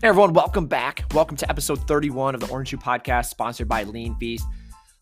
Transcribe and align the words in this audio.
Hey 0.00 0.06
everyone, 0.06 0.32
welcome 0.32 0.66
back. 0.68 1.02
Welcome 1.12 1.36
to 1.38 1.50
episode 1.50 1.84
31 1.88 2.36
of 2.36 2.40
the 2.40 2.48
Orange 2.50 2.68
Shoe 2.68 2.76
Podcast, 2.76 3.30
sponsored 3.30 3.66
by 3.66 3.82
Lean 3.82 4.14
Feast. 4.14 4.46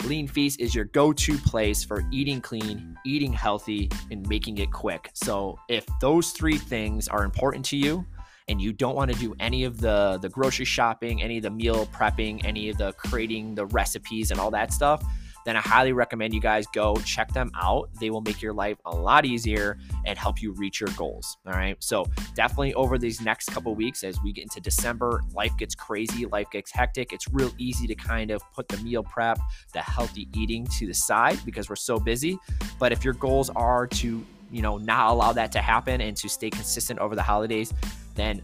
Lean 0.06 0.26
Feast 0.26 0.58
is 0.58 0.74
your 0.74 0.86
go-to 0.86 1.36
place 1.36 1.84
for 1.84 2.02
eating 2.10 2.40
clean, 2.40 2.96
eating 3.04 3.30
healthy, 3.30 3.90
and 4.10 4.26
making 4.26 4.56
it 4.56 4.72
quick. 4.72 5.10
So 5.12 5.58
if 5.68 5.84
those 6.00 6.30
three 6.30 6.56
things 6.56 7.08
are 7.08 7.24
important 7.24 7.62
to 7.66 7.76
you, 7.76 8.06
and 8.48 8.58
you 8.58 8.72
don't 8.72 8.94
want 8.94 9.12
to 9.12 9.18
do 9.18 9.34
any 9.38 9.64
of 9.64 9.82
the 9.82 10.18
the 10.22 10.30
grocery 10.30 10.64
shopping, 10.64 11.20
any 11.22 11.36
of 11.36 11.42
the 11.42 11.50
meal 11.50 11.84
prepping, 11.88 12.42
any 12.46 12.70
of 12.70 12.78
the 12.78 12.92
creating 12.92 13.54
the 13.54 13.66
recipes 13.66 14.30
and 14.30 14.40
all 14.40 14.50
that 14.52 14.72
stuff, 14.72 15.04
then 15.46 15.56
I 15.56 15.60
highly 15.60 15.92
recommend 15.92 16.34
you 16.34 16.40
guys 16.40 16.66
go 16.74 16.96
check 16.96 17.32
them 17.32 17.52
out. 17.54 17.88
They 18.00 18.10
will 18.10 18.20
make 18.20 18.42
your 18.42 18.52
life 18.52 18.78
a 18.84 18.94
lot 18.94 19.24
easier 19.24 19.78
and 20.04 20.18
help 20.18 20.42
you 20.42 20.52
reach 20.52 20.80
your 20.80 20.90
goals. 20.96 21.38
All 21.46 21.52
right. 21.52 21.76
So, 21.78 22.04
definitely 22.34 22.74
over 22.74 22.98
these 22.98 23.20
next 23.20 23.50
couple 23.50 23.72
weeks, 23.76 24.02
as 24.02 24.20
we 24.22 24.32
get 24.32 24.42
into 24.42 24.60
December, 24.60 25.22
life 25.32 25.56
gets 25.56 25.76
crazy, 25.76 26.26
life 26.26 26.50
gets 26.50 26.72
hectic. 26.72 27.12
It's 27.12 27.28
real 27.32 27.52
easy 27.58 27.86
to 27.86 27.94
kind 27.94 28.32
of 28.32 28.42
put 28.52 28.66
the 28.66 28.76
meal 28.78 29.04
prep, 29.04 29.38
the 29.72 29.80
healthy 29.80 30.28
eating 30.34 30.66
to 30.78 30.86
the 30.88 30.94
side 30.94 31.38
because 31.44 31.68
we're 31.68 31.76
so 31.76 32.00
busy. 32.00 32.38
But 32.80 32.90
if 32.90 33.04
your 33.04 33.14
goals 33.14 33.48
are 33.50 33.86
to, 33.86 34.26
you 34.50 34.62
know, 34.62 34.78
not 34.78 35.12
allow 35.12 35.32
that 35.32 35.52
to 35.52 35.60
happen 35.60 36.00
and 36.00 36.16
to 36.16 36.28
stay 36.28 36.50
consistent 36.50 36.98
over 36.98 37.14
the 37.14 37.22
holidays, 37.22 37.72
then 38.16 38.42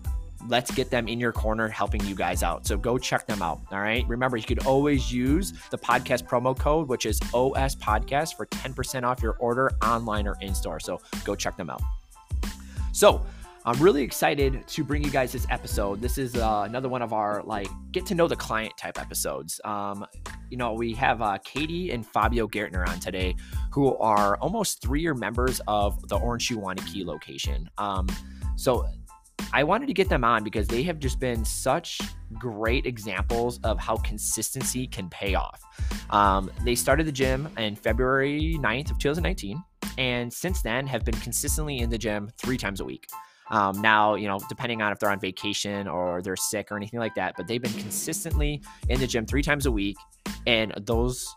let's 0.48 0.70
get 0.70 0.90
them 0.90 1.08
in 1.08 1.20
your 1.20 1.32
corner 1.32 1.68
helping 1.68 2.04
you 2.04 2.14
guys 2.14 2.42
out. 2.42 2.66
So 2.66 2.76
go 2.76 2.98
check 2.98 3.26
them 3.26 3.42
out. 3.42 3.60
All 3.70 3.80
right. 3.80 4.06
Remember, 4.08 4.36
you 4.36 4.44
could 4.44 4.66
always 4.66 5.12
use 5.12 5.52
the 5.70 5.78
podcast 5.78 6.26
promo 6.28 6.58
code, 6.58 6.88
which 6.88 7.06
is 7.06 7.20
OS 7.32 7.74
Podcast, 7.76 8.36
for 8.36 8.46
10% 8.46 9.04
off 9.04 9.22
your 9.22 9.34
order 9.34 9.70
online 9.82 10.26
or 10.26 10.36
in 10.40 10.54
store. 10.54 10.80
So 10.80 11.00
go 11.24 11.34
check 11.34 11.56
them 11.56 11.70
out. 11.70 11.82
So, 12.92 13.24
I'm 13.64 13.80
really 13.80 14.02
excited 14.02 14.66
to 14.66 14.82
bring 14.82 15.04
you 15.04 15.10
guys 15.10 15.30
this 15.30 15.46
episode. 15.48 16.00
This 16.00 16.18
is 16.18 16.34
uh, 16.34 16.64
another 16.66 16.88
one 16.88 17.00
of 17.00 17.12
our 17.12 17.44
like 17.44 17.68
get 17.92 18.04
to 18.06 18.14
know 18.14 18.26
the 18.26 18.34
client 18.34 18.76
type 18.76 19.00
episodes. 19.00 19.60
Um, 19.64 20.04
you 20.50 20.56
know, 20.56 20.72
we 20.72 20.94
have 20.94 21.22
uh, 21.22 21.38
Katie 21.44 21.92
and 21.92 22.04
Fabio 22.04 22.48
Gaertner 22.48 22.86
on 22.88 22.98
today, 22.98 23.36
who 23.70 23.96
are 23.98 24.36
almost 24.38 24.82
three 24.82 25.00
year 25.00 25.14
members 25.14 25.60
of 25.68 26.08
the 26.08 26.16
Orange 26.16 26.42
Shoe 26.42 26.58
Waunakee 26.58 27.04
location. 27.04 27.70
Um, 27.78 28.08
so 28.56 28.84
I 29.52 29.64
wanted 29.64 29.86
to 29.86 29.94
get 29.94 30.08
them 30.08 30.24
on 30.24 30.44
because 30.44 30.66
they 30.66 30.82
have 30.84 30.98
just 30.98 31.18
been 31.20 31.44
such 31.44 32.00
great 32.38 32.86
examples 32.86 33.58
of 33.64 33.78
how 33.78 33.96
consistency 33.96 34.86
can 34.86 35.08
pay 35.08 35.34
off. 35.34 35.60
Um, 36.10 36.50
they 36.64 36.74
started 36.74 37.06
the 37.06 37.12
gym 37.12 37.48
in 37.58 37.76
February 37.76 38.56
9th 38.58 38.90
of 38.90 38.98
2019, 38.98 39.62
and 39.98 40.32
since 40.32 40.62
then 40.62 40.86
have 40.86 41.04
been 41.04 41.16
consistently 41.16 41.78
in 41.78 41.90
the 41.90 41.98
gym 41.98 42.30
three 42.38 42.56
times 42.56 42.80
a 42.80 42.84
week. 42.84 43.06
Um, 43.50 43.80
now, 43.82 44.14
you 44.14 44.28
know, 44.28 44.38
depending 44.48 44.80
on 44.80 44.92
if 44.92 44.98
they're 44.98 45.10
on 45.10 45.20
vacation 45.20 45.86
or 45.86 46.22
they're 46.22 46.36
sick 46.36 46.72
or 46.72 46.76
anything 46.76 47.00
like 47.00 47.14
that, 47.16 47.34
but 47.36 47.46
they've 47.46 47.60
been 47.60 47.72
consistently 47.74 48.62
in 48.88 48.98
the 48.98 49.06
gym 49.06 49.26
three 49.26 49.42
times 49.42 49.66
a 49.66 49.70
week, 49.70 49.96
and 50.46 50.72
those 50.86 51.34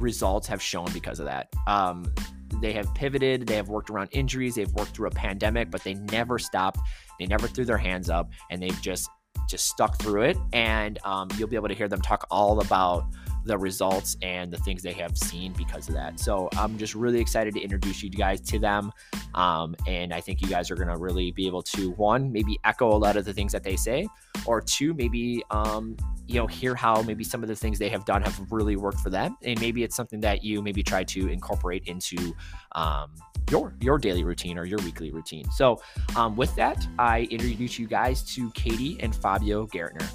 results 0.00 0.46
have 0.46 0.62
shown 0.62 0.86
because 0.92 1.20
of 1.20 1.26
that. 1.26 1.48
Um, 1.66 2.12
they 2.60 2.72
have 2.72 2.92
pivoted, 2.94 3.46
they 3.46 3.56
have 3.56 3.68
worked 3.68 3.90
around 3.90 4.08
injuries, 4.12 4.54
they've 4.54 4.72
worked 4.72 4.96
through 4.96 5.08
a 5.08 5.12
pandemic, 5.12 5.70
but 5.70 5.82
they 5.84 5.94
never 5.94 6.38
stopped. 6.38 6.80
They 7.18 7.26
never 7.26 7.46
threw 7.46 7.64
their 7.64 7.78
hands 7.78 8.10
up, 8.10 8.30
and 8.50 8.62
they've 8.62 8.80
just 8.80 9.08
just 9.48 9.66
stuck 9.66 9.98
through 10.00 10.22
it. 10.22 10.36
And 10.52 10.98
um, 11.04 11.28
you'll 11.36 11.48
be 11.48 11.56
able 11.56 11.68
to 11.68 11.74
hear 11.74 11.88
them 11.88 12.00
talk 12.00 12.26
all 12.30 12.60
about 12.60 13.04
the 13.44 13.58
results 13.58 14.16
and 14.22 14.52
the 14.52 14.58
things 14.58 14.82
they 14.82 14.92
have 14.92 15.16
seen 15.16 15.52
because 15.54 15.88
of 15.88 15.94
that. 15.94 16.20
So 16.20 16.48
I'm 16.56 16.78
just 16.78 16.94
really 16.94 17.20
excited 17.20 17.54
to 17.54 17.60
introduce 17.60 18.02
you 18.02 18.10
guys 18.10 18.40
to 18.42 18.58
them. 18.58 18.92
Um, 19.34 19.74
and 19.86 20.12
I 20.12 20.20
think 20.20 20.42
you 20.42 20.48
guys 20.48 20.70
are 20.70 20.76
going 20.76 20.88
to 20.88 20.96
really 20.96 21.32
be 21.32 21.46
able 21.46 21.62
to, 21.62 21.90
one, 21.92 22.30
maybe 22.30 22.58
echo 22.64 22.88
a 22.88 22.96
lot 22.96 23.16
of 23.16 23.24
the 23.24 23.32
things 23.32 23.52
that 23.52 23.62
they 23.62 23.76
say, 23.76 24.06
or 24.46 24.60
two, 24.60 24.94
maybe, 24.94 25.42
um, 25.50 25.96
you 26.26 26.36
know, 26.36 26.46
hear 26.46 26.74
how 26.74 27.02
maybe 27.02 27.24
some 27.24 27.42
of 27.42 27.48
the 27.48 27.56
things 27.56 27.78
they 27.78 27.88
have 27.88 28.04
done 28.04 28.22
have 28.22 28.40
really 28.50 28.76
worked 28.76 29.00
for 29.00 29.10
them. 29.10 29.36
And 29.42 29.60
maybe 29.60 29.82
it's 29.82 29.96
something 29.96 30.20
that 30.20 30.44
you 30.44 30.62
maybe 30.62 30.82
try 30.82 31.04
to 31.04 31.28
incorporate 31.28 31.84
into 31.86 32.34
um, 32.72 33.10
your 33.50 33.74
your 33.80 33.98
daily 33.98 34.24
routine 34.24 34.56
or 34.56 34.64
your 34.64 34.78
weekly 34.78 35.10
routine. 35.10 35.50
So 35.50 35.82
um, 36.16 36.36
with 36.36 36.54
that, 36.56 36.86
I 36.98 37.22
introduce 37.22 37.78
you 37.78 37.86
guys 37.86 38.22
to 38.34 38.50
Katie 38.52 38.98
and 39.00 39.14
Fabio 39.14 39.66
Gaertner. 39.66 40.08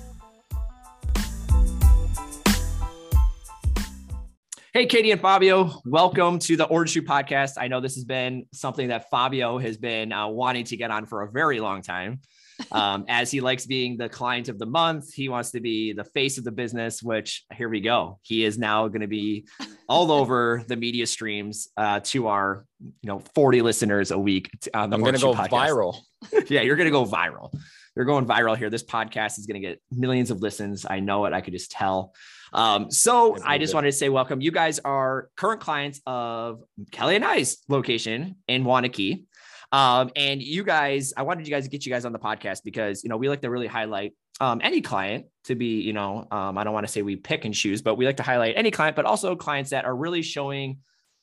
Hey, 4.74 4.86
Katie 4.86 5.12
and 5.12 5.22
Fabio, 5.22 5.82
welcome 5.86 6.40
to 6.40 6.58
the 6.58 6.66
Orange 6.66 6.92
Shoe 6.92 7.02
podcast. 7.02 7.54
I 7.58 7.70
know 7.70 7.80
this 7.80 7.96
has 7.96 8.04
been 8.04 8.46
something 8.52 8.90
that 8.90 9.10
Fabio 9.10 9.58
has 9.60 9.78
been 9.78 10.12
uh, 10.12 10.28
wanting 10.28 10.66
to 10.66 10.76
get 10.76 10.92
on 10.92 11.06
for 11.06 11.22
a 11.22 11.32
very 11.32 11.60
long 11.60 11.82
time. 11.82 12.20
Um, 12.72 13.06
as 13.08 13.30
he 13.30 13.40
likes 13.40 13.68
being 13.68 13.98
the 13.98 14.10
client 14.10 14.50
of 14.50 14.58
the 14.58 14.66
month, 14.66 15.14
he 15.14 15.30
wants 15.30 15.52
to 15.52 15.60
be 15.60 15.94
the 15.94 16.04
face 16.04 16.40
of 16.40 16.44
the 16.44 16.52
business, 16.52 17.04
which 17.04 17.46
here 17.54 17.70
we 17.70 17.82
go. 17.82 18.18
He 18.24 18.44
is 18.44 18.58
now 18.58 18.88
going 18.88 19.02
to 19.02 19.08
be 19.08 19.46
all 19.88 20.12
over 20.20 20.64
the 20.68 20.76
media 20.76 21.06
streams 21.06 21.68
uh, 21.78 22.00
to 22.06 22.26
our, 22.26 22.66
you 22.82 23.08
know, 23.08 23.20
40 23.36 23.62
listeners 23.62 24.10
a 24.10 24.18
week. 24.18 24.50
On 24.74 24.90
the 24.90 24.96
I'm 24.96 25.04
going 25.04 25.14
to 25.14 25.22
go 25.22 25.36
podcast. 25.36 25.50
viral. 25.50 25.98
yeah, 26.50 26.62
you're 26.62 26.78
going 26.78 26.88
to 26.88 26.92
go 26.92 27.06
viral. 27.06 27.56
You're 27.96 28.06
going 28.06 28.26
viral 28.26 28.58
here. 28.58 28.72
This 28.72 28.84
podcast 28.84 29.38
is 29.38 29.46
going 29.46 29.62
to 29.62 29.68
get 29.68 29.80
millions 29.92 30.32
of 30.32 30.42
listens. 30.42 30.84
I 30.90 31.00
know 31.00 31.26
it. 31.26 31.34
I 31.34 31.42
could 31.42 31.54
just 31.54 31.70
tell. 31.70 32.16
Um, 32.54 32.92
so 32.92 33.38
I 33.44 33.58
just 33.58 33.74
wanted 33.74 33.92
to 33.92 33.98
say 33.98 34.10
welcome. 34.10 34.42
You 34.42 34.52
guys 34.52 34.80
are 34.80 35.30
current 35.36 35.62
clients 35.62 36.02
of 36.06 36.64
Kelly 36.92 37.16
and 37.16 37.26
I's 37.26 37.58
location 37.68 38.36
in 38.48 38.64
Waunakee. 38.64 39.26
Um, 39.72 40.12
and 40.16 40.42
you 40.42 40.64
guys, 40.64 41.14
I 41.18 41.24
wanted 41.24 41.46
you 41.48 41.54
guys 41.54 41.66
to 41.66 41.70
get 41.70 41.86
you 41.86 41.92
guys 41.92 42.06
on 42.06 42.14
the 42.14 42.20
podcast 42.20 42.62
because 42.64 43.04
you 43.04 43.10
know 43.10 43.18
we 43.18 43.28
like 43.30 43.42
to 43.42 43.50
really 43.50 43.68
highlight 43.68 44.14
um, 44.40 44.62
any 44.64 44.82
client 44.82 45.26
to 45.46 45.56
be, 45.56 45.82
you 45.82 45.94
know, 45.94 46.28
um, 46.32 46.58
I 46.58 46.64
don't 46.64 46.74
want 46.74 46.86
to 46.86 46.92
say 46.92 47.02
we 47.02 47.16
pick 47.16 47.46
and 47.46 47.54
choose, 47.54 47.82
but 47.82 47.96
we 47.96 48.06
like 48.06 48.18
to 48.18 48.24
highlight 48.24 48.56
any 48.56 48.72
client, 48.72 48.96
but 48.96 49.06
also 49.06 49.36
clients 49.36 49.72
that 49.72 49.86
are 49.86 49.96
really 49.96 50.22
showing 50.22 50.80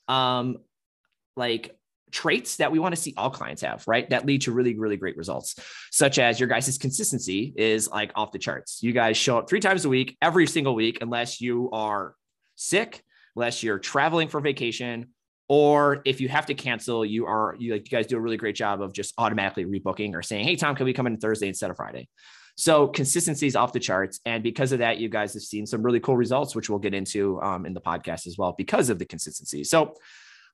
um 0.09 0.59
like 1.37 1.75
traits 2.15 2.57
that 2.57 2.71
we 2.73 2.79
want 2.79 2.95
to 2.95 3.01
see 3.01 3.13
all 3.17 3.29
clients 3.29 3.61
have, 3.63 3.85
right? 3.87 4.09
That 4.09 4.25
lead 4.25 4.43
to 4.43 4.53
really, 4.53 4.79
really 4.79 4.97
great 4.97 5.17
results, 5.17 5.57
such 5.91 6.19
as 6.19 6.39
your 6.39 6.49
guys' 6.49 6.79
consistency 6.79 7.53
is 7.57 7.91
like 7.91 8.13
off 8.15 8.33
the 8.33 8.39
charts. 8.39 8.83
You 8.83 8.93
guys 8.93 9.17
show 9.17 9.37
up 9.37 9.49
three 9.49 9.61
times 9.61 9.85
a 9.85 9.89
week, 9.89 10.17
every 10.23 10.47
single 10.47 10.75
week, 10.75 10.99
unless 11.03 11.41
you 11.41 11.71
are 11.73 12.15
sick, 12.55 13.03
unless 13.35 13.63
you're 13.63 13.81
traveling 13.81 14.29
for 14.29 14.41
vacation, 14.41 15.09
or 15.49 16.01
if 16.05 16.21
you 16.21 16.29
have 16.29 16.47
to 16.47 16.55
cancel, 16.55 17.05
you 17.05 17.27
are 17.27 17.57
you 17.59 17.73
like 17.73 17.91
you 17.91 17.97
guys 17.97 18.07
do 18.07 18.17
a 18.17 18.21
really 18.21 18.39
great 18.39 18.55
job 18.55 18.81
of 18.81 18.93
just 18.93 19.13
automatically 19.19 19.65
rebooking 19.67 20.15
or 20.15 20.23
saying, 20.23 20.45
"Hey, 20.47 20.57
Tom, 20.57 20.75
can 20.75 20.87
we 20.87 20.93
come 20.93 21.07
in 21.07 21.19
Thursday 21.19 21.49
instead 21.49 21.71
of 21.71 21.77
Friday?" 21.77 22.09
So 22.57 22.87
consistency 22.87 23.49
is 23.49 23.57
off 23.57 23.73
the 23.73 23.81
charts, 23.81 24.21
and 24.25 24.43
because 24.43 24.73
of 24.73 24.79
that, 24.79 24.99
you 24.99 25.09
guys 25.09 25.35
have 25.35 25.43
seen 25.43 25.67
some 25.67 25.83
really 25.83 26.01
cool 26.01 26.17
results, 26.17 26.55
which 26.55 26.71
we'll 26.71 26.79
get 26.79 26.95
into 26.95 27.43
um, 27.43 27.67
in 27.67 27.75
the 27.75 27.81
podcast 27.81 28.27
as 28.27 28.39
well 28.39 28.55
because 28.57 28.89
of 28.89 28.99
the 28.99 29.05
consistency. 29.05 29.65
So, 29.65 29.95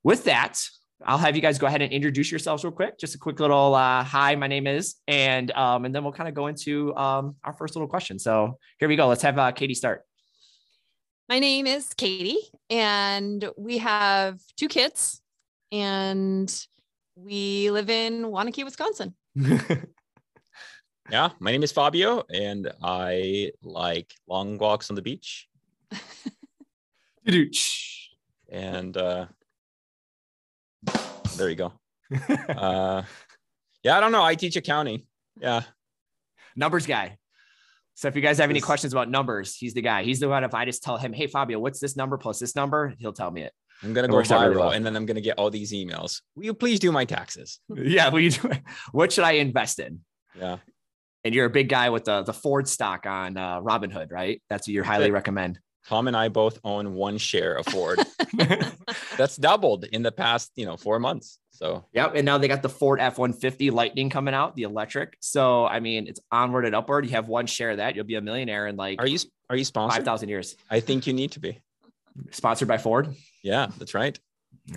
with 0.03 0.25
that, 0.25 0.59
I'll 1.07 1.19
have 1.19 1.35
you 1.35 1.43
guys 1.43 1.59
go 1.59 1.67
ahead 1.67 1.83
and 1.83 1.93
introduce 1.93 2.31
yourselves 2.31 2.63
real 2.63 2.73
quick. 2.73 2.99
Just 2.99 3.15
a 3.15 3.19
quick 3.19 3.41
little 3.41 3.75
uh, 3.75 4.05
hi, 4.05 4.35
my 4.37 4.47
name 4.47 4.67
is, 4.67 4.97
and 5.09 5.51
um, 5.53 5.85
and 5.85 5.95
then 5.95 6.05
we'll 6.05 6.13
kind 6.13 6.29
of 6.29 6.35
go 6.35 6.47
into 6.47 6.95
um, 6.97 7.37
our 7.43 7.53
first 7.53 7.75
little 7.75 7.89
question. 7.89 8.19
So 8.19 8.59
here 8.79 8.89
we 8.89 8.97
go. 8.97 9.07
Let's 9.09 9.23
have 9.23 9.39
uh, 9.39 9.53
Katie 9.53 9.75
start. 9.75 10.05
My 11.29 11.39
name 11.39 11.67
is 11.67 11.95
Katie, 11.95 12.41
and 12.69 13.49
we 13.57 13.79
have 13.79 14.41
two 14.57 14.69
kids, 14.69 15.23
and 15.73 16.53
we 17.17 17.71
live 17.71 17.89
in 17.89 18.25
Waunakee, 18.25 18.65
Wisconsin. 18.65 19.15
yeah, 21.11 21.31
my 21.39 21.51
name 21.53 21.63
is 21.63 21.73
Fabio, 21.73 22.25
and 22.35 22.71
I 22.83 23.53
like 23.63 24.13
long 24.29 24.59
walks 24.59 24.91
on 24.91 24.97
the 24.97 25.03
beach. 25.03 25.49
and 28.51 28.97
uh, 28.97 29.27
there 31.37 31.49
you 31.49 31.57
go. 31.57 31.73
uh, 32.49 33.03
yeah, 33.83 33.97
I 33.97 34.01
don't 34.01 34.13
know. 34.13 34.23
I 34.23 34.35
teach 34.35 34.57
accounting. 34.57 35.07
Yeah. 35.41 35.63
Numbers 36.57 36.87
guy. 36.87 37.17
So 37.95 38.09
if 38.09 38.17
you 38.17 38.23
guys 38.23 38.39
have 38.39 38.51
any 38.51 38.61
questions 38.61 38.93
about 38.93 39.11
numbers, 39.11 39.55
he's 39.55 39.75
the 39.75 39.83
guy. 39.83 40.05
He's 40.05 40.21
the 40.21 40.29
one. 40.29 40.43
If 40.43 40.55
I 40.55 40.65
just 40.65 40.83
tell 40.83 40.97
him, 40.97 41.13
"Hey 41.13 41.27
Fabio, 41.27 41.59
what's 41.59 41.81
this 41.81 41.97
number 41.97 42.17
plus 42.17 42.39
this 42.39 42.57
number?" 42.57 42.95
He'll 42.99 43.13
tell 43.13 43.31
me 43.31 43.43
it. 43.43 43.53
I'm 43.83 43.93
gonna 43.93 44.09
it 44.09 44.11
go 44.11 44.19
viral, 44.19 44.57
well. 44.57 44.71
and 44.71 44.85
then 44.85 44.97
I'm 44.97 45.07
gonna 45.07 45.21
get 45.21 45.39
all 45.39 45.51
these 45.51 45.73
emails. 45.73 46.23
Will 46.35 46.45
you 46.45 46.55
please 46.55 46.79
do 46.81 46.93
my 46.93 47.05
taxes? 47.05 47.61
yeah. 47.77 48.09
Will 48.09 48.21
you 48.21 48.31
do? 48.31 48.51
What 48.93 49.13
should 49.13 49.25
I 49.25 49.33
invest 49.33 49.79
in? 49.79 50.01
Yeah. 50.39 50.59
And 51.25 51.35
you're 51.35 51.45
a 51.45 51.51
big 51.51 51.69
guy 51.69 51.91
with 51.91 52.05
the 52.05 52.23
the 52.23 52.33
Ford 52.33 52.67
stock 52.69 53.05
on 53.07 53.37
uh, 53.37 53.61
Robinhood, 53.61 54.11
right? 54.11 54.43
That's 54.49 54.67
what 54.67 54.73
you 54.73 54.83
highly 54.83 55.11
recommend. 55.11 55.59
Tom 55.89 56.09
and 56.09 56.17
I 56.17 56.29
both 56.29 56.59
own 56.65 56.95
one 56.95 57.19
share 57.19 57.55
of 57.55 57.67
Ford. 57.67 58.01
That's 59.17 59.37
doubled 59.37 59.85
in 59.85 60.03
the 60.03 60.13
past, 60.13 60.53
you 60.57 60.67
know, 60.67 60.77
four 60.77 60.99
months. 60.99 61.39
So 61.51 61.85
yep. 61.93 62.13
And 62.15 62.25
now 62.25 62.39
they 62.39 62.49
got 62.49 62.63
the 62.63 62.69
Ford 62.69 63.01
F-150 63.01 63.71
Lightning 63.71 64.09
coming 64.09 64.35
out, 64.35 64.57
the 64.57 64.63
electric. 64.63 65.17
So 65.21 65.67
I 65.67 65.81
mean, 65.81 66.07
it's 66.07 66.21
onward 66.31 66.65
and 66.65 66.75
upward. 66.75 67.05
You 67.05 67.13
have 67.13 67.29
one 67.29 67.47
share 67.47 67.73
of 67.73 67.77
that, 67.79 67.97
you'll 67.97 68.05
be 68.05 68.15
a 68.15 68.21
millionaire 68.21 68.67
in 68.67 68.77
like 68.77 69.01
are 69.01 69.07
you 69.07 69.19
are 69.49 69.57
you 69.57 69.65
sponsored? 69.65 69.99
Five 69.99 70.05
thousand 70.05 70.29
years. 70.29 70.57
I 70.71 70.81
think 70.81 71.07
you 71.07 71.13
need 71.13 71.33
to 71.33 71.41
be 71.41 71.61
sponsored 72.31 72.69
by 72.69 72.79
Ford. 72.79 73.15
Yeah, 73.43 73.69
that's 73.79 73.95
right. 73.95 74.19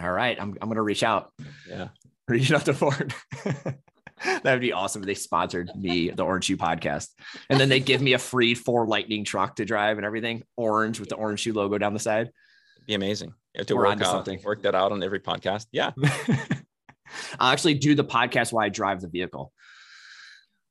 All 0.01 0.11
right. 0.11 0.39
I'm 0.39 0.57
I'm 0.61 0.67
gonna 0.67 0.83
reach 0.83 1.03
out. 1.03 1.31
Yeah. 1.69 1.89
Reach 2.27 2.51
out 2.51 2.65
to 2.65 2.73
Ford. 2.73 3.13
that 4.25 4.43
would 4.45 4.61
be 4.61 4.73
awesome 4.73 5.01
if 5.01 5.05
they 5.05 5.13
sponsored 5.13 5.71
me, 5.75 6.09
the 6.09 6.23
Orange 6.23 6.45
Shoe 6.45 6.57
podcast. 6.57 7.09
And 7.49 7.59
then 7.59 7.69
they 7.69 7.79
give 7.79 8.01
me 8.01 8.13
a 8.13 8.19
free 8.19 8.55
Ford 8.55 8.87
lightning 8.87 9.23
truck 9.23 9.55
to 9.57 9.65
drive 9.65 9.97
and 9.97 10.05
everything, 10.05 10.43
orange 10.55 10.99
with 10.99 11.09
the 11.09 11.15
orange 11.15 11.41
shoe 11.41 11.53
logo 11.53 11.77
down 11.77 11.93
the 11.93 11.99
side. 11.99 12.27
It'd 12.77 12.87
be 12.87 12.93
amazing. 12.93 13.29
You 13.53 13.59
have 13.59 13.67
to 13.67 13.75
We're 13.75 13.85
work 13.85 14.01
out, 14.01 14.11
something. 14.11 14.41
work 14.43 14.63
that 14.63 14.75
out 14.75 14.91
on 14.91 15.03
every 15.03 15.19
podcast. 15.19 15.67
Yeah. 15.71 15.91
I'll 17.39 17.51
actually 17.51 17.75
do 17.75 17.95
the 17.95 18.03
podcast 18.03 18.51
while 18.51 18.65
I 18.65 18.69
drive 18.69 19.01
the 19.01 19.09
vehicle. 19.09 19.51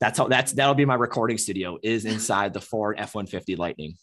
That's 0.01 0.19
how 0.19 0.27
that's 0.27 0.53
that'll 0.53 0.75
be 0.75 0.85
my 0.85 0.97
recording 0.97 1.39
studio 1.39 1.79
is 1.81 2.05
inside 2.05 2.53
the 2.53 2.61
Ford 2.61 2.97
F-150 2.99 3.57
Lightning. 3.57 3.95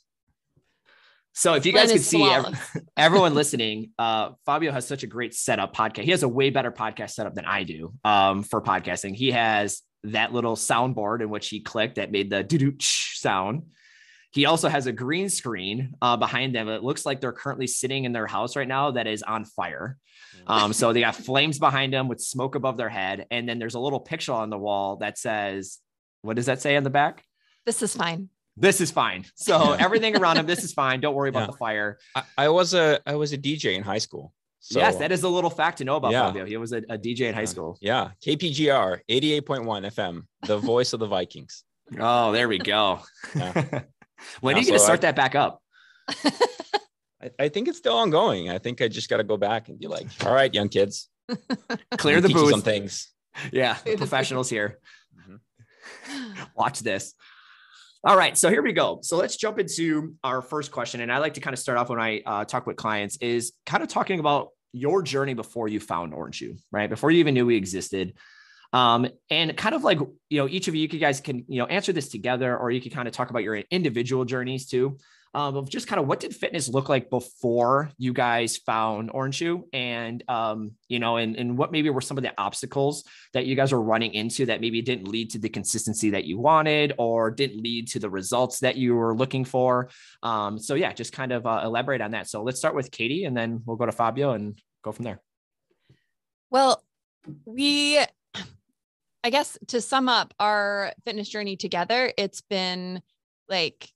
So 1.33 1.53
if 1.53 1.65
you 1.65 1.71
guys 1.71 1.91
could 1.91 2.01
see 2.01 2.23
ev- 2.23 2.59
everyone 2.97 3.33
listening, 3.33 3.91
uh, 3.97 4.31
Fabio 4.45 4.71
has 4.71 4.87
such 4.87 5.03
a 5.03 5.07
great 5.07 5.33
setup 5.33 5.75
podcast. 5.75 6.03
He 6.03 6.11
has 6.11 6.23
a 6.23 6.27
way 6.27 6.49
better 6.49 6.71
podcast 6.71 7.11
setup 7.11 7.35
than 7.35 7.45
I 7.45 7.63
do 7.63 7.93
um, 8.03 8.43
for 8.43 8.61
podcasting. 8.61 9.15
He 9.15 9.31
has 9.31 9.81
that 10.03 10.33
little 10.33 10.55
soundboard 10.55 11.21
in 11.21 11.29
which 11.29 11.49
he 11.49 11.61
clicked 11.61 11.95
that 11.95 12.11
made 12.11 12.29
the 12.29 12.43
doo 12.43 12.75
sound. 12.79 13.63
He 14.31 14.45
also 14.45 14.69
has 14.69 14.85
a 14.85 14.91
green 14.91 15.29
screen 15.29 15.95
uh, 16.01 16.15
behind 16.17 16.53
them. 16.53 16.67
It 16.69 16.83
looks 16.83 17.05
like 17.05 17.19
they're 17.19 17.31
currently 17.31 17.67
sitting 17.67 18.03
in 18.03 18.11
their 18.11 18.27
house 18.27 18.55
right 18.55 18.67
now 18.67 18.91
that 18.91 19.07
is 19.07 19.23
on 19.23 19.43
fire. 19.43 19.97
Um, 20.45 20.71
so 20.71 20.93
they 20.93 21.01
got 21.01 21.15
flames 21.25 21.57
behind 21.57 21.93
them 21.93 22.07
with 22.07 22.21
smoke 22.21 22.55
above 22.55 22.77
their 22.77 22.89
head. 22.89 23.25
And 23.31 23.49
then 23.49 23.57
there's 23.57 23.73
a 23.73 23.79
little 23.79 23.99
picture 23.99 24.33
on 24.33 24.49
the 24.49 24.57
wall 24.57 24.97
that 24.97 25.17
says, 25.17 25.79
what 26.21 26.35
does 26.35 26.45
that 26.45 26.61
say 26.61 26.75
on 26.75 26.83
the 26.83 26.89
back? 26.91 27.23
This 27.65 27.81
is 27.81 27.95
fine. 27.95 28.29
This 28.59 28.81
is 28.81 28.91
fine. 28.91 29.25
So 29.35 29.73
everything 29.79 30.17
around 30.17 30.37
him, 30.37 30.45
this 30.45 30.63
is 30.63 30.73
fine. 30.73 30.99
Don't 30.99 31.15
worry 31.15 31.29
about 31.29 31.41
Yeah. 31.41 31.45
the 31.47 31.57
fire. 31.57 31.97
I, 32.15 32.23
I 32.37 32.49
was 32.49 32.73
a 32.73 32.99
I 33.05 33.15
was 33.15 33.33
a 33.33 33.37
DJ 33.37 33.75
in 33.75 33.83
high 33.83 33.97
school. 33.99 34.33
So, 34.61 34.77
yes, 34.79 34.97
that 34.97 35.11
is 35.13 35.23
a 35.23 35.29
little 35.29 35.49
fact 35.49 35.77
to 35.77 35.85
know 35.85 35.95
about 35.95 36.11
Yeah. 36.11 36.25
Fabio. 36.27 36.45
He 36.45 36.57
was 36.57 36.73
a, 36.73 36.77
a 36.89 36.97
DJ 36.97 37.21
in 37.29 37.33
high 37.33 37.45
school. 37.45 37.77
Yeah. 37.81 38.11
KPGR 38.25 38.99
88.1 39.09 39.65
FM, 39.95 40.23
the 40.45 40.57
voice 40.73 40.91
of 40.91 40.99
the 40.99 41.07
Vikings. 41.07 41.63
Oh, 41.97 42.33
there 42.33 42.49
we 42.49 42.57
go. 42.59 42.99
Yeah. 43.33 43.53
when 44.41 44.55
Yeah, 44.55 44.59
are 44.59 44.61
you 44.61 44.67
going 44.67 44.73
to 44.73 44.79
start 44.79 44.99
I- 44.99 45.07
that 45.11 45.15
back 45.15 45.33
up? 45.35 45.61
I, 47.21 47.29
I 47.39 47.49
think 47.49 47.67
it's 47.69 47.77
still 47.77 47.95
ongoing. 47.95 48.49
I 48.49 48.57
think 48.57 48.81
I 48.81 48.87
just 48.89 49.09
got 49.09 49.17
to 49.17 49.23
go 49.23 49.37
back 49.37 49.69
and 49.69 49.79
be 49.79 49.87
like, 49.87 50.07
all 50.25 50.33
right, 50.33 50.53
young 50.53 50.67
kids, 50.69 51.09
Clear 51.97 52.19
the 52.21 52.27
me 52.27 52.33
teach 52.33 52.49
some 52.49 52.61
things. 52.61 53.11
Yeah, 53.53 53.77
the 53.85 53.95
professionals 53.95 54.49
here. 54.49 54.79
Mhm. 55.17 56.47
Watch 56.55 56.79
this. 56.79 57.13
All 58.05 58.15
right, 58.15 58.37
so 58.37 58.49
here 58.49 58.61
we 58.61 58.71
go. 58.71 58.99
So 59.01 59.17
let's 59.17 59.35
jump 59.35 59.59
into 59.59 60.15
our 60.23 60.41
first 60.41 60.71
question, 60.71 61.01
and 61.01 61.11
I 61.11 61.17
like 61.17 61.33
to 61.33 61.41
kind 61.41 61.53
of 61.53 61.59
start 61.59 61.77
off 61.77 61.89
when 61.89 61.99
I 61.99 62.21
uh, 62.25 62.45
talk 62.45 62.65
with 62.65 62.77
clients 62.77 63.17
is 63.17 63.51
kind 63.65 63.83
of 63.83 63.89
talking 63.89 64.21
about 64.21 64.49
your 64.71 65.01
journey 65.01 65.33
before 65.33 65.67
you 65.67 65.81
found 65.81 66.13
Orange 66.13 66.35
Shoe, 66.35 66.55
right? 66.71 66.89
Before 66.89 67.11
you 67.11 67.19
even 67.19 67.33
knew 67.33 67.45
we 67.45 67.57
existed. 67.57 68.13
Um, 68.71 69.07
and 69.29 69.57
kind 69.57 69.75
of 69.75 69.83
like, 69.83 69.99
you 70.29 70.39
know, 70.39 70.47
each 70.47 70.69
of 70.69 70.75
you, 70.75 70.87
you 70.89 70.99
guys 70.99 71.19
can, 71.19 71.43
you 71.49 71.59
know, 71.59 71.65
answer 71.65 71.91
this 71.91 72.07
together, 72.07 72.57
or 72.57 72.71
you 72.71 72.79
can 72.79 72.91
kind 72.91 73.05
of 73.05 73.13
talk 73.13 73.31
about 73.31 73.43
your 73.43 73.55
individual 73.55 74.23
journeys 74.23 74.67
too. 74.67 74.97
Um, 75.35 75.57
of 75.57 75.69
just 75.69 75.87
kind 75.87 75.99
of 75.99 76.07
what 76.07 76.19
did 76.19 76.35
fitness 76.35 76.67
look 76.69 76.89
like 76.89 77.11
before 77.11 77.91
you 77.99 78.13
guys 78.13 78.57
found 78.57 79.11
Orange 79.13 79.35
Shoe, 79.35 79.67
and 79.71 80.23
um, 80.27 80.71
you 80.87 80.97
know, 80.97 81.17
and 81.17 81.35
and 81.35 81.55
what 81.55 81.71
maybe 81.71 81.91
were 81.91 82.01
some 82.01 82.17
of 82.17 82.23
the 82.23 82.33
obstacles 82.35 83.03
that 83.33 83.45
you 83.45 83.55
guys 83.55 83.71
were 83.71 83.81
running 83.81 84.15
into 84.15 84.47
that 84.47 84.59
maybe 84.59 84.81
didn't 84.81 85.07
lead 85.07 85.29
to 85.29 85.37
the 85.37 85.47
consistency 85.47 86.09
that 86.09 86.25
you 86.25 86.39
wanted, 86.39 86.93
or 86.97 87.29
didn't 87.29 87.61
lead 87.61 87.87
to 87.89 87.99
the 87.99 88.09
results 88.09 88.61
that 88.61 88.75
you 88.75 88.95
were 88.95 89.15
looking 89.15 89.45
for. 89.45 89.91
Um, 90.23 90.57
so 90.57 90.73
yeah, 90.73 90.93
just 90.93 91.13
kind 91.13 91.31
of 91.31 91.45
uh, 91.45 91.61
elaborate 91.63 92.01
on 92.01 92.11
that. 92.11 92.27
So 92.27 92.41
let's 92.41 92.57
start 92.57 92.73
with 92.73 92.89
Katie, 92.89 93.25
and 93.25 93.37
then 93.37 93.61
we'll 93.67 93.77
go 93.77 93.85
to 93.85 93.91
Fabio 93.91 94.31
and 94.31 94.59
go 94.83 94.91
from 94.91 95.05
there. 95.05 95.21
Well, 96.49 96.83
we, 97.45 97.99
I 99.23 99.29
guess 99.29 99.59
to 99.67 99.79
sum 99.79 100.09
up 100.09 100.33
our 100.39 100.91
fitness 101.05 101.29
journey 101.29 101.55
together, 101.55 102.11
it's 102.17 102.41
been 102.41 103.03
like 103.47 103.89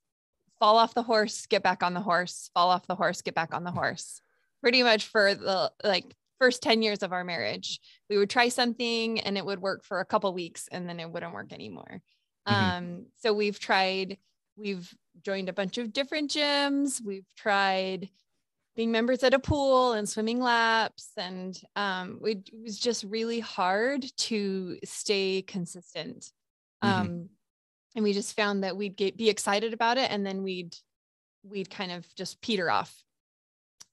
fall 0.64 0.78
off 0.78 0.94
the 0.94 1.04
horse, 1.04 1.46
get 1.46 1.62
back 1.62 1.84
on 1.84 1.94
the 1.94 2.00
horse, 2.00 2.50
fall 2.54 2.70
off 2.70 2.88
the 2.88 2.96
horse, 2.96 3.22
get 3.22 3.36
back 3.36 3.54
on 3.54 3.66
the 3.66 3.72
horse. 3.72 4.22
Pretty 4.62 4.82
much 4.82 5.08
for 5.08 5.36
the 5.36 5.70
like 5.84 6.16
first 6.40 6.64
10 6.64 6.82
years 6.82 7.04
of 7.04 7.12
our 7.12 7.26
marriage. 7.26 7.82
We 8.10 8.18
would 8.18 8.30
try 8.30 8.48
something 8.48 9.20
and 9.20 9.38
it 9.38 9.46
would 9.46 9.60
work 9.60 9.84
for 9.84 10.00
a 10.00 10.06
couple 10.06 10.34
weeks 10.34 10.70
and 10.72 10.88
then 10.88 11.02
it 11.02 11.12
wouldn't 11.12 11.34
work 11.34 11.52
anymore. 11.52 12.02
Mhm. 12.48 12.54
Um, 12.54 13.06
so 13.18 13.34
we've 13.34 13.60
tried, 13.60 14.20
we've 14.56 14.90
joined 15.22 15.50
a 15.50 15.54
bunch 15.54 15.78
of 15.78 15.92
different 15.92 16.32
gyms, 16.32 17.02
we've 17.06 17.28
tried 17.36 18.08
being 18.74 18.90
members 18.90 19.22
at 19.22 19.34
a 19.34 19.40
pool 19.40 19.92
and 19.92 20.08
swimming 20.08 20.40
laps 20.40 21.12
and 21.18 21.62
um, 21.76 22.22
it 22.24 22.50
was 22.54 22.80
just 22.80 23.04
really 23.04 23.42
hard 23.42 24.06
to 24.16 24.80
stay 24.86 25.42
consistent 25.42 26.32
Mhm. 26.82 26.90
um, 26.90 27.30
and 27.96 28.04
we 28.04 28.14
just 28.14 28.36
found 28.36 28.64
that 28.64 28.78
we'd 28.78 28.96
get 28.96 29.18
be 29.18 29.30
excited 29.30 29.74
about 29.74 29.98
it 29.98 30.10
and 30.12 30.26
then 30.26 30.44
we'd 30.44 30.76
we'd 31.44 31.70
kind 31.70 31.92
of 31.92 32.06
just 32.16 32.42
peter 32.42 32.70
off. 32.72 33.04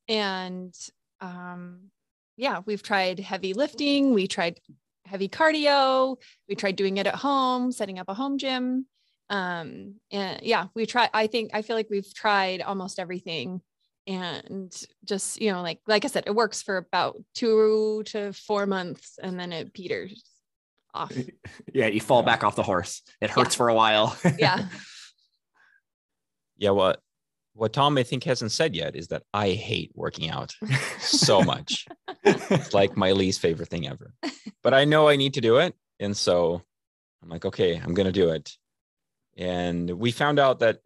And 0.09 0.75
um, 1.21 1.91
yeah 2.37 2.63
we've 2.65 2.83
tried 2.83 3.21
heavy 3.21 3.53
lifting 3.53 4.15
we 4.15 4.27
tried 4.27 4.59
heavy 5.05 5.29
cardio 5.29 6.17
we 6.49 6.55
tried 6.55 6.77
doing 6.77 6.97
it 6.97 7.07
at 7.07 7.15
home 7.15 7.73
setting 7.73 7.99
up 7.99 8.09
a 8.09 8.15
home 8.15 8.39
gym. 8.39 8.87
Um, 9.29 9.97
and 10.11 10.41
yeah 10.43 10.67
we 10.75 10.87
try 10.87 11.09
i 11.15 11.27
think 11.27 11.51
i 11.55 11.63
feel 11.63 11.77
like 11.77 11.91
we've 11.91 12.13
tried 12.15 12.63
almost 12.63 12.99
everything. 12.99 13.61
And 14.07 14.75
just 15.05 15.41
you 15.41 15.53
know 15.53 15.63
like 15.63 15.81
like 15.87 16.05
i 16.05 16.09
said 16.09 16.25
it 16.27 16.35
works 16.35 16.63
for 16.63 16.79
about 16.79 17.23
two 17.35 18.03
to 18.07 18.33
four 18.33 18.67
months 18.67 19.19
and 19.23 19.39
then 19.39 19.53
it 19.53 19.73
peters 19.75 20.25
off 20.95 21.13
Yeah, 21.75 21.87
you 21.87 22.01
fall 22.01 22.21
Yeah. 22.23 22.27
back 22.27 22.45
off 22.45 22.57
the 22.57 22.63
horse. 22.63 23.03
It 23.21 23.31
hurts 23.31 23.55
for 23.55 23.69
a 23.69 23.75
while. 23.75 24.17
yeah 24.39 24.67
Yeah. 26.57 26.71
What, 26.71 27.01
what 27.55 27.73
Tom, 27.73 27.99
I 27.99 28.03
think, 28.03 28.25
hasn't 28.25 28.53
said 28.53 28.75
yet 28.77 28.95
is 28.97 29.09
that 29.09 29.23
I 29.35 29.51
hate 29.51 29.93
working 29.95 30.31
out 30.31 30.55
so 31.01 31.43
much. 31.53 31.87
it's 32.25 32.73
like 32.75 32.97
my 32.97 33.13
least 33.13 33.41
favorite 33.41 33.69
thing 33.69 33.87
ever. 33.89 34.13
But 34.63 34.75
I 34.75 34.85
know 34.85 35.09
I 35.09 35.17
need 35.17 35.35
to 35.35 35.41
do 35.41 35.57
it. 35.59 35.75
And 35.99 36.17
so 36.17 36.63
I'm 37.23 37.29
like, 37.29 37.45
okay, 37.45 37.77
I'm 37.77 37.95
going 37.95 38.07
to 38.07 38.13
do 38.13 38.31
it. 38.31 38.53
And 39.37 39.91
we 39.91 40.11
found 40.11 40.39
out 40.39 40.61
that 40.61 40.81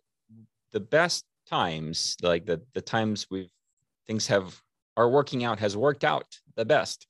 the 0.72 0.80
best 0.80 1.24
times, 1.48 2.16
like 2.22 2.46
the, 2.46 2.62
the 2.72 2.80
times 2.82 3.26
we've 3.30 3.50
things 4.06 4.26
have 4.26 4.60
our 4.98 5.08
working 5.08 5.44
out 5.44 5.58
has 5.60 5.76
worked 5.76 6.04
out 6.04 6.26
the 6.56 6.64
best 6.66 7.06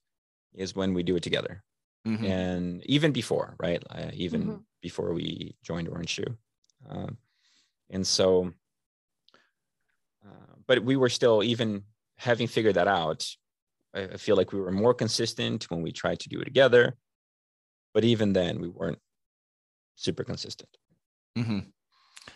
is 0.55 0.77
when 0.77 0.95
we 0.95 1.03
do 1.03 1.17
it 1.17 1.23
together. 1.25 1.64
Mhm. 2.07 2.25
And 2.25 2.85
even 2.87 3.13
before, 3.13 3.57
right? 3.59 3.83
Uh, 3.89 4.11
even 4.13 4.43
Mhm. 4.47 4.65
before 4.83 5.15
we 5.15 5.57
joined 5.63 5.89
Orange 5.89 6.11
Shoe. 6.11 6.37
Um, 6.89 7.19
and 7.91 8.07
so, 8.07 8.53
uh, 10.27 10.55
but 10.67 10.85
we 10.85 10.97
were 10.97 11.09
still, 11.09 11.43
even 11.43 11.85
having 12.19 12.47
figured 12.47 12.75
that 12.77 12.89
out, 12.89 13.27
I, 13.95 14.03
I 14.05 14.17
feel 14.17 14.37
like 14.37 14.53
we 14.53 14.61
were 14.61 14.73
more 14.73 14.95
consistent 14.95 15.71
when 15.71 15.83
we 15.83 15.93
tried 15.93 16.21
to 16.21 16.29
do 16.29 16.41
it 16.41 16.45
together. 16.47 16.97
But 17.95 18.05
even 18.05 18.33
then, 18.33 18.61
we 18.61 18.69
weren't 18.69 19.01
super 19.97 20.25
consistent. 20.25 20.71
hmm 21.37 21.61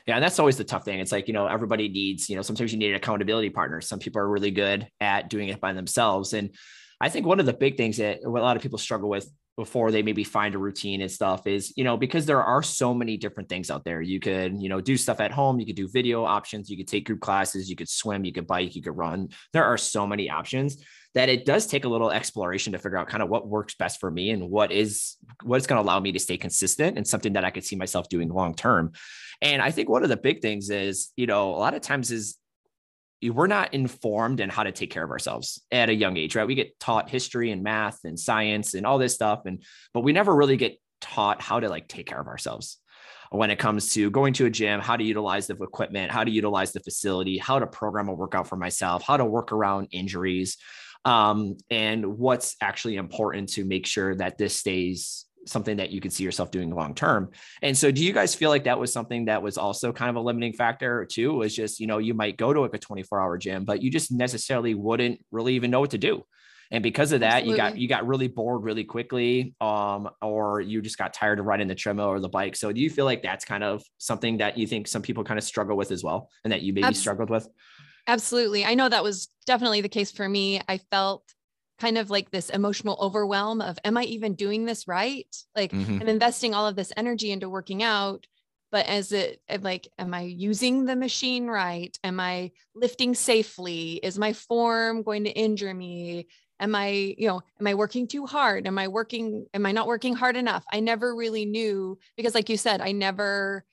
Yeah, 0.06 0.16
and 0.16 0.24
that's 0.24 0.38
always 0.38 0.56
the 0.58 0.64
tough 0.64 0.84
thing. 0.84 1.00
It's 1.00 1.12
like, 1.12 1.28
you 1.28 1.34
know, 1.34 1.46
everybody 1.46 1.88
needs, 1.88 2.28
you 2.30 2.36
know, 2.36 2.42
sometimes 2.42 2.72
you 2.72 2.78
need 2.78 2.90
an 2.90 2.96
accountability 2.96 3.50
partner. 3.50 3.80
Some 3.80 3.98
people 3.98 4.20
are 4.20 4.28
really 4.28 4.50
good 4.50 4.88
at 5.00 5.30
doing 5.30 5.48
it 5.48 5.60
by 5.60 5.72
themselves. 5.72 6.32
And 6.32 6.54
I 7.00 7.08
think 7.08 7.26
one 7.26 7.40
of 7.40 7.46
the 7.46 7.52
big 7.54 7.76
things 7.76 7.98
that 7.98 8.20
a 8.24 8.28
lot 8.28 8.56
of 8.56 8.62
people 8.62 8.78
struggle 8.78 9.08
with 9.08 9.30
before 9.58 9.90
they 9.90 10.04
maybe 10.04 10.22
find 10.22 10.54
a 10.54 10.58
routine 10.58 11.00
and 11.00 11.10
stuff 11.10 11.44
is, 11.48 11.72
you 11.76 11.82
know, 11.82 11.96
because 11.96 12.26
there 12.26 12.44
are 12.44 12.62
so 12.62 12.94
many 12.94 13.16
different 13.16 13.48
things 13.48 13.72
out 13.72 13.82
there. 13.82 14.00
You 14.00 14.20
could, 14.20 14.62
you 14.62 14.68
know, 14.68 14.80
do 14.80 14.96
stuff 14.96 15.18
at 15.18 15.32
home, 15.32 15.58
you 15.58 15.66
could 15.66 15.74
do 15.74 15.88
video 15.88 16.22
options, 16.24 16.70
you 16.70 16.76
could 16.76 16.86
take 16.86 17.04
group 17.04 17.18
classes, 17.18 17.68
you 17.68 17.74
could 17.74 17.88
swim, 17.88 18.24
you 18.24 18.32
could 18.32 18.46
bike, 18.46 18.76
you 18.76 18.82
could 18.82 18.96
run. 18.96 19.30
There 19.52 19.64
are 19.64 19.76
so 19.76 20.06
many 20.06 20.30
options 20.30 20.76
that 21.14 21.28
it 21.28 21.44
does 21.44 21.66
take 21.66 21.84
a 21.84 21.88
little 21.88 22.12
exploration 22.12 22.72
to 22.72 22.78
figure 22.78 22.98
out 22.98 23.08
kind 23.08 23.20
of 23.20 23.28
what 23.28 23.48
works 23.48 23.74
best 23.74 23.98
for 23.98 24.12
me 24.12 24.30
and 24.30 24.48
what 24.48 24.70
is 24.70 25.16
what's 25.42 25.66
going 25.66 25.82
to 25.82 25.84
allow 25.84 25.98
me 25.98 26.12
to 26.12 26.20
stay 26.20 26.36
consistent 26.36 26.96
and 26.96 27.04
something 27.04 27.32
that 27.32 27.44
I 27.44 27.50
could 27.50 27.64
see 27.64 27.74
myself 27.74 28.08
doing 28.08 28.28
long 28.28 28.54
term. 28.54 28.92
And 29.42 29.60
I 29.60 29.72
think 29.72 29.88
one 29.88 30.04
of 30.04 30.08
the 30.08 30.16
big 30.16 30.40
things 30.40 30.70
is, 30.70 31.10
you 31.16 31.26
know, 31.26 31.50
a 31.50 31.58
lot 31.58 31.74
of 31.74 31.80
times 31.80 32.12
is 32.12 32.36
we're 33.22 33.46
not 33.46 33.74
informed 33.74 34.40
in 34.40 34.48
how 34.48 34.62
to 34.62 34.72
take 34.72 34.90
care 34.90 35.04
of 35.04 35.10
ourselves 35.10 35.62
at 35.70 35.88
a 35.88 35.94
young 35.94 36.16
age, 36.16 36.36
right? 36.36 36.46
We 36.46 36.54
get 36.54 36.78
taught 36.78 37.10
history 37.10 37.50
and 37.50 37.62
math 37.62 38.04
and 38.04 38.18
science 38.18 38.74
and 38.74 38.86
all 38.86 38.98
this 38.98 39.14
stuff. 39.14 39.42
And, 39.44 39.62
but 39.92 40.02
we 40.02 40.12
never 40.12 40.34
really 40.34 40.56
get 40.56 40.78
taught 41.00 41.42
how 41.42 41.60
to 41.60 41.68
like 41.68 41.88
take 41.88 42.06
care 42.06 42.20
of 42.20 42.26
ourselves 42.26 42.78
when 43.30 43.50
it 43.50 43.58
comes 43.58 43.92
to 43.94 44.10
going 44.10 44.32
to 44.34 44.46
a 44.46 44.50
gym, 44.50 44.80
how 44.80 44.96
to 44.96 45.04
utilize 45.04 45.46
the 45.46 45.54
equipment, 45.54 46.10
how 46.10 46.24
to 46.24 46.30
utilize 46.30 46.72
the 46.72 46.80
facility, 46.80 47.38
how 47.38 47.58
to 47.58 47.66
program 47.66 48.08
a 48.08 48.14
workout 48.14 48.48
for 48.48 48.56
myself, 48.56 49.02
how 49.02 49.16
to 49.16 49.24
work 49.24 49.52
around 49.52 49.88
injuries, 49.90 50.56
um, 51.04 51.56
and 51.70 52.04
what's 52.18 52.56
actually 52.60 52.96
important 52.96 53.50
to 53.50 53.64
make 53.64 53.86
sure 53.86 54.14
that 54.14 54.38
this 54.38 54.56
stays 54.56 55.26
something 55.48 55.78
that 55.78 55.90
you 55.90 56.00
could 56.00 56.12
see 56.12 56.24
yourself 56.24 56.50
doing 56.50 56.70
long 56.70 56.94
term. 56.94 57.30
And 57.62 57.76
so 57.76 57.90
do 57.90 58.04
you 58.04 58.12
guys 58.12 58.34
feel 58.34 58.50
like 58.50 58.64
that 58.64 58.78
was 58.78 58.92
something 58.92 59.24
that 59.26 59.42
was 59.42 59.58
also 59.58 59.92
kind 59.92 60.10
of 60.10 60.16
a 60.16 60.20
limiting 60.20 60.52
factor 60.52 61.04
too? 61.04 61.32
Was 61.34 61.54
just, 61.54 61.80
you 61.80 61.86
know, 61.86 61.98
you 61.98 62.14
might 62.14 62.36
go 62.36 62.52
to 62.52 62.60
like 62.60 62.74
a 62.74 62.78
24 62.78 63.20
hour 63.20 63.38
gym, 63.38 63.64
but 63.64 63.82
you 63.82 63.90
just 63.90 64.12
necessarily 64.12 64.74
wouldn't 64.74 65.20
really 65.30 65.54
even 65.54 65.70
know 65.70 65.80
what 65.80 65.90
to 65.90 65.98
do. 65.98 66.22
and 66.70 66.82
because 66.82 67.12
of 67.12 67.20
that 67.20 67.42
Absolutely. 67.42 67.50
you 67.50 67.56
got 67.56 67.78
you 67.78 67.88
got 67.88 68.06
really 68.06 68.28
bored 68.28 68.62
really 68.62 68.84
quickly 68.84 69.54
um 69.60 70.08
or 70.20 70.60
you 70.60 70.82
just 70.82 70.98
got 70.98 71.14
tired 71.14 71.38
of 71.40 71.46
riding 71.46 71.66
the 71.66 71.74
treadmill 71.74 72.06
or 72.06 72.20
the 72.20 72.28
bike 72.28 72.54
so 72.56 72.70
do 72.72 72.80
you 72.80 72.90
feel 72.90 73.06
like 73.06 73.22
that's 73.22 73.44
kind 73.44 73.64
of 73.64 73.82
something 73.96 74.36
that 74.38 74.58
you 74.58 74.66
think 74.66 74.86
some 74.86 75.00
people 75.00 75.24
kind 75.24 75.38
of 75.38 75.44
struggle 75.44 75.76
with 75.78 75.90
as 75.90 76.04
well 76.04 76.28
and 76.44 76.52
that 76.52 76.60
you 76.60 76.74
maybe 76.74 76.92
struggled 76.94 77.30
with 77.30 77.48
Absolutely. 78.06 78.64
I 78.64 78.74
know 78.74 78.88
that 78.88 79.04
was 79.04 79.28
definitely 79.44 79.82
the 79.82 79.88
case 79.90 80.10
for 80.10 80.26
me. 80.26 80.62
I 80.66 80.78
felt 80.90 81.24
kind 81.78 81.98
of 81.98 82.10
like 82.10 82.30
this 82.30 82.50
emotional 82.50 82.98
overwhelm 83.00 83.60
of, 83.60 83.78
am 83.84 83.96
I 83.96 84.04
even 84.04 84.34
doing 84.34 84.64
this 84.64 84.88
right? 84.88 85.34
Like, 85.54 85.72
Mhm. 85.72 86.00
I'm 86.02 86.08
investing 86.08 86.54
all 86.54 86.66
of 86.66 86.76
this 86.76 86.92
energy 86.96 87.30
into 87.30 87.48
working 87.48 87.82
out, 87.82 88.26
but 88.70 88.86
as 88.86 89.12
it 89.12 89.40
like, 89.62 89.88
am 89.98 90.12
I 90.12 90.22
using 90.22 90.84
the 90.84 90.96
machine 90.96 91.46
right? 91.46 91.96
Am 92.04 92.20
I 92.20 92.52
lifting 92.74 93.14
safely? 93.14 93.94
Is 94.02 94.18
my 94.18 94.32
form 94.32 95.02
going 95.02 95.24
to 95.24 95.30
injure 95.30 95.72
me? 95.72 96.26
Am 96.60 96.74
I, 96.74 97.14
you 97.16 97.28
know, 97.28 97.40
am 97.60 97.66
I 97.66 97.74
working 97.74 98.08
too 98.08 98.26
hard? 98.26 98.66
Am 98.66 98.78
I 98.78 98.88
working, 98.88 99.46
am 99.54 99.64
I 99.64 99.72
not 99.72 99.86
working 99.86 100.14
hard 100.14 100.36
enough? 100.36 100.64
I 100.72 100.80
never 100.80 101.14
really 101.14 101.46
knew 101.46 101.98
because 102.16 102.34
like 102.34 102.48
you 102.48 102.56
said, 102.56 102.80
I 102.80 102.92
never, 102.92 103.64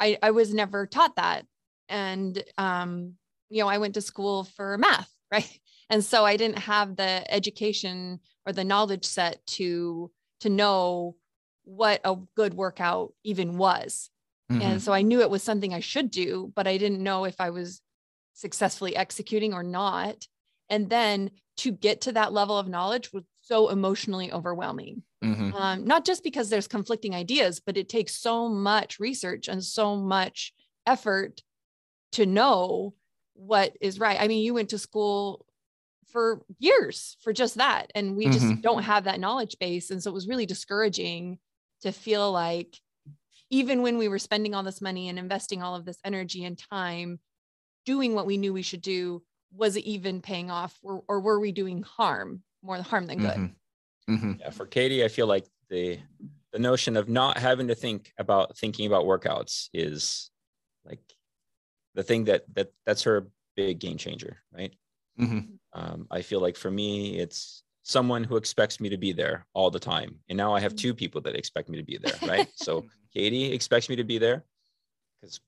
I, 0.00 0.18
I 0.22 0.30
was 0.32 0.52
never 0.52 0.86
taught 0.86 1.16
that. 1.16 1.46
And 1.88 2.42
um, 2.58 3.14
you 3.50 3.62
know, 3.62 3.68
I 3.68 3.78
went 3.78 3.94
to 3.94 4.00
school 4.00 4.44
for 4.44 4.76
math, 4.78 5.10
right? 5.32 5.60
And 5.90 6.04
so 6.04 6.24
I 6.24 6.36
didn't 6.36 6.58
have 6.58 6.96
the 6.96 7.24
education 7.32 8.20
or 8.46 8.52
the 8.52 8.64
knowledge 8.64 9.04
set 9.04 9.44
to 9.46 10.10
to 10.40 10.48
know 10.50 11.16
what 11.64 12.00
a 12.04 12.16
good 12.36 12.54
workout 12.54 13.14
even 13.22 13.56
was. 13.56 14.10
Mhm. 14.50 14.60
And 14.62 14.82
so 14.82 14.92
I 14.92 15.02
knew 15.02 15.20
it 15.20 15.30
was 15.30 15.42
something 15.42 15.72
I 15.72 15.80
should 15.80 16.10
do, 16.10 16.52
but 16.54 16.66
I 16.66 16.76
didn't 16.76 17.02
know 17.02 17.24
if 17.24 17.40
I 17.40 17.50
was 17.50 17.80
successfully 18.34 18.94
executing 18.96 19.54
or 19.54 19.62
not. 19.62 20.26
And 20.68 20.90
then 20.90 21.30
to 21.58 21.70
get 21.70 22.00
to 22.02 22.12
that 22.12 22.32
level 22.32 22.58
of 22.58 22.68
knowledge 22.68 23.12
was 23.12 23.24
so 23.40 23.68
emotionally 23.68 24.32
overwhelming. 24.32 25.02
Mhm. 25.22 25.54
Um, 25.54 25.84
not 25.84 26.04
just 26.04 26.22
because 26.22 26.50
there's 26.50 26.66
conflicting 26.68 27.14
ideas, 27.14 27.60
but 27.60 27.76
it 27.76 27.88
takes 27.88 28.14
so 28.16 28.48
much 28.48 28.98
research 28.98 29.48
and 29.48 29.64
so 29.64 29.96
much 29.96 30.52
effort 30.86 31.42
to 32.12 32.26
know 32.26 32.94
what 33.34 33.76
is 33.80 33.98
right. 33.98 34.20
I 34.20 34.28
mean, 34.28 34.44
you 34.44 34.54
went 34.54 34.70
to 34.70 34.78
school 34.78 35.46
for 36.14 36.46
years 36.60 37.18
for 37.22 37.34
just 37.34 37.56
that, 37.56 37.92
and 37.96 38.16
we 38.16 38.30
just 38.30 38.54
Mhm. 38.54 38.62
don't 38.62 38.84
have 38.84 39.04
that 39.04 39.20
knowledge 39.20 39.58
base. 39.60 39.90
And 39.92 40.02
so 40.02 40.10
it 40.12 40.14
was 40.14 40.28
really 40.28 40.46
discouraging 40.46 41.40
to 41.82 41.92
feel 41.92 42.32
like 42.32 42.78
even 43.50 43.82
when 43.82 43.98
we 43.98 44.08
were 44.08 44.18
spending 44.18 44.54
all 44.54 44.62
this 44.64 44.80
money 44.82 45.08
and 45.08 45.18
investing 45.18 45.62
all 45.62 45.74
of 45.76 45.84
this 45.86 45.98
energy 46.04 46.44
and 46.44 46.58
time 46.58 47.20
doing 47.86 48.14
what 48.14 48.26
we 48.26 48.38
knew 48.38 48.52
we 48.52 48.62
should 48.62 48.82
do, 48.82 49.24
was 49.52 49.76
it 49.76 49.84
even 49.84 50.22
paying 50.22 50.50
off 50.50 50.78
or, 50.82 51.04
or 51.08 51.20
were 51.20 51.40
we 51.40 51.52
doing 51.52 51.82
harm, 51.82 52.44
more 52.62 52.82
harm 52.82 53.06
than 53.06 53.20
good? 53.20 53.42
Mhm. 53.42 53.56
Mhm. 54.08 54.40
Yeah, 54.40 54.50
for 54.50 54.66
Katie, 54.66 55.04
I 55.04 55.08
feel 55.08 55.26
like 55.26 55.46
the 55.68 56.00
the 56.52 56.58
notion 56.60 56.96
of 56.96 57.08
not 57.08 57.38
having 57.38 57.68
to 57.68 57.74
think 57.74 58.12
about 58.18 58.56
thinking 58.58 58.86
about 58.86 59.04
workouts 59.06 59.70
is 59.74 60.30
like 60.84 61.00
the 61.94 62.02
thing 62.04 62.24
that 62.24 62.44
that 62.54 62.72
that's 62.86 63.02
her 63.04 63.28
big 63.56 63.78
game 63.80 63.98
changer, 63.98 64.42
right? 64.52 64.74
Mhm. 65.18 65.58
Um, 65.72 66.06
I 66.10 66.22
feel 66.22 66.40
like 66.40 66.56
for 66.56 66.70
me, 66.70 67.18
it's 67.18 67.62
someone 67.82 68.24
who 68.24 68.36
expects 68.36 68.80
me 68.80 68.88
to 68.88 68.96
be 68.96 69.12
there 69.12 69.46
all 69.52 69.70
the 69.70 69.80
time, 69.80 70.18
and 70.28 70.36
now 70.36 70.54
I 70.54 70.60
have 70.60 70.74
two 70.74 70.94
people 70.94 71.20
that 71.22 71.36
expect 71.36 71.68
me 71.68 71.76
to 71.78 71.84
be 71.84 71.98
there, 71.98 72.18
right? 72.24 72.48
so 72.54 72.86
Katie 73.14 73.52
expects 73.52 73.88
me 73.88 73.96
to 73.96 74.04
be 74.04 74.18
there 74.18 74.44
because 75.20 75.40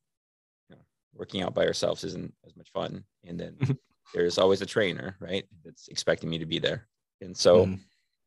you 0.69 0.77
know, 0.77 0.83
working 1.15 1.43
out 1.43 1.55
by 1.55 1.67
ourselves 1.67 2.05
isn't 2.05 2.33
as 2.47 2.55
much 2.57 2.71
fun, 2.73 3.05
and 3.25 3.39
then 3.41 3.57
there's 4.15 4.39
always 4.39 4.63
a 4.63 4.67
trainer, 4.67 5.17
right, 5.21 5.47
that's 5.65 5.89
expecting 5.89 6.29
me 6.31 6.39
to 6.39 6.47
be 6.47 6.59
there, 6.59 6.89
and 7.21 7.37
so. 7.37 7.67
Mhm. 7.67 7.81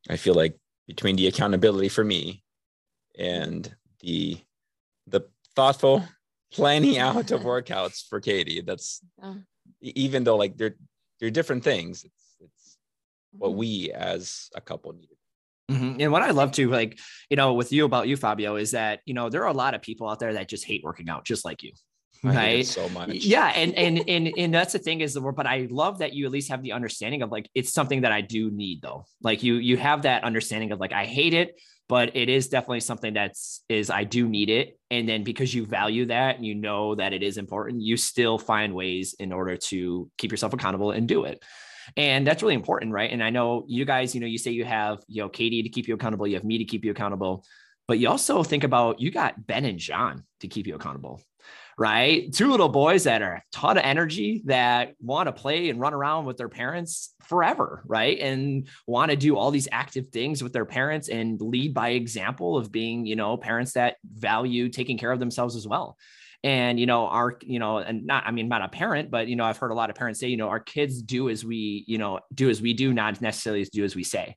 I 0.09 0.15
feel 0.15 0.33
like 0.33 0.57
between 0.87 1.17
the 1.17 1.27
accountability 1.27 1.89
for 1.89 2.05
me 2.05 2.41
and 3.19 3.69
the 3.99 4.37
the 5.07 5.21
thoughtful 5.57 6.07
planning 6.53 6.97
out 6.97 7.31
of 7.31 7.41
workouts 7.41 8.07
for 8.07 8.21
Katie, 8.21 8.61
that's 8.61 9.01
Yeah. 9.21 9.35
even 9.81 10.23
though 10.23 10.37
like 10.37 10.55
they're 10.55 10.77
they're 11.19 11.29
different 11.29 11.63
things, 11.63 12.03
it's 12.03 12.35
it's 12.41 12.77
what 13.31 13.51
Mhm. 13.51 13.55
we 13.55 13.91
as 13.91 14.49
a 14.55 14.61
couple 14.61 14.93
needed. 14.93 15.17
Mhm. 15.69 16.01
And 16.01 16.11
what 16.11 16.23
I 16.23 16.31
love 16.31 16.51
to 16.53 16.69
like, 16.69 16.97
you 17.29 17.37
know, 17.37 17.53
with 17.53 17.71
you 17.71 17.85
about 17.85 18.07
you, 18.07 18.17
Fabio, 18.17 18.55
is 18.55 18.71
that 18.71 19.01
you 19.05 19.13
know 19.13 19.29
there 19.29 19.43
are 19.43 19.49
a 19.49 19.53
lot 19.53 19.75
of 19.75 19.81
people 19.81 20.09
out 20.09 20.19
there 20.19 20.33
that 20.33 20.49
just 20.49 20.65
hate 20.65 20.83
working 20.83 21.09
out, 21.09 21.25
just 21.25 21.45
like 21.45 21.61
you, 21.61 21.73
I 22.23 22.27
hate 22.27 22.33
it 22.33 22.35
right? 22.57 22.65
so 22.65 22.89
much. 22.89 23.09
Yeah, 23.13 23.47
and 23.55 23.75
and 23.75 24.09
and 24.09 24.33
and 24.35 24.53
that's 24.53 24.73
the 24.73 24.79
thing 24.79 25.01
is 25.01 25.13
the 25.13 25.21
but 25.21 25.45
I 25.45 25.67
love 25.69 25.99
that 25.99 26.13
you 26.13 26.25
at 26.25 26.31
least 26.31 26.49
have 26.49 26.63
the 26.63 26.71
understanding 26.71 27.21
of 27.21 27.31
like 27.31 27.49
it's 27.53 27.71
something 27.71 28.01
that 28.01 28.11
I 28.11 28.21
do 28.21 28.49
need 28.49 28.81
though. 28.81 29.05
Like 29.21 29.43
you 29.43 29.55
you 29.55 29.77
have 29.77 30.01
that 30.03 30.23
understanding 30.23 30.71
of 30.71 30.79
like 30.79 30.91
I 30.93 31.05
hate 31.05 31.33
it, 31.35 31.59
but 31.89 32.15
it 32.15 32.29
is 32.29 32.47
definitely 32.47 32.79
something 32.79 33.15
that's 33.15 33.65
is 33.67 33.89
I 33.89 34.03
do 34.03 34.29
need 34.29 34.49
it. 34.49 34.79
And 34.91 35.09
then 35.09 35.23
because 35.23 35.53
you 35.53 35.65
value 35.65 36.05
that 36.05 36.35
and 36.35 36.45
you 36.45 36.53
know 36.53 36.93
that 36.95 37.13
it 37.13 37.23
is 37.23 37.37
important, 37.37 37.81
you 37.81 37.97
still 37.97 38.37
find 38.37 38.75
ways 38.75 39.15
in 39.19 39.33
order 39.33 39.57
to 39.57 40.09
keep 40.19 40.31
yourself 40.31 40.53
accountable 40.53 40.91
and 40.91 41.07
do 41.07 41.25
it. 41.25 41.43
And 41.97 42.25
that's 42.25 42.43
really 42.43 42.53
important, 42.53 42.93
right? 42.93 43.11
And 43.11 43.23
I 43.23 43.31
know 43.31 43.65
you 43.67 43.83
guys, 43.85 44.13
you 44.13 44.21
know, 44.21 44.27
you 44.27 44.37
say 44.37 44.51
you 44.51 44.65
have, 44.65 44.99
you 45.07 45.23
know, 45.23 45.29
Katie 45.29 45.63
to 45.63 45.69
keep 45.69 45.87
you 45.87 45.95
accountable, 45.95 46.27
you 46.27 46.35
have 46.35 46.43
me 46.43 46.59
to 46.59 46.65
keep 46.65 46.85
you 46.85 46.91
accountable, 46.91 47.43
but 47.87 47.97
you 47.97 48.07
also 48.07 48.43
think 48.43 48.63
about 48.63 49.01
you 49.01 49.09
got 49.09 49.47
Ben 49.47 49.65
and 49.65 49.79
John 49.79 50.23
to 50.41 50.47
keep 50.47 50.67
you 50.67 50.75
accountable 50.75 51.23
right? 51.79 52.33
Two 52.33 52.51
little 52.51 52.67
boys 52.67 53.05
that 53.05 53.21
are 53.21 53.35
a 53.35 53.43
ton 53.53 53.77
of 53.77 53.83
energy 53.85 54.43
that 54.47 54.95
want 54.99 55.27
to 55.27 55.31
play 55.31 55.69
and 55.69 55.79
run 55.79 55.93
around 55.93 56.25
with 56.25 56.35
their 56.35 56.49
parents 56.49 57.15
forever, 57.23 57.83
right? 57.85 58.19
And 58.19 58.67
want 58.85 59.11
to 59.11 59.17
do 59.17 59.37
all 59.37 59.49
these 59.49 59.69
active 59.71 60.09
things 60.09 60.43
with 60.43 60.51
their 60.51 60.65
parents 60.65 61.07
and 61.07 61.39
lead 61.39 61.73
by 61.73 61.91
example 61.91 62.57
of 62.57 62.69
being, 62.69 63.05
you 63.05 63.15
know, 63.15 63.37
parents 63.37 63.73
that 63.73 63.95
value 64.03 64.67
taking 64.67 64.97
care 64.97 65.11
of 65.11 65.19
themselves 65.19 65.55
as 65.55 65.65
well. 65.65 65.97
And, 66.43 66.77
you 66.77 66.85
know, 66.85 67.07
our, 67.07 67.37
you 67.43 67.59
know, 67.59 67.77
and 67.77 68.05
not, 68.05 68.25
I 68.25 68.31
mean, 68.31 68.49
not 68.49 68.61
a 68.61 68.67
parent, 68.67 69.09
but, 69.09 69.29
you 69.29 69.37
know, 69.37 69.45
I've 69.45 69.57
heard 69.57 69.71
a 69.71 69.75
lot 69.75 69.89
of 69.89 69.95
parents 69.95 70.19
say, 70.19 70.27
you 70.27 70.37
know, 70.37 70.49
our 70.49 70.59
kids 70.59 71.01
do 71.01 71.29
as 71.29 71.45
we, 71.45 71.85
you 71.87 71.97
know, 71.97 72.19
do 72.33 72.49
as 72.49 72.61
we 72.61 72.73
do, 72.73 72.93
not 72.93 73.21
necessarily 73.21 73.63
do 73.71 73.85
as 73.85 73.95
we 73.95 74.03
say. 74.03 74.35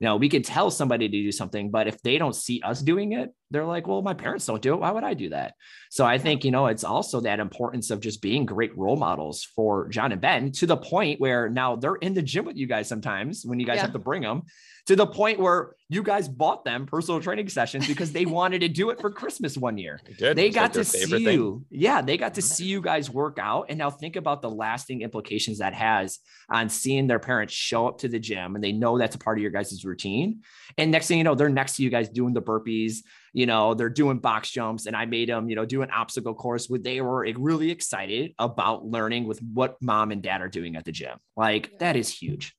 You 0.00 0.06
know, 0.06 0.16
we 0.16 0.28
could 0.28 0.44
tell 0.44 0.72
somebody 0.72 1.08
to 1.08 1.22
do 1.22 1.30
something, 1.30 1.70
but 1.70 1.86
if 1.86 2.02
they 2.02 2.18
don't 2.18 2.34
see 2.34 2.60
us 2.62 2.80
doing 2.80 3.12
it, 3.12 3.30
they're 3.50 3.66
like, 3.66 3.86
well, 3.88 4.00
my 4.02 4.14
parents 4.14 4.46
don't 4.46 4.62
do 4.62 4.74
it. 4.74 4.80
Why 4.80 4.90
would 4.92 5.04
I 5.04 5.14
do 5.14 5.30
that? 5.30 5.54
So 5.90 6.04
I 6.06 6.18
think, 6.18 6.44
you 6.44 6.50
know, 6.52 6.66
it's 6.66 6.84
also 6.84 7.20
that 7.22 7.40
importance 7.40 7.90
of 7.90 8.00
just 8.00 8.22
being 8.22 8.46
great 8.46 8.76
role 8.78 8.96
models 8.96 9.42
for 9.56 9.88
John 9.88 10.12
and 10.12 10.20
Ben 10.20 10.52
to 10.52 10.66
the 10.66 10.76
point 10.76 11.20
where 11.20 11.48
now 11.48 11.74
they're 11.76 11.96
in 11.96 12.14
the 12.14 12.22
gym 12.22 12.44
with 12.44 12.56
you 12.56 12.66
guys 12.66 12.88
sometimes 12.88 13.42
when 13.44 13.58
you 13.58 13.66
guys 13.66 13.76
Yeah. 13.76 13.82
have 13.82 13.92
to 13.92 13.98
bring 13.98 14.22
them 14.22 14.42
to 14.86 14.96
the 14.96 15.06
point 15.06 15.38
where 15.40 15.74
you 15.88 16.02
guys 16.02 16.28
bought 16.28 16.64
them 16.64 16.86
personal 16.86 17.20
training 17.20 17.48
sessions 17.48 17.86
because 17.86 18.12
they 18.12 18.24
wanted 18.24 18.60
to 18.60 18.68
do 18.68 18.90
it 18.90 19.00
for 19.00 19.10
Christmas 19.10 19.56
one 19.56 19.76
year. 19.78 20.00
I 20.08 20.12
did. 20.12 20.36
They 20.36 20.46
It's 20.46 20.54
got 20.54 20.62
like 20.62 20.72
to 20.74 20.84
see 20.84 21.24
thing. 21.24 21.34
you. 21.34 21.64
Yeah, 21.70 22.00
they 22.02 22.16
got 22.16 22.34
to 22.34 22.42
see 22.42 22.64
you 22.66 22.80
guys 22.80 23.10
work 23.10 23.38
out. 23.40 23.66
And 23.68 23.78
now 23.78 23.90
think 23.90 24.14
about 24.16 24.42
the 24.42 24.50
lasting 24.50 25.02
implications 25.02 25.58
that 25.58 25.74
has 25.74 26.20
on 26.50 26.68
seeing 26.68 27.08
their 27.08 27.18
parents 27.18 27.52
show 27.52 27.88
up 27.88 27.98
to 27.98 28.08
the 28.08 28.18
gym 28.20 28.54
and 28.54 28.62
they 28.62 28.72
know 28.72 28.96
that's 28.96 29.16
a 29.16 29.18
part 29.18 29.38
of 29.38 29.42
your 29.42 29.50
guys' 29.50 29.84
routine. 29.84 30.40
And 30.78 30.90
next 30.92 31.08
thing 31.08 31.18
you 31.18 31.24
know, 31.24 31.34
they're 31.34 31.48
next 31.48 31.76
to 31.76 31.82
you 31.82 31.90
guys 31.90 32.08
doing 32.08 32.32
the 32.32 32.42
burpees, 32.42 32.98
you 33.32 33.46
know, 33.46 33.74
they're 33.74 33.88
doing 33.88 34.18
box 34.18 34.50
jumps. 34.50 34.86
And 34.86 34.96
I 34.96 35.06
made 35.06 35.28
them, 35.28 35.48
you 35.48 35.56
know, 35.56 35.64
do 35.64 35.82
an 35.82 35.90
obstacle 35.90 36.34
course 36.34 36.68
where 36.68 36.80
they 36.80 37.00
were 37.00 37.26
really 37.36 37.70
excited 37.70 38.34
about 38.38 38.84
learning 38.84 39.26
with 39.26 39.40
what 39.42 39.76
mom 39.80 40.10
and 40.10 40.22
dad 40.22 40.40
are 40.40 40.48
doing 40.48 40.76
at 40.76 40.84
the 40.84 40.92
gym. 40.92 41.18
Like 41.36 41.70
Yeah. 41.72 41.76
that 41.80 41.96
is 41.96 42.08
huge. 42.12 42.54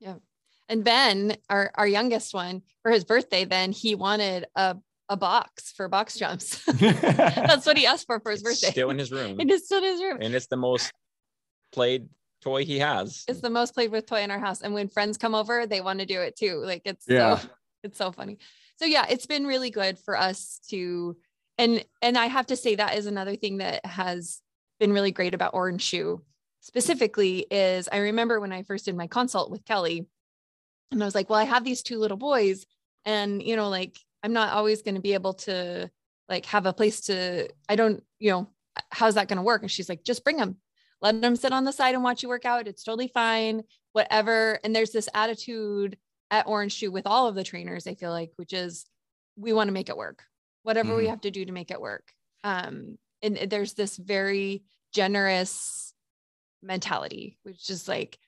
Yeah. 0.00 0.14
And 0.68 0.82
Ben, 0.84 1.36
our, 1.48 1.70
our 1.74 1.86
youngest 1.86 2.34
one, 2.34 2.62
for 2.82 2.90
his 2.90 3.04
birthday, 3.04 3.44
then 3.44 3.72
he 3.72 3.94
wanted 3.94 4.46
a, 4.56 4.76
a 5.08 5.16
box 5.16 5.72
for 5.72 5.88
box 5.88 6.16
jumps. 6.18 6.64
That's 6.66 7.66
what 7.66 7.78
he 7.78 7.86
asked 7.86 8.06
for 8.06 8.18
for 8.20 8.30
his 8.32 8.40
It's 8.40 8.60
birthday. 8.60 8.72
still 8.72 8.90
in 8.90 8.98
his 8.98 9.10
room, 9.12 9.38
it 9.40 9.50
is 9.50 9.64
still 9.64 9.78
in 9.78 9.84
his 9.84 10.00
room. 10.00 10.18
and 10.20 10.34
it's 10.34 10.48
the 10.48 10.56
most 10.56 10.92
played 11.72 12.08
toy 12.42 12.64
he 12.64 12.78
has. 12.80 13.24
It's 13.28 13.40
the 13.40 13.50
most 13.50 13.74
played 13.74 13.90
with 13.90 14.06
toy 14.06 14.20
in 14.22 14.30
our 14.30 14.38
house. 14.38 14.60
And 14.62 14.74
when 14.74 14.88
friends 14.88 15.16
come 15.16 15.34
over, 15.34 15.66
they 15.66 15.80
want 15.80 16.00
to 16.00 16.06
do 16.06 16.20
it 16.20 16.36
too. 16.36 16.60
Like 16.64 16.82
it's 16.84 17.04
Yeah. 17.08 17.38
so 17.38 17.48
it's 17.84 17.98
so 17.98 18.10
funny. 18.12 18.38
So 18.76 18.84
yeah, 18.84 19.06
it's 19.08 19.26
been 19.26 19.46
really 19.46 19.70
good 19.70 19.98
for 19.98 20.16
us 20.16 20.60
to 20.70 21.16
and 21.58 21.84
and 22.02 22.18
I 22.18 22.26
have 22.26 22.46
to 22.48 22.56
say 22.56 22.74
that 22.74 22.96
is 22.96 23.06
another 23.06 23.36
thing 23.36 23.58
that 23.58 23.84
has 23.86 24.40
been 24.78 24.92
really 24.92 25.12
great 25.12 25.34
about 25.34 25.54
Orange 25.54 25.82
Shoe 25.82 26.22
specifically 26.60 27.46
is 27.50 27.88
I 27.90 27.98
remember 27.98 28.40
when 28.40 28.52
I 28.52 28.62
first 28.62 28.84
did 28.84 28.96
my 28.96 29.06
consult 29.06 29.50
with 29.50 29.64
Kelly 29.64 30.06
and 30.90 31.02
I 31.02 31.06
was 31.06 31.14
like, 31.14 31.30
well, 31.30 31.38
I 31.38 31.44
have 31.44 31.64
these 31.64 31.82
two 31.82 31.98
little 31.98 32.16
boys 32.16 32.66
and 33.04 33.42
you 33.42 33.56
know 33.56 33.68
like 33.68 33.96
I'm 34.22 34.32
not 34.32 34.52
always 34.52 34.82
going 34.82 34.96
to 34.96 35.00
be 35.00 35.14
able 35.14 35.34
to 35.34 35.90
like 36.28 36.46
have 36.46 36.66
a 36.66 36.72
place 36.72 37.02
to 37.02 37.48
I 37.68 37.76
don't, 37.76 38.02
you 38.18 38.30
know, 38.30 38.48
how's 38.90 39.14
that 39.14 39.28
going 39.28 39.38
to 39.38 39.42
work? 39.42 39.62
And 39.62 39.70
she's 39.70 39.88
like, 39.88 40.04
just 40.04 40.24
bring 40.24 40.36
them 40.36 40.56
let 41.02 41.20
them 41.20 41.36
sit 41.36 41.52
on 41.52 41.64
the 41.64 41.72
side 41.72 41.94
and 41.94 42.02
watch 42.02 42.22
you 42.22 42.28
work 42.28 42.44
out. 42.44 42.66
It's 42.66 42.82
totally 42.82 43.08
fine, 43.08 43.62
whatever. 43.92 44.58
And 44.64 44.74
there's 44.74 44.90
this 44.90 45.08
attitude 45.14 45.96
at 46.30 46.46
Orange 46.46 46.72
Shoe 46.72 46.90
with 46.90 47.06
all 47.06 47.26
of 47.28 47.34
the 47.34 47.44
trainers, 47.44 47.86
I 47.86 47.94
feel 47.94 48.10
like, 48.10 48.32
which 48.36 48.52
is 48.52 48.86
we 49.36 49.52
want 49.52 49.68
to 49.68 49.72
make 49.72 49.88
it 49.88 49.96
work, 49.96 50.24
whatever 50.62 50.96
we 50.96 51.04
Mhm. 51.04 51.10
have 51.10 51.20
to 51.22 51.30
do 51.30 51.44
to 51.44 51.52
make 51.52 51.70
it 51.70 51.80
work. 51.80 52.12
Um, 52.44 52.98
and 53.22 53.36
there's 53.36 53.74
this 53.74 53.96
very 53.96 54.64
generous 54.92 55.94
mentality, 56.62 57.38
which 57.42 57.70
is 57.70 57.88
like, 57.88 58.18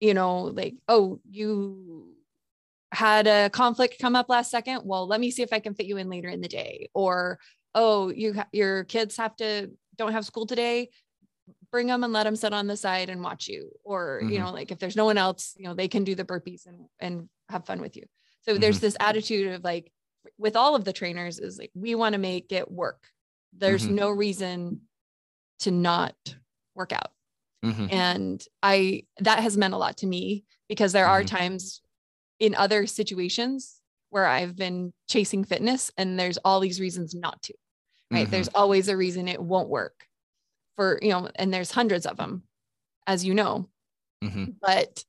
you 0.00 0.14
know, 0.14 0.42
like, 0.44 0.74
oh, 0.88 1.20
you 1.28 2.16
had 2.92 3.26
a 3.26 3.50
conflict 3.50 3.98
come 3.98 4.14
up 4.16 4.28
last 4.28 4.50
second. 4.50 4.82
Well, 4.84 5.06
let 5.06 5.20
me 5.20 5.30
see 5.30 5.42
if 5.42 5.52
I 5.52 5.58
can 5.60 5.74
fit 5.74 5.86
you 5.86 5.96
in 5.96 6.08
later 6.08 6.28
in 6.28 6.40
the 6.40 6.48
day. 6.48 6.90
Or, 6.94 7.38
oh, 7.74 8.10
you 8.10 8.34
ha- 8.34 8.48
your 8.52 8.84
kids 8.84 9.16
have 9.16 9.36
to 9.36 9.70
don't 9.96 10.12
have 10.12 10.24
school 10.26 10.46
today. 10.46 10.90
Bring 11.70 11.88
them 11.88 12.04
and 12.04 12.12
let 12.12 12.24
them 12.24 12.36
sit 12.36 12.52
on 12.52 12.66
the 12.66 12.76
side 12.76 13.08
and 13.08 13.22
watch 13.22 13.48
you. 13.48 13.70
Or, 13.84 14.22
Mhm. 14.22 14.32
you 14.32 14.38
know, 14.38 14.52
like 14.52 14.70
if 14.70 14.78
there's 14.78 14.96
no 14.96 15.04
one 15.04 15.18
else, 15.18 15.54
you 15.58 15.64
know, 15.64 15.74
they 15.74 15.88
can 15.88 16.04
do 16.04 16.14
the 16.14 16.24
burpees 16.24 16.66
and 16.66 16.88
and 17.00 17.28
have 17.48 17.66
fun 17.66 17.80
with 17.80 17.96
you. 17.96 18.04
So 18.42 18.58
there's 18.58 18.80
this 18.80 18.96
attitude 19.00 19.52
of 19.52 19.64
like 19.64 19.92
with 20.38 20.56
all 20.56 20.74
of 20.74 20.84
the 20.84 20.92
trainers 20.92 21.38
is 21.38 21.58
like 21.58 21.70
we 21.74 21.94
want 21.94 22.14
to 22.14 22.18
make 22.18 22.52
it 22.52 22.70
work. 22.70 23.08
There's 23.52 23.86
Mhm. 23.86 23.94
no 23.94 24.10
reason 24.10 24.82
to 25.60 25.70
not 25.70 26.16
work 26.74 26.92
out 26.92 27.12
Mhm. 27.64 27.92
and 27.92 28.44
i 28.62 29.04
that 29.18 29.40
has 29.40 29.56
meant 29.56 29.74
a 29.74 29.78
lot 29.78 29.96
to 29.98 30.06
me 30.06 30.44
because 30.68 30.92
there 30.92 31.06
are 31.06 31.22
Mhm. 31.22 31.26
times 31.26 31.82
in 32.40 32.54
other 32.54 32.86
situations 32.86 33.80
where 34.10 34.26
i've 34.26 34.56
been 34.56 34.92
chasing 35.08 35.44
fitness 35.44 35.90
and 35.96 36.18
there's 36.20 36.38
all 36.38 36.60
these 36.60 36.80
reasons 36.80 37.14
not 37.14 37.42
to 37.42 37.54
right 38.12 38.30
there's 38.30 38.48
always 38.48 38.88
a 38.88 38.96
reason 38.96 39.28
it 39.28 39.42
won't 39.42 39.68
work 39.70 40.05
for 40.76 40.98
you 41.02 41.10
know 41.10 41.28
and 41.36 41.52
there's 41.52 41.70
hundreds 41.72 42.06
of 42.06 42.16
them 42.16 42.42
as 43.06 43.24
you 43.24 43.34
know 43.34 43.68
Mhm. 44.24 44.56
but 44.60 45.04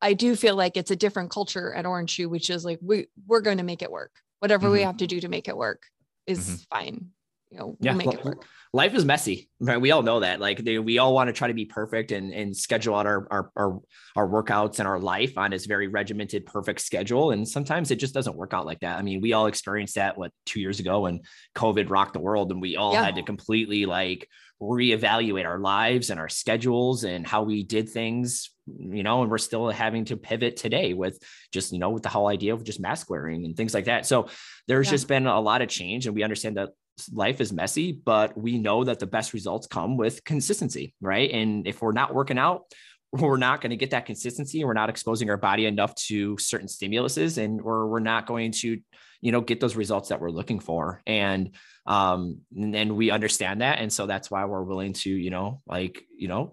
i 0.00 0.12
do 0.12 0.36
feel 0.36 0.56
like 0.56 0.76
it's 0.76 0.90
a 0.90 0.96
different 0.96 1.30
culture 1.30 1.72
at 1.74 1.86
orange 1.86 2.10
shoe 2.10 2.28
which 2.28 2.50
is 2.50 2.64
like 2.64 2.78
we 2.82 3.06
we're 3.26 3.40
going 3.40 3.58
to 3.58 3.64
make 3.64 3.82
it 3.82 3.90
work 3.90 4.12
whatever 4.40 4.70
we 4.70 4.80
Mhm. 4.80 4.84
have 4.84 4.96
to 4.98 5.06
do 5.06 5.20
to 5.20 5.28
make 5.28 5.48
it 5.48 5.56
work 5.56 5.82
is 6.26 6.38
Mhm. 6.38 6.66
fine 6.70 7.10
you 7.50 7.58
know 7.58 7.76
Yeah, 7.80 7.92
we'll 7.94 8.06
make 8.06 8.14
it 8.18 8.24
work 8.24 8.44
life 8.74 8.94
is 8.94 9.04
messy 9.04 9.48
right 9.60 9.80
we 9.80 9.90
all 9.92 10.02
know 10.02 10.20
that 10.20 10.40
like 10.40 10.58
they, 10.62 10.78
we 10.78 10.98
all 10.98 11.14
want 11.14 11.28
to 11.28 11.32
try 11.32 11.48
to 11.48 11.54
be 11.54 11.64
perfect 11.64 12.12
and 12.12 12.32
and 12.34 12.54
schedule 12.54 12.94
out 12.94 13.06
our, 13.06 13.26
our 13.30 13.50
our 13.56 13.80
our 14.14 14.28
workouts 14.28 14.78
and 14.78 14.86
our 14.86 14.98
life 15.00 15.38
on 15.38 15.50
this 15.52 15.64
very 15.64 15.88
regimented 15.88 16.44
perfect 16.44 16.80
schedule 16.80 17.30
and 17.30 17.48
sometimes 17.48 17.90
it 17.90 17.96
just 17.96 18.12
doesn't 18.12 18.36
work 18.36 18.52
out 18.52 18.66
like 18.66 18.80
that 18.80 18.98
i 18.98 19.02
mean 19.02 19.20
we 19.22 19.32
all 19.32 19.46
experienced 19.46 19.94
that 19.94 20.18
what 20.18 20.30
two 20.44 20.60
years 20.60 20.80
ago 20.80 21.00
when 21.00 21.20
covid 21.54 21.88
rocked 21.88 22.12
the 22.12 22.20
world 22.20 22.52
and 22.52 22.60
we 22.60 22.76
all 22.76 22.92
Yeah. 22.92 23.04
had 23.04 23.16
to 23.16 23.22
completely 23.22 23.86
like 23.86 24.28
reevaluate 24.60 25.46
our 25.46 25.58
lives 25.60 26.10
and 26.10 26.18
our 26.20 26.28
schedules 26.28 27.04
and 27.04 27.26
how 27.26 27.44
we 27.44 27.62
did 27.62 27.88
things 27.88 28.50
you 28.66 29.02
know 29.02 29.22
and 29.22 29.30
we're 29.30 29.38
still 29.38 29.70
having 29.70 30.04
to 30.04 30.16
pivot 30.16 30.56
today 30.56 30.92
with 30.92 31.18
just 31.52 31.72
you 31.72 31.78
know 31.78 31.90
with 31.90 32.02
the 32.02 32.08
whole 32.08 32.26
idea 32.26 32.52
of 32.52 32.64
just 32.64 32.80
mask 32.80 33.08
wearing 33.08 33.44
and 33.46 33.56
things 33.56 33.72
like 33.72 33.86
that 33.86 34.04
so 34.04 34.28
there's 34.66 34.88
Yeah. 34.88 34.90
just 34.92 35.08
been 35.08 35.26
a 35.26 35.40
lot 35.40 35.62
of 35.62 35.68
change 35.68 36.06
and 36.06 36.14
we 36.14 36.22
understand 36.22 36.56
that 36.58 36.70
life 37.12 37.40
is 37.40 37.52
messy, 37.52 37.92
but 37.92 38.36
we 38.36 38.58
know 38.58 38.84
that 38.84 38.98
the 38.98 39.06
best 39.06 39.32
results 39.32 39.66
come 39.66 39.96
with 39.96 40.24
consistency, 40.24 40.94
right? 41.00 41.30
And 41.30 41.66
if 41.66 41.82
we're 41.82 41.92
not 41.92 42.14
working 42.14 42.38
out, 42.38 42.62
we're 43.12 43.36
not 43.38 43.60
going 43.60 43.70
to 43.70 43.76
get 43.76 43.90
that 43.90 44.06
consistency. 44.06 44.64
We're 44.64 44.74
not 44.74 44.90
exposing 44.90 45.30
our 45.30 45.36
body 45.36 45.66
enough 45.66 45.94
to 46.06 46.36
certain 46.38 46.68
stimuluses, 46.68 47.42
and 47.42 47.60
we're 47.62 47.86
we're 47.86 48.00
not 48.00 48.26
going 48.26 48.52
to, 48.52 48.78
you 49.20 49.32
know, 49.32 49.40
get 49.40 49.60
those 49.60 49.76
results 49.76 50.10
that 50.10 50.20
we're 50.20 50.30
looking 50.30 50.60
for. 50.60 51.00
And 51.06 51.54
um, 51.86 52.40
and 52.54 52.96
we 52.96 53.10
understand 53.10 53.62
that, 53.62 53.78
and 53.78 53.92
so 53.92 54.06
that's 54.06 54.30
why 54.30 54.44
we're 54.44 54.62
willing 54.62 54.92
to, 54.94 55.10
you 55.10 55.30
know, 55.30 55.62
like 55.66 56.02
you 56.16 56.28
know, 56.28 56.52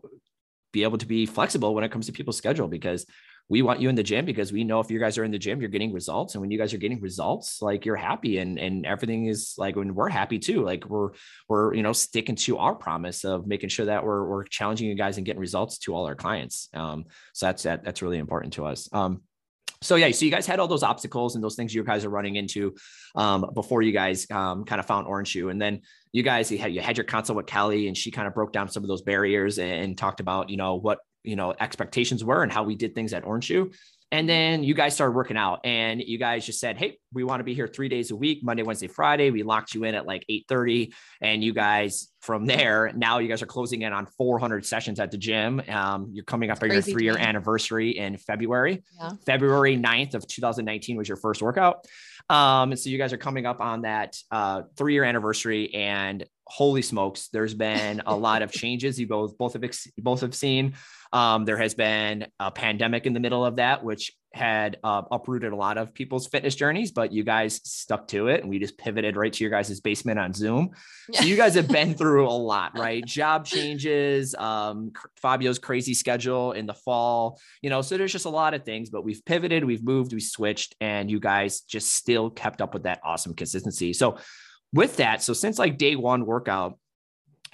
be 0.72 0.84
able 0.84 0.98
to 0.98 1.06
be 1.06 1.26
flexible 1.26 1.76
when 1.76 1.84
it 1.84 1.92
comes 1.92 2.06
to 2.06 2.14
people's 2.14 2.38
schedule 2.38 2.68
because 2.68 3.06
we 3.48 3.62
want 3.62 3.80
you 3.80 3.90
in 3.90 3.96
the 3.96 4.04
gym 4.04 4.26
because 4.26 4.52
we 4.52 4.64
know 4.64 4.80
if 4.80 4.90
you 4.90 5.00
guys 5.00 5.18
are 5.18 5.24
in 5.24 5.32
the 5.32 5.38
gym, 5.38 5.60
you're 5.62 5.70
getting 5.70 5.94
results. 5.94 6.34
And 6.34 6.42
when 6.42 6.50
you 6.50 6.58
guys 6.58 6.74
are 6.74 6.80
getting 6.80 7.00
results, 7.00 7.62
like 7.62 7.86
you're 7.86 7.96
happy 7.96 8.40
and, 8.40 8.58
and 8.58 8.86
everything 8.86 9.28
is 9.28 9.54
like 9.58 9.76
when 9.76 9.94
we're 9.94 10.10
happy 10.10 10.40
too, 10.40 10.64
like 10.64 10.86
we're, 10.86 11.12
we're, 11.48 11.76
you 11.76 11.84
know, 11.84 11.94
sticking 11.94 12.36
to 12.36 12.58
our 12.58 12.74
promise 12.74 13.24
of 13.24 13.46
making 13.46 13.70
sure 13.70 13.86
that 13.86 14.04
we're, 14.04 14.26
we're 14.26 14.46
challenging 14.46 14.90
you 14.90 14.96
guys 14.96 15.18
and 15.18 15.26
getting 15.28 15.40
results 15.40 15.78
to 15.80 15.94
all 15.94 16.08
our 16.08 16.16
clients. 16.16 16.70
Um, 16.74 17.06
so 17.34 17.46
that's, 17.46 17.64
that, 17.64 17.84
that's 17.84 18.02
really 18.02 18.18
important 18.18 18.54
to 18.54 18.66
us. 18.66 18.90
Um, 18.92 19.22
so 19.82 19.96
yeah, 19.96 20.10
so 20.10 20.26
you 20.26 20.32
guys 20.32 20.48
had 20.48 20.60
all 20.60 20.68
those 20.68 20.82
obstacles 20.82 21.36
and 21.36 21.44
those 21.44 21.56
things 21.56 21.74
you 21.74 21.84
guys 21.84 22.06
are 22.06 22.10
running 22.10 22.38
into 22.38 22.74
um, 23.16 23.52
before 23.54 23.84
you 23.84 23.92
guys 23.92 24.26
um, 24.32 24.66
kind 24.66 24.80
of 24.80 24.88
found 24.88 25.06
Orange 25.06 25.28
Shoe, 25.28 25.50
and 25.50 25.62
then 25.62 25.82
you 26.12 26.24
guys 26.24 26.52
you 26.52 26.58
had 26.58 26.74
you 26.74 26.82
had 26.82 26.98
your 26.98 27.04
consult 27.04 27.38
with 27.38 27.46
Kelly, 27.46 27.88
and 27.88 27.96
she 27.96 28.10
kind 28.10 28.28
of 28.28 28.34
broke 28.34 28.52
down 28.52 28.70
some 28.70 28.84
of 28.84 28.88
those 28.88 29.04
barriers 29.04 29.60
and, 29.60 29.72
and 29.72 29.98
talked 29.98 30.22
about 30.22 30.50
you 30.50 30.58
know 30.58 30.76
what 30.76 31.00
you 31.26 31.36
know 31.36 31.54
expectations 31.60 32.24
were 32.24 32.44
and 32.44 32.52
how 32.52 32.64
we 32.64 32.76
did 32.76 32.96
things 32.96 33.14
at 33.14 33.26
Orange 33.26 33.46
Shoe. 33.46 33.72
And 34.12 34.30
then 34.30 34.64
you 34.64 34.74
guys 34.76 34.94
started 34.94 35.14
working 35.14 35.36
out 35.36 35.62
and 35.66 36.00
you 36.00 36.18
guys 36.18 36.46
just 36.46 36.60
said, 36.60 36.78
Hey, 36.78 37.00
we 37.12 37.24
want 37.24 37.40
to 37.40 37.44
be 37.44 37.56
here 37.56 37.68
three 37.68 37.90
days 37.90 38.12
a 38.12 38.16
week, 38.16 38.44
Monday, 38.44 38.64
Wednesday, 38.64 38.88
Friday. 38.88 39.32
We 39.32 39.44
locked 39.44 39.74
you 39.74 39.84
in 39.84 39.96
at 39.96 40.06
like 40.06 40.24
8 40.30 40.46
30. 40.48 40.94
And 41.22 41.44
you 41.44 41.54
guys 41.54 42.08
from 42.22 42.46
there, 42.46 42.92
now 42.96 43.18
you 43.18 43.28
guys 43.28 43.42
are 43.42 43.48
closing 43.48 43.82
in 43.82 43.94
on 43.94 44.06
400 44.06 44.66
sessions 44.66 45.00
at 45.00 45.12
the 45.12 45.18
gym. 45.18 45.62
Um, 45.68 46.10
you're 46.14 46.24
coming 46.24 46.52
up 46.52 46.62
on 46.62 46.72
your 46.72 46.82
three 46.82 47.04
year 47.04 47.18
anniversary 47.18 47.98
in 47.98 48.18
February. 48.18 48.84
Yeah. 48.98 49.12
February 49.26 49.78
9th 49.78 50.14
of 50.14 50.28
2019 50.28 50.98
was 50.98 51.10
your 51.10 51.18
first 51.18 51.42
workout. 51.42 51.86
Um, 52.30 52.72
and 52.72 52.80
so 52.80 52.90
you 52.90 52.98
guys 52.98 53.12
are 53.12 53.18
coming 53.18 53.46
up 53.46 53.60
on 53.60 53.82
that 53.82 54.16
uh, 54.32 54.64
three 54.78 54.94
year 54.94 55.04
anniversary 55.04 55.74
and 55.74 56.24
holy 56.48 56.82
smokes, 56.82 57.30
there's 57.30 57.54
been 57.54 58.02
a 58.06 58.16
lot 58.16 58.42
of 58.42 58.52
changes. 58.52 59.00
You 59.00 59.08
both, 59.08 59.38
both 59.38 59.54
have, 59.54 59.64
ex- 59.64 59.88
both 59.98 60.22
have 60.22 60.36
seen, 60.36 60.76
um, 61.12 61.46
there 61.46 61.58
has 61.58 61.74
been 61.74 62.28
a 62.40 62.52
pandemic 62.52 63.06
in 63.06 63.14
the 63.14 63.20
middle 63.20 63.46
of 63.46 63.56
that, 63.56 63.84
which 63.84 64.12
had 64.34 64.78
uh, 64.84 65.02
uprooted 65.12 65.54
a 65.54 65.56
lot 65.56 65.78
of 65.78 65.94
people's 65.94 66.28
fitness 66.28 66.56
journeys, 66.56 66.92
but 66.92 67.14
you 67.14 67.24
guys 67.24 67.62
stuck 67.64 68.06
to 68.10 68.28
it 68.28 68.42
and 68.42 68.50
we 68.50 68.60
just 68.60 68.78
pivoted 68.78 69.16
right 69.16 69.32
to 69.32 69.44
your 69.44 69.50
guys' 69.50 69.80
basement 69.80 70.20
on 70.20 70.34
Zoom. 70.34 70.72
So 71.14 71.24
you 71.24 71.38
guys 71.38 71.56
have 71.56 71.70
been 71.70 71.94
through 71.94 72.28
a 72.28 72.36
lot, 72.36 72.78
right? 72.78 73.06
Job 73.06 73.46
changes, 73.46 74.36
um, 74.36 74.92
Fabio's 75.22 75.58
crazy 75.58 75.94
schedule 75.94 76.52
in 76.52 76.66
the 76.66 76.74
fall, 76.74 77.40
you 77.62 77.70
know, 77.70 77.82
so 77.82 77.98
there's 77.98 78.12
just 78.12 78.26
a 78.26 78.30
lot 78.30 78.54
of 78.54 78.66
things, 78.66 78.90
but 78.90 79.06
we've 79.06 79.24
pivoted, 79.24 79.64
we've 79.64 79.86
moved, 79.86 80.12
we 80.12 80.20
switched, 80.20 80.76
and 80.82 81.10
you 81.10 81.22
guys 81.22 81.62
just 81.62 81.94
still 81.94 82.30
kept 82.30 82.62
up 82.62 82.74
with 82.74 82.84
that 82.84 83.00
awesome 83.06 83.34
consistency. 83.34 83.94
So 83.94 84.18
with 84.76 84.98
that, 84.98 85.24
so 85.24 85.32
since 85.32 85.58
like 85.58 85.78
day 85.78 85.96
one 85.96 86.26
workout, 86.26 86.78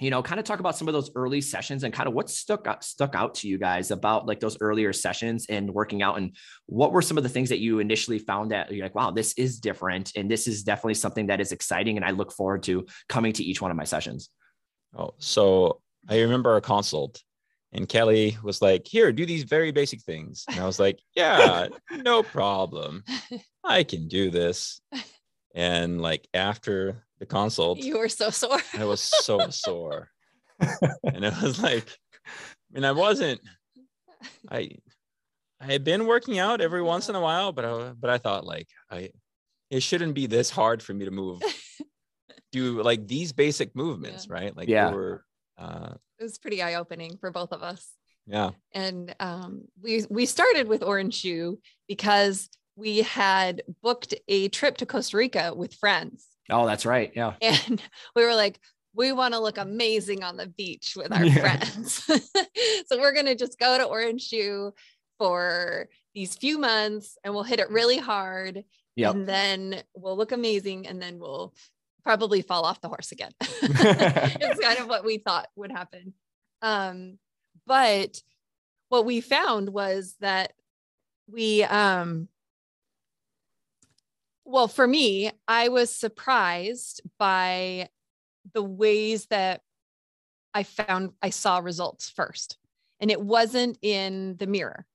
you 0.00 0.10
know, 0.10 0.22
kind 0.22 0.40
of 0.40 0.44
talk 0.44 0.58
about 0.58 0.76
some 0.76 0.88
of 0.88 0.94
those 0.94 1.12
early 1.14 1.40
sessions 1.40 1.84
and 1.84 1.94
kind 1.94 2.08
of 2.08 2.14
what 2.14 2.28
stuck 2.28 2.66
out, 2.66 2.82
stuck 2.82 3.14
out 3.14 3.36
to 3.36 3.48
you 3.48 3.56
guys 3.56 3.92
about 3.92 4.26
like 4.26 4.40
those 4.40 4.58
earlier 4.60 4.92
sessions 4.92 5.46
and 5.48 5.72
working 5.72 6.02
out, 6.02 6.18
and 6.18 6.36
what 6.66 6.92
were 6.92 7.00
some 7.00 7.16
of 7.16 7.22
the 7.22 7.28
things 7.28 7.48
that 7.50 7.60
you 7.60 7.78
initially 7.78 8.18
found 8.18 8.50
that 8.50 8.72
you're 8.72 8.84
like, 8.84 8.96
wow, 8.96 9.12
this 9.12 9.34
is 9.34 9.60
different, 9.60 10.10
and 10.16 10.28
this 10.28 10.48
is 10.48 10.64
definitely 10.64 10.94
something 10.94 11.28
that 11.28 11.40
is 11.40 11.52
exciting, 11.52 11.96
and 11.96 12.04
I 12.04 12.10
look 12.10 12.32
forward 12.32 12.64
to 12.64 12.86
coming 13.08 13.32
to 13.34 13.44
each 13.44 13.62
one 13.62 13.70
of 13.70 13.76
my 13.76 13.84
sessions. 13.84 14.28
Oh, 14.98 15.14
so 15.18 15.80
I 16.08 16.20
remember 16.22 16.50
our 16.50 16.60
consult, 16.60 17.22
and 17.72 17.88
Kelly 17.88 18.36
was 18.42 18.60
like, 18.60 18.88
"Here, 18.88 19.12
do 19.12 19.24
these 19.24 19.44
very 19.44 19.70
basic 19.70 20.02
things," 20.02 20.44
and 20.48 20.58
I 20.58 20.66
was 20.66 20.80
like, 20.80 20.98
"Yeah, 21.14 21.68
no 21.92 22.22
problem, 22.38 23.04
I 23.62 23.84
can 23.84 24.08
do 24.08 24.30
this." 24.30 24.80
And 25.54 26.00
like 26.00 26.26
after 26.34 27.04
the 27.18 27.26
consult, 27.26 27.78
You 27.78 27.98
were 27.98 28.08
so 28.08 28.30
sore. 28.30 28.60
I 28.78 28.84
was 28.84 29.00
so 29.00 29.48
sore, 29.50 30.08
and 30.60 31.24
it 31.24 31.34
was 31.42 31.62
like, 31.62 31.86
I 32.26 32.30
mean, 32.74 32.84
I 32.84 32.92
wasn't, 32.92 33.40
I, 34.50 34.70
I 35.60 35.66
had 35.66 35.84
been 35.84 36.06
working 36.06 36.38
out 36.38 36.60
every 36.60 36.82
once 36.82 37.08
in 37.08 37.14
a 37.14 37.20
while, 37.20 37.52
but 37.52 37.64
I, 37.64 37.92
but 37.98 38.10
I 38.10 38.18
thought 38.18 38.44
like 38.46 38.68
I, 38.90 39.10
it 39.70 39.82
shouldn't 39.82 40.14
be 40.14 40.26
this 40.26 40.50
hard 40.50 40.82
for 40.82 40.94
me 40.94 41.04
to 41.04 41.10
move, 41.10 41.42
do 42.50 42.82
like 42.82 43.06
these 43.06 43.32
basic 43.32 43.74
movements, 43.76 44.28
right? 44.28 44.56
Like 44.56 44.68
Yeah. 44.68 44.88
they 44.90 44.94
were, 44.96 45.24
uh, 45.58 45.94
It 46.18 46.22
was 46.22 46.38
pretty 46.38 46.62
eye 46.62 46.74
opening 46.74 47.18
for 47.18 47.30
both 47.30 47.52
of 47.52 47.62
us. 47.62 47.88
yeah, 48.26 48.50
and 48.72 49.14
um, 49.20 49.62
we 49.82 50.04
we 50.08 50.26
started 50.26 50.66
with 50.68 50.82
Orange 50.82 51.14
Shoe 51.14 51.58
because 51.88 52.48
we 52.76 52.98
had 52.98 53.62
booked 53.82 54.14
a 54.28 54.48
trip 54.48 54.76
to 54.78 54.86
Costa 54.86 55.16
Rica 55.16 55.52
with 55.54 55.74
friends, 55.74 56.26
Oh, 56.50 56.66
that's 56.66 56.84
right. 56.84 57.12
Yeah. 57.14 57.34
and 57.40 57.80
we 58.16 58.24
were 58.24 58.34
like, 58.34 58.58
we 58.94 59.12
want 59.12 59.32
to 59.32 59.40
look 59.40 59.58
amazing 59.58 60.22
on 60.24 60.36
the 60.36 60.48
beach 60.48 60.94
with 60.96 61.12
our 61.12 61.24
Yeah. 61.24 61.40
friends, 61.40 62.04
so 62.86 62.98
we're 62.98 63.14
gonna 63.14 63.34
just 63.34 63.58
go 63.58 63.78
to 63.78 63.84
Orange 63.84 64.22
Shoe 64.22 64.72
for 65.18 65.88
these 66.14 66.34
few 66.34 66.58
months, 66.58 67.16
and 67.24 67.32
we'll 67.32 67.42
hit 67.44 67.60
it 67.60 67.70
really 67.70 67.96
hard, 67.98 68.64
Yep. 68.96 69.14
and 69.14 69.26
then 69.26 69.82
we'll 69.94 70.16
look 70.16 70.32
amazing, 70.32 70.86
and 70.86 71.00
then 71.00 71.18
we'll 71.18 71.54
probably 72.04 72.42
fall 72.42 72.64
off 72.64 72.80
the 72.80 72.88
horse 72.88 73.12
again. 73.12 73.30
it's 73.40 74.60
kind 74.60 74.78
of 74.80 74.88
what 74.88 75.04
we 75.04 75.18
thought 75.18 75.46
would 75.56 75.70
happen. 75.70 76.12
Um, 76.60 77.18
but 77.66 78.20
what 78.88 79.06
we 79.06 79.20
found 79.20 79.68
was 79.68 80.16
that 80.20 80.52
we 81.30 81.62
um 81.62 82.28
well 84.44 84.68
for 84.68 84.86
me 84.86 85.30
i 85.48 85.68
was 85.68 85.94
surprised 85.94 87.00
by 87.18 87.88
the 88.54 88.62
ways 88.62 89.26
that 89.26 89.62
i 90.54 90.62
found 90.62 91.12
i 91.22 91.30
saw 91.30 91.58
results 91.58 92.10
first 92.10 92.58
and 93.00 93.10
it 93.10 93.20
wasn't 93.22 93.78
in 93.82 94.36
the 94.38 94.46
mirror 94.46 94.86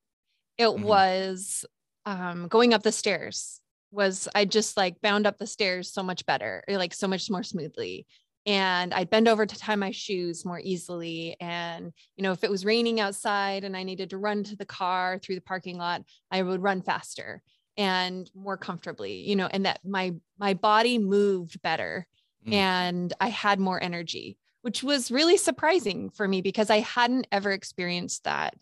it 0.57 0.75
Mhm. 0.75 0.81
was 0.81 1.65
um 2.05 2.47
going 2.49 2.73
up 2.73 2.83
the 2.83 2.91
stairs 2.91 3.61
was 3.91 4.27
i 4.35 4.45
just 4.45 4.77
like 4.77 5.01
bound 5.01 5.27
up 5.27 5.37
the 5.37 5.47
stairs 5.47 5.91
so 5.91 6.03
much 6.03 6.25
better 6.25 6.63
or, 6.69 6.77
like 6.77 6.93
so 6.93 7.07
much 7.07 7.29
more 7.29 7.43
smoothly 7.43 8.07
and 8.45 8.93
I'd 8.93 9.09
bend 9.09 9.27
over 9.27 9.45
to 9.45 9.55
tie 9.57 9.75
my 9.75 9.91
shoes 9.91 10.45
more 10.45 10.59
easily. 10.63 11.35
And, 11.41 11.93
you 12.15 12.23
know, 12.23 12.31
if 12.31 12.43
it 12.43 12.49
was 12.51 12.65
raining 12.65 12.99
outside 12.99 13.63
and 13.63 13.77
I 13.77 13.83
needed 13.83 14.09
to 14.11 14.17
run 14.17 14.43
to 14.45 14.55
the 14.55 14.65
car 14.65 15.19
through 15.19 15.35
the 15.35 15.41
parking 15.41 15.77
lot, 15.77 16.03
I 16.31 16.43
would 16.43 16.61
run 16.63 16.81
faster 16.81 17.43
and 17.77 18.29
more 18.33 18.57
comfortably, 18.57 19.27
you 19.27 19.35
know, 19.35 19.47
and 19.47 19.65
that 19.65 19.79
my 19.85 20.13
my 20.37 20.53
body 20.53 20.97
moved 20.97 21.61
better 21.61 22.07
mm. 22.45 22.53
and 22.53 23.13
I 23.21 23.29
had 23.29 23.59
more 23.59 23.81
energy, 23.81 24.37
which 24.61 24.83
was 24.83 25.11
really 25.11 25.37
surprising 25.37 26.09
for 26.09 26.27
me 26.27 26.41
because 26.41 26.69
I 26.69 26.79
hadn't 26.79 27.27
ever 27.31 27.51
experienced 27.51 28.23
that 28.23 28.55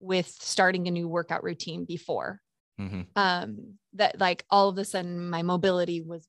with 0.00 0.28
starting 0.28 0.86
a 0.86 0.90
new 0.90 1.08
workout 1.08 1.42
routine 1.42 1.84
before. 1.84 2.40
Mm-hmm. 2.80 3.02
Um, 3.14 3.74
that 3.94 4.18
like 4.18 4.44
all 4.50 4.68
of 4.68 4.78
a 4.78 4.84
sudden 4.84 5.30
my 5.30 5.42
mobility 5.42 6.00
was 6.00 6.26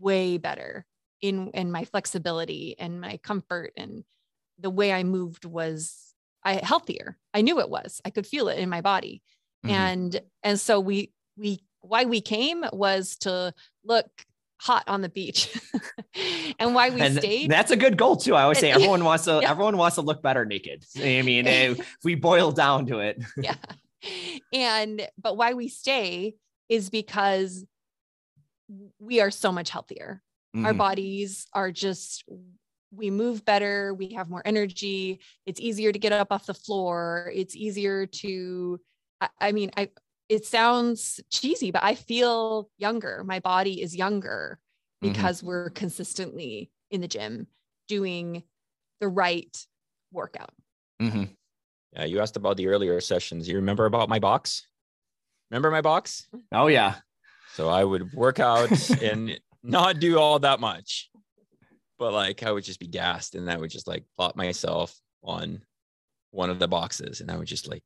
way 0.00 0.38
better 0.38 0.86
in 1.20 1.48
in 1.50 1.70
my 1.70 1.84
flexibility 1.84 2.74
and 2.78 3.00
my 3.00 3.18
comfort 3.18 3.72
and 3.76 4.04
the 4.58 4.70
way 4.70 4.92
I 4.92 5.04
moved 5.04 5.44
was 5.44 6.14
I 6.44 6.54
healthier. 6.54 7.18
I 7.34 7.42
knew 7.42 7.60
it 7.60 7.68
was. 7.68 8.00
I 8.04 8.10
could 8.10 8.26
feel 8.26 8.48
it 8.48 8.58
in 8.58 8.68
my 8.68 8.80
body. 8.80 9.22
Mm-hmm. 9.64 9.74
And 9.74 10.20
and 10.42 10.60
so 10.60 10.80
we 10.80 11.12
we 11.36 11.62
why 11.80 12.04
we 12.04 12.20
came 12.20 12.64
was 12.72 13.16
to 13.18 13.52
look 13.84 14.06
hot 14.62 14.84
on 14.86 15.02
the 15.02 15.08
beach. 15.08 15.48
And 16.58 16.74
why 16.74 16.90
we 16.90 17.00
and 17.00 17.16
stayed 17.16 17.50
that's 17.50 17.70
a 17.70 17.76
good 17.76 17.96
goal 17.96 18.16
too. 18.16 18.34
I 18.34 18.42
always 18.42 18.58
say 18.58 18.70
everyone 18.72 19.02
wants 19.02 19.24
to 19.24 19.40
yeah. 19.40 19.50
everyone 19.50 19.78
wants 19.78 19.96
to 19.96 20.02
look 20.02 20.22
better 20.22 20.44
naked. 20.44 20.84
I 20.96 21.22
mean? 21.22 21.46
If 21.48 21.80
we 22.04 22.14
boil 22.14 22.52
down 22.52 22.86
to 22.86 22.98
it. 22.98 23.22
Yeah. 23.36 23.56
And 24.52 25.08
but 25.20 25.36
why 25.38 25.54
we 25.54 25.68
stay 25.68 26.34
is 26.68 26.90
because 26.90 27.64
we 28.98 29.20
are 29.20 29.30
so 29.30 29.50
much 29.50 29.70
healthier. 29.70 30.22
Mm-hmm. 30.54 30.66
our 30.66 30.74
bodies 30.74 31.46
are 31.54 31.72
just 31.72 32.24
we 32.94 33.10
move 33.10 33.42
better 33.46 33.94
we 33.94 34.12
have 34.12 34.28
more 34.28 34.42
energy. 34.44 35.20
It's 35.46 35.60
easier 35.60 35.90
to 35.92 35.98
get 35.98 36.12
up 36.12 36.30
off 36.30 36.46
the 36.46 36.54
floor. 36.54 37.32
It's 37.34 37.56
easier 37.56 38.06
to 38.06 38.78
I, 39.20 39.28
I 39.40 39.52
mean 39.52 39.70
i 39.78 39.88
it 40.28 40.46
sounds 40.46 41.20
cheesy, 41.30 41.70
but 41.70 41.84
I 41.84 41.94
feel 41.94 42.70
younger. 42.78 43.22
My 43.24 43.40
body 43.40 43.82
is 43.82 43.96
younger 43.96 44.58
mm-hmm. 45.02 45.12
because 45.12 45.38
mm-hmm. 45.38 45.48
we're 45.48 45.70
consistently 45.70 46.70
in 46.90 47.00
the 47.00 47.08
gym 47.08 47.46
doing 47.88 48.42
the 49.00 49.08
right 49.08 49.56
workout. 50.12 50.52
Mm-hmm. 51.00 51.24
Yeah, 51.94 52.04
you 52.04 52.20
asked 52.20 52.36
about 52.36 52.56
the 52.56 52.68
earlier 52.68 53.00
sessions. 53.00 53.48
You 53.48 53.56
remember 53.56 53.86
about 53.86 54.08
my 54.08 54.18
box? 54.18 54.66
Remember 55.50 55.70
my 55.70 55.82
box? 55.82 56.26
Oh 56.52 56.68
yeah. 56.68 56.96
So 57.54 57.68
I 57.68 57.84
would 57.84 58.12
work 58.14 58.40
out 58.40 58.70
and 59.02 59.38
not 59.62 60.00
do 60.00 60.18
all 60.18 60.38
that 60.38 60.60
much, 60.60 61.10
but 61.98 62.12
like 62.12 62.42
I 62.42 62.52
would 62.52 62.64
just 62.64 62.80
be 62.80 62.86
gassed, 62.86 63.34
and 63.34 63.50
I 63.50 63.56
would 63.56 63.70
just 63.70 63.86
like 63.86 64.04
plot 64.16 64.36
myself 64.36 64.98
on 65.22 65.60
one 66.30 66.48
of 66.48 66.58
the 66.58 66.68
boxes, 66.68 67.20
and 67.20 67.30
I 67.30 67.36
would 67.36 67.46
just 67.46 67.68
like 67.68 67.82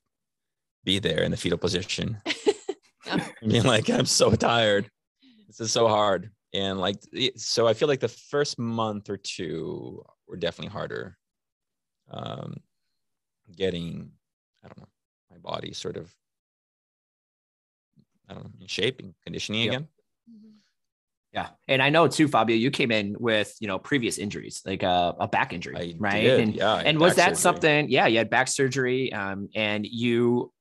be 0.87 0.99
there 1.01 1.23
in 1.23 1.33
the 1.33 1.37
fetal 1.37 1.59
position. 1.59 2.17
I 3.11 3.21
mean, 3.43 3.65
like, 3.65 3.91
I'm 3.91 4.07
so 4.07 4.31
tired. 4.31 4.89
This 5.49 5.61
is 5.61 5.73
so 5.73 5.89
hard. 5.89 6.31
And 6.55 6.81
like, 6.81 6.97
so 7.37 7.67
I 7.67 7.75
feel 7.75 7.89
like 7.89 8.01
the 8.01 8.09
first 8.09 8.59
month 8.59 9.11
or 9.11 9.19
two 9.19 10.03
were 10.27 10.37
definitely 10.37 10.73
harder. 10.73 11.19
Um, 12.11 12.61
getting, 13.55 14.13
I 14.65 14.69
don't 14.69 14.79
know, 14.79 14.89
my 15.31 15.39
body 15.39 15.73
sort 15.73 15.97
of, 15.97 16.11
I 18.29 18.35
don't 18.35 18.45
know, 18.45 18.51
in 18.61 18.67
shape 18.69 19.01
and 19.01 19.15
conditioning 19.25 19.63
yep. 19.63 19.73
again. 19.73 19.89
Mm-hmm. 20.31 20.51
Yeah. 21.33 21.49
And 21.69 21.83
I 21.83 21.91
know 21.91 22.07
too, 22.09 22.29
Fabio, 22.29 22.57
you 22.57 22.71
came 22.71 22.93
in 22.93 23.17
with, 23.19 23.55
you 23.61 23.67
know, 23.67 23.79
previous 23.79 24.19
injuries, 24.19 24.63
like 24.65 24.85
a, 24.85 25.15
a 25.19 25.29
back 25.29 25.53
injury, 25.53 25.77
I 25.77 25.95
right? 25.99 26.23
Did. 26.23 26.41
And, 26.41 26.55
yeah, 26.55 26.77
and 26.77 26.99
was 26.99 27.17
that 27.17 27.37
surgery. 27.37 27.37
something, 27.37 27.91
yeah, 27.91 28.07
you 28.07 28.19
had 28.19 28.31
back 28.31 28.49
surgery 28.49 29.13
um, 29.13 29.49
and 29.55 29.85
you 29.85 30.53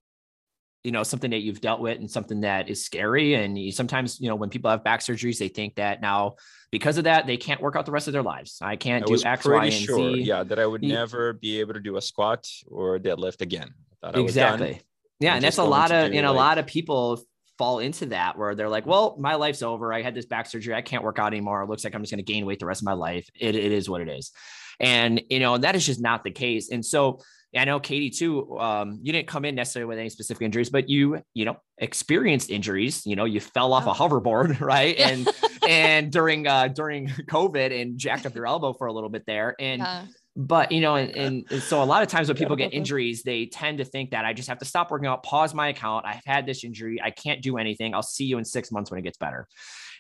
you 0.86 0.91
know 0.91 1.04
something 1.04 1.32
that 1.32 1.39
you've 1.39 1.62
dealt 1.62 1.82
with 1.82 1.98
and 1.98 2.10
something 2.10 2.41
that 2.41 2.69
is 2.69 2.86
scary 2.86 3.34
and 3.34 3.58
you, 3.58 3.71
sometimes 3.71 4.21
you 4.21 4.30
know 4.30 4.36
when 4.36 4.50
people 4.50 4.69
have 4.69 4.84
back 4.84 5.00
surgeries 5.00 5.39
they 5.39 5.48
think 5.48 5.76
that 5.76 6.00
now 6.00 6.36
because 6.71 6.98
of 6.98 7.06
that 7.06 7.26
they 7.26 7.38
can't 7.38 7.60
work 7.60 7.76
out 7.76 7.86
the 7.86 7.91
rest 7.91 8.08
of 8.08 8.13
their 8.13 8.21
lives. 8.21 8.60
I 8.62 8.76
can't 8.76 9.04
I 9.04 9.08
do 9.08 9.21
x 9.26 9.45
y 9.45 9.65
and 9.65 9.74
sure, 9.74 10.15
z. 10.15 10.21
yeah 10.21 10.43
that 10.43 10.60
i 10.60 10.65
would 10.65 10.84
never 10.84 11.34
be 11.34 11.60
able 11.60 11.74
to 11.74 11.80
do 11.80 11.98
a 11.98 12.02
squat 12.02 12.48
or 12.67 12.95
a 12.95 13.00
deadlift 13.00 13.41
again. 13.41 13.74
Exactly. 14.13 14.82
Yeah 15.19 15.32
I'm 15.32 15.38
and 15.38 15.43
that's 15.43 15.58
a 15.58 15.63
lot 15.63 15.91
of 15.91 16.13
you 16.13 16.21
know 16.21 16.32
like, 16.32 16.36
a 16.36 16.38
lot 16.38 16.58
of 16.60 16.67
people 16.67 17.21
fall 17.58 17.80
into 17.80 18.08
that 18.08 18.38
where 18.38 18.54
they're 18.54 18.69
like 18.69 18.86
well 18.86 19.17
my 19.19 19.36
life's 19.36 19.63
over. 19.63 19.91
I 19.91 20.04
had 20.04 20.13
this 20.13 20.28
back 20.28 20.45
surgery. 20.45 20.76
I 20.76 20.82
can't 20.82 21.04
work 21.04 21.17
out 21.17 21.28
anymore. 21.28 21.63
It 21.63 21.69
looks 21.69 21.84
like 21.84 21.95
i'm 21.95 22.02
just 22.04 22.12
going 22.12 22.24
to 22.24 22.32
gain 22.32 22.45
weight 22.45 22.60
the 22.60 22.67
rest 22.67 22.82
of 22.82 22.86
my 22.86 22.93
life. 22.93 23.28
It, 23.34 23.56
it 23.56 23.71
is 23.71 23.89
what 23.89 24.02
it 24.02 24.10
is. 24.10 24.32
And 24.80 25.24
you 25.30 25.39
know 25.39 25.58
that 25.58 25.76
is 25.76 25.86
just 25.86 26.02
not 26.02 26.24
the 26.24 26.32
case. 26.32 26.69
And 26.69 26.86
so 26.86 27.21
I 27.56 27.65
know 27.65 27.80
Katie 27.80 28.10
too. 28.10 28.60
Um, 28.60 29.00
you 29.02 29.13
didn't 29.13 29.28
come 29.28 29.46
in 29.46 29.56
necessarily 29.56 29.88
with 29.88 30.00
any 30.00 30.10
specific 30.10 30.44
injuries, 30.44 30.70
but 30.70 30.89
you, 30.89 31.22
you 31.34 31.46
know, 31.46 31.58
experienced 31.78 32.50
injuries. 32.50 33.06
You 33.06 33.15
know, 33.15 33.26
you 33.26 33.39
fell 33.39 33.74
off 33.74 33.88
oh. 33.88 33.91
a 33.91 33.94
hoverboard, 33.94 34.60
right? 34.62 34.98
Yeah. 34.98 35.10
And 35.10 35.30
and 35.68 36.12
during 36.12 36.48
uh 36.48 36.68
during 36.68 37.08
COVID 37.30 37.82
and 37.82 37.98
jacked 37.98 38.26
up 38.26 38.36
your 38.36 38.48
elbow 38.48 38.74
for 38.74 38.88
a 38.88 38.94
little 38.94 39.10
bit 39.10 39.26
there. 39.26 39.56
And 39.60 39.80
yeah. 39.80 40.06
but 40.36 40.72
you 40.72 40.82
know, 40.82 40.96
and, 40.96 41.46
and 41.50 41.63
so 41.63 41.82
a 41.82 41.86
lot 41.86 42.04
of 42.04 42.10
times 42.10 42.28
when 42.28 42.38
people 42.38 42.56
get 42.56 42.74
injuries, 42.74 43.24
they 43.24 43.46
tend 43.46 43.78
to 43.78 43.86
think 43.86 44.12
that 44.12 44.26
I 44.26 44.34
just 44.34 44.50
have 44.50 44.60
to 44.60 44.65
stop 44.65 44.91
working 44.91 45.08
out, 45.08 45.24
pause 45.24 45.54
my 45.54 45.70
account. 45.70 46.06
I've 46.06 46.26
had 46.26 46.46
this 46.46 46.63
injury, 46.63 47.02
I 47.02 47.12
can't 47.12 47.41
do 47.41 47.58
anything. 47.58 47.94
I'll 47.94 48.04
see 48.04 48.26
you 48.26 48.38
in 48.38 48.46
six 48.46 48.72
months 48.72 48.91
when 48.91 49.00
it 49.00 49.04
gets 49.04 49.18
better. 49.18 49.48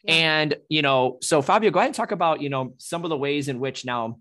Yeah. 0.03 0.13
And 0.13 0.55
you 0.69 0.81
know, 0.81 1.17
so 1.21 1.41
Fabio, 1.41 1.71
go 1.71 1.79
ahead 1.79 1.87
and 1.87 1.95
talk 1.95 2.11
about 2.11 2.41
you 2.41 2.49
know 2.49 2.73
some 2.77 3.03
of 3.03 3.09
the 3.09 3.17
ways 3.17 3.47
in 3.47 3.59
which 3.59 3.85
now 3.85 4.17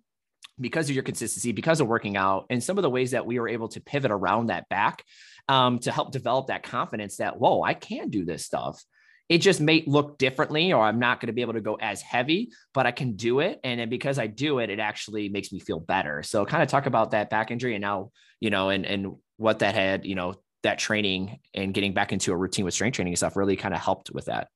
because 0.60 0.88
of 0.88 0.94
your 0.94 1.04
consistency, 1.04 1.52
because 1.52 1.80
of 1.80 1.88
working 1.88 2.16
out, 2.16 2.46
and 2.50 2.62
some 2.62 2.78
of 2.78 2.82
the 2.82 2.90
ways 2.90 3.12
that 3.12 3.26
we 3.26 3.38
were 3.38 3.48
able 3.48 3.68
to 3.68 3.80
pivot 3.80 4.10
around 4.10 4.46
that 4.46 4.68
back 4.68 5.04
um, 5.48 5.78
to 5.80 5.90
help 5.90 6.12
develop 6.12 6.48
that 6.48 6.62
confidence 6.62 7.16
that, 7.16 7.38
whoa, 7.38 7.62
I 7.62 7.74
can 7.74 8.10
do 8.10 8.24
this 8.24 8.44
stuff. 8.44 8.82
It 9.28 9.38
just 9.38 9.60
may 9.60 9.82
look 9.86 10.18
differently, 10.18 10.72
or 10.72 10.84
I'm 10.84 10.98
not 10.98 11.20
going 11.20 11.28
to 11.28 11.32
be 11.32 11.40
able 11.40 11.54
to 11.54 11.60
go 11.60 11.76
as 11.80 12.02
heavy, 12.02 12.50
but 12.74 12.86
I 12.86 12.90
can 12.90 13.16
do 13.16 13.40
it. 13.40 13.58
And 13.64 13.80
then 13.80 13.88
because 13.88 14.18
I 14.18 14.26
do 14.26 14.58
it, 14.58 14.68
it 14.68 14.78
actually 14.78 15.30
makes 15.30 15.50
me 15.50 15.60
feel 15.60 15.80
better. 15.80 16.22
So, 16.22 16.44
kind 16.44 16.62
of 16.62 16.68
talk 16.68 16.84
about 16.84 17.12
that 17.12 17.30
back 17.30 17.50
injury 17.50 17.74
and 17.74 17.82
now, 17.82 18.10
you 18.40 18.50
know, 18.50 18.68
and 18.68 18.84
and 18.84 19.14
what 19.38 19.60
that 19.60 19.74
had, 19.74 20.04
you 20.04 20.14
know, 20.14 20.34
that 20.62 20.78
training 20.78 21.38
and 21.54 21.72
getting 21.72 21.94
back 21.94 22.12
into 22.12 22.32
a 22.32 22.36
routine 22.36 22.64
with 22.64 22.74
strength 22.74 22.96
training 22.96 23.12
and 23.12 23.18
stuff 23.18 23.36
really 23.36 23.56
kind 23.56 23.74
of 23.74 23.80
helped 23.80 24.10
with 24.10 24.26
that. 24.26 24.48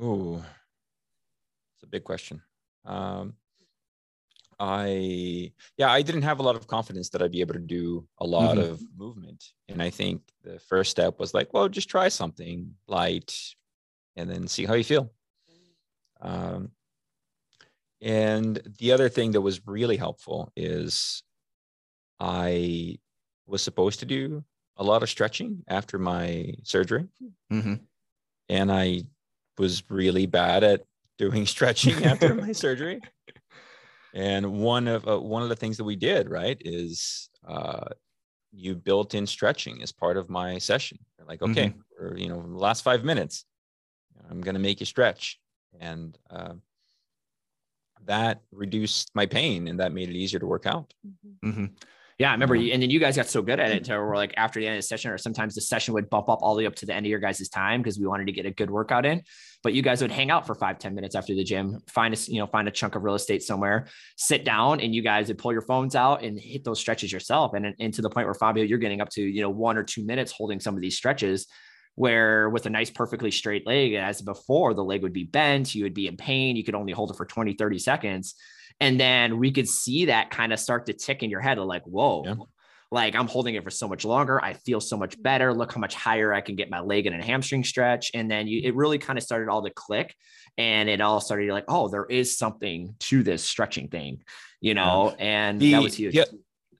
Oh, 0.00 0.36
it's 1.74 1.84
a 1.84 1.86
big 1.86 2.02
question. 2.02 2.42
Um, 2.84 3.34
I 4.58 5.52
yeah, 5.76 5.90
I 5.90 6.02
didn't 6.02 6.22
have 6.22 6.38
a 6.38 6.42
lot 6.42 6.56
of 6.56 6.66
confidence 6.66 7.08
that 7.10 7.22
I'd 7.22 7.32
be 7.32 7.40
able 7.40 7.54
to 7.54 7.60
do 7.60 8.06
a 8.18 8.26
lot 8.26 8.56
mm-hmm. 8.56 8.72
of 8.72 8.82
movement. 8.96 9.52
And 9.68 9.82
I 9.82 9.90
think 9.90 10.22
the 10.42 10.58
first 10.58 10.90
step 10.90 11.18
was 11.18 11.34
like, 11.34 11.52
well, 11.52 11.68
just 11.68 11.88
try 11.88 12.08
something 12.08 12.74
light 12.86 13.34
and 14.16 14.30
then 14.30 14.46
see 14.48 14.64
how 14.64 14.74
you 14.74 14.84
feel. 14.84 15.12
Um, 16.20 16.70
and 18.00 18.60
the 18.78 18.92
other 18.92 19.08
thing 19.08 19.32
that 19.32 19.40
was 19.40 19.66
really 19.66 19.96
helpful 19.96 20.52
is 20.56 21.22
I 22.20 22.98
was 23.46 23.62
supposed 23.62 24.00
to 24.00 24.06
do 24.06 24.44
a 24.76 24.84
lot 24.84 25.02
of 25.02 25.10
stretching 25.10 25.62
after 25.68 25.98
my 25.98 26.54
surgery. 26.62 27.06
Mm-hmm. 27.52 27.74
And 28.48 28.72
I 28.72 29.02
was 29.58 29.82
really 29.88 30.26
bad 30.26 30.64
at 30.64 30.82
doing 31.18 31.46
stretching 31.54 32.04
after 32.04 32.34
my 32.34 32.52
surgery. 32.64 33.00
And 34.14 34.52
one 34.52 34.86
of 34.86 35.06
uh, 35.08 35.20
one 35.20 35.42
of 35.42 35.48
the 35.48 35.56
things 35.56 35.76
that 35.76 35.84
we 35.84 35.96
did 35.96 36.30
right 36.30 36.56
is 36.64 37.28
uh, 37.46 37.86
you 38.52 38.76
built 38.76 39.14
in 39.14 39.26
stretching 39.26 39.82
as 39.82 39.90
part 39.90 40.16
of 40.16 40.30
my 40.30 40.56
session. 40.58 40.98
like, 41.26 41.42
okay, 41.42 41.66
mm-hmm. 41.66 41.80
for 41.98 42.16
you 42.16 42.28
know, 42.28 42.40
the 42.40 42.56
last 42.56 42.82
five 42.82 43.04
minutes, 43.04 43.44
I'm 44.30 44.40
going 44.40 44.54
to 44.54 44.60
make 44.60 44.78
you 44.78 44.86
stretch, 44.86 45.40
and 45.80 46.16
uh, 46.30 46.54
that 48.06 48.42
reduced 48.52 49.10
my 49.14 49.26
pain 49.26 49.68
and 49.68 49.80
that 49.80 49.92
made 49.92 50.08
it 50.08 50.16
easier 50.16 50.38
to 50.38 50.46
work 50.46 50.66
out. 50.66 50.92
Mm-hmm. 51.44 51.66
Mm-hmm. 52.14 52.22
Yeah, 52.22 52.30
I 52.30 52.32
remember, 52.32 52.54
and 52.54 52.80
then 52.80 52.90
you 52.90 53.00
guys 53.00 53.16
got 53.16 53.26
so 53.26 53.42
good 53.42 53.58
at 53.58 53.72
it 53.72 53.84
to 53.84 53.92
where 53.92 54.14
like 54.14 54.34
after 54.36 54.60
the 54.60 54.66
end 54.66 54.76
of 54.76 54.82
the 54.82 54.86
session, 54.86 55.10
or 55.10 55.18
sometimes 55.18 55.54
the 55.54 55.60
session 55.60 55.94
would 55.94 56.08
bump 56.08 56.28
up 56.28 56.40
all 56.42 56.54
the 56.54 56.62
way 56.62 56.66
up 56.66 56.76
to 56.76 56.86
the 56.86 56.94
end 56.94 57.06
of 57.06 57.10
your 57.10 57.18
guys' 57.18 57.48
time 57.48 57.82
because 57.82 57.98
we 57.98 58.06
wanted 58.06 58.26
to 58.26 58.32
get 58.32 58.46
a 58.46 58.50
good 58.50 58.70
workout 58.70 59.04
in. 59.04 59.22
But 59.62 59.72
you 59.72 59.82
guys 59.82 60.00
would 60.00 60.12
hang 60.12 60.30
out 60.30 60.46
for 60.46 60.54
five 60.54 60.78
ten 60.78 60.94
minutes 60.94 61.16
after 61.16 61.34
the 61.34 61.42
gym, 61.42 61.80
find 61.88 62.14
a 62.14 62.16
you 62.28 62.38
know 62.38 62.46
find 62.46 62.68
a 62.68 62.70
chunk 62.70 62.94
of 62.94 63.02
real 63.02 63.14
estate 63.14 63.42
somewhere, 63.42 63.88
sit 64.16 64.44
down, 64.44 64.80
and 64.80 64.94
you 64.94 65.02
guys 65.02 65.28
would 65.28 65.38
pull 65.38 65.52
your 65.52 65.62
phones 65.62 65.96
out 65.96 66.22
and 66.22 66.38
hit 66.38 66.62
those 66.64 66.78
stretches 66.78 67.12
yourself. 67.12 67.54
And, 67.54 67.74
and 67.78 67.94
to 67.94 68.02
the 68.02 68.10
point 68.10 68.26
where 68.26 68.34
Fabio, 68.34 68.64
you're 68.64 68.78
getting 68.78 69.00
up 69.00 69.08
to 69.10 69.22
you 69.22 69.42
know 69.42 69.50
one 69.50 69.76
or 69.76 69.82
two 69.82 70.04
minutes 70.04 70.32
holding 70.32 70.60
some 70.60 70.76
of 70.76 70.80
these 70.80 70.96
stretches 70.96 71.48
where 71.96 72.50
with 72.50 72.66
a 72.66 72.70
nice 72.70 72.90
perfectly 72.90 73.30
straight 73.30 73.66
leg 73.66 73.94
as 73.94 74.20
before 74.20 74.74
the 74.74 74.82
leg 74.82 75.02
would 75.02 75.12
be 75.12 75.24
bent 75.24 75.74
you 75.74 75.84
would 75.84 75.94
be 75.94 76.08
in 76.08 76.16
pain 76.16 76.56
you 76.56 76.64
could 76.64 76.74
only 76.74 76.92
hold 76.92 77.10
it 77.10 77.16
for 77.16 77.24
20 77.24 77.54
30 77.54 77.78
seconds 77.78 78.34
and 78.80 78.98
then 78.98 79.38
we 79.38 79.50
could 79.52 79.68
see 79.68 80.06
that 80.06 80.30
kind 80.30 80.52
of 80.52 80.58
start 80.60 80.86
to 80.86 80.92
tick 80.92 81.22
in 81.22 81.30
your 81.30 81.40
head 81.40 81.58
of 81.58 81.66
like, 81.66 81.82
whoa, 81.84 82.22
yeah. 82.26 82.34
like 82.90 83.14
I'm 83.14 83.28
holding 83.28 83.54
it 83.54 83.64
for 83.64 83.70
so 83.70 83.88
much 83.88 84.04
longer. 84.04 84.42
I 84.44 84.54
feel 84.54 84.80
so 84.80 84.96
much 84.96 85.20
better. 85.22 85.52
Look 85.54 85.72
how 85.72 85.80
much 85.80 85.94
higher 85.94 86.32
I 86.34 86.40
can 86.40 86.56
get 86.56 86.70
my 86.70 86.80
leg 86.80 87.06
and 87.06 87.18
a 87.20 87.24
hamstring 87.24 87.64
stretch. 87.64 88.10
And 88.14 88.30
then 88.30 88.46
you, 88.46 88.60
it 88.64 88.74
really 88.74 88.98
kind 88.98 89.18
of 89.18 89.22
started 89.24 89.48
all 89.48 89.62
to 89.64 89.70
click 89.70 90.14
and 90.58 90.88
it 90.88 91.00
all 91.00 91.20
started 91.20 91.50
like, 91.50 91.64
oh, 91.68 91.88
there 91.88 92.04
is 92.06 92.36
something 92.36 92.94
to 93.00 93.22
this 93.22 93.42
stretching 93.44 93.88
thing, 93.88 94.22
you 94.60 94.74
know, 94.74 95.14
and 95.18 95.60
The- 95.60 95.72
that 95.72 95.82
was 95.82 95.94
huge. 95.96 96.14
yeah. 96.14 96.24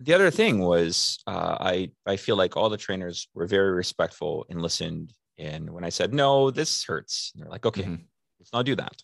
the 0.01 0.13
other 0.15 0.31
thing 0.31 0.59
was 0.59 1.19
uh, 1.27 1.57
I 1.61 1.91
I 2.07 2.17
feel 2.17 2.37
like 2.37 2.57
all 2.57 2.69
the 2.69 2.77
trainers 2.77 3.29
were 3.35 3.47
very 3.47 3.73
respectful 3.73 4.45
and 4.51 4.61
listened. 4.61 5.13
And 5.39 5.71
when 5.71 5.85
I 5.85 5.89
said 5.91 6.13
no, 6.15 6.51
this 6.51 6.85
hurts, 6.85 7.33
they're 7.35 7.49
like, 7.49 7.65
okay, 7.67 7.83
Mhm. 7.85 8.05
let's 8.39 8.53
not 8.53 8.67
do 8.67 8.77
that. 8.77 8.97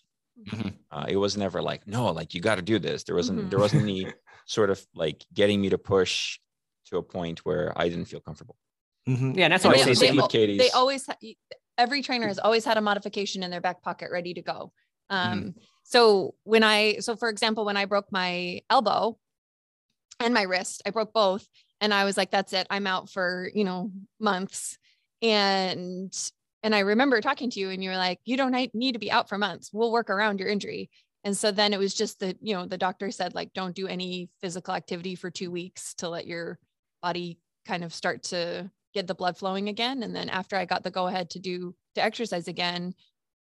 Mhm. 0.45 0.73
Uh, 0.91 1.05
it 1.07 1.15
was 1.15 1.37
never 1.37 1.61
like 1.61 1.87
no, 1.87 2.11
like 2.11 2.33
you 2.33 2.41
got 2.41 2.55
to 2.55 2.61
do 2.61 2.77
this. 2.79 3.03
There 3.03 3.15
wasn't 3.15 3.39
Mhm. 3.39 3.49
there 3.49 3.59
wasn't 3.59 3.83
any 3.83 4.05
sort 4.45 4.69
of 4.69 4.85
like 4.93 5.25
getting 5.33 5.61
me 5.61 5.69
to 5.69 5.77
push 5.77 6.39
to 6.87 6.97
a 6.97 7.03
point 7.03 7.39
where 7.45 7.71
I 7.77 7.87
didn't 7.89 8.05
feel 8.05 8.19
comfortable. 8.19 8.57
Mm-hmm. 9.07 9.31
Yeah. 9.37 9.45
And 9.45 9.53
that's 9.53 9.63
And 9.63 9.71
what 9.73 9.81
I 9.81 9.85
say. 9.85 9.93
same 9.93 10.07
Same 10.07 10.15
with 10.17 10.23
al- 10.23 10.29
Katie's. 10.29 10.59
they 10.59 10.69
always 10.71 11.05
ha- 11.05 11.15
every 11.77 12.01
trainer 12.01 12.27
has 12.27 12.39
always 12.39 12.65
had 12.65 12.77
a 12.77 12.81
modification 12.81 13.41
in 13.43 13.49
their 13.51 13.61
back 13.61 13.81
pocket 13.81 14.09
ready 14.11 14.33
to 14.33 14.41
go 14.41 14.71
um 15.09 15.55
so 15.83 16.35
when 16.43 16.63
i 16.63 16.97
so 16.99 17.15
for 17.15 17.27
example 17.29 17.65
when 17.65 17.75
i 17.77 17.85
broke 17.85 18.11
my 18.11 18.61
elbow 18.69 19.17
and 20.19 20.33
my 20.33 20.43
wrist 20.43 20.81
i 20.85 20.89
broke 20.91 21.11
both 21.13 21.47
and 21.79 21.93
i 21.93 22.03
was 22.05 22.17
like 22.17 22.29
that's 22.29 22.53
it 22.53 22.67
i'm 22.69 22.85
out 22.85 23.09
for 23.09 23.49
you 23.55 23.63
know 23.63 23.89
months 24.19 24.77
and 25.21 26.13
and 26.63 26.75
i 26.75 26.79
remember 26.79 27.21
talking 27.21 27.49
to 27.49 27.59
you 27.59 27.69
and 27.69 27.83
you 27.83 27.89
were 27.89 27.97
like 27.97 28.19
you 28.25 28.37
don't 28.37 28.73
need 28.73 28.93
to 28.93 28.99
be 28.99 29.11
out 29.11 29.29
for 29.29 29.37
months. 29.37 29.71
We'll 29.73 29.91
work 29.91 30.09
around 30.09 30.39
your 30.39 30.49
injury. 30.49 30.89
And 31.23 31.37
so 31.37 31.51
then 31.51 31.73
it 31.73 31.79
was 31.79 31.93
just 31.93 32.19
the 32.19 32.35
you 32.41 32.55
know 32.55 32.65
the 32.65 32.77
doctor 32.77 33.11
said 33.11 33.35
like 33.35 33.53
don't 33.53 33.75
do 33.75 33.87
any 33.87 34.29
physical 34.41 34.73
activity 34.73 35.15
for 35.15 35.29
two 35.29 35.51
weeks 35.51 35.93
to 35.95 36.09
let 36.09 36.27
your 36.27 36.59
body 37.01 37.39
kind 37.65 37.83
of 37.83 37.93
start 37.93 38.23
to 38.23 38.69
get 38.93 39.07
the 39.07 39.15
blood 39.15 39.37
flowing 39.37 39.69
again. 39.69 40.03
And 40.03 40.15
then 40.15 40.29
after 40.29 40.55
i 40.55 40.65
got 40.65 40.83
the 40.83 40.91
go 40.91 41.07
ahead 41.07 41.29
to 41.31 41.39
do 41.39 41.75
to 41.95 42.03
exercise 42.03 42.47
again 42.47 42.93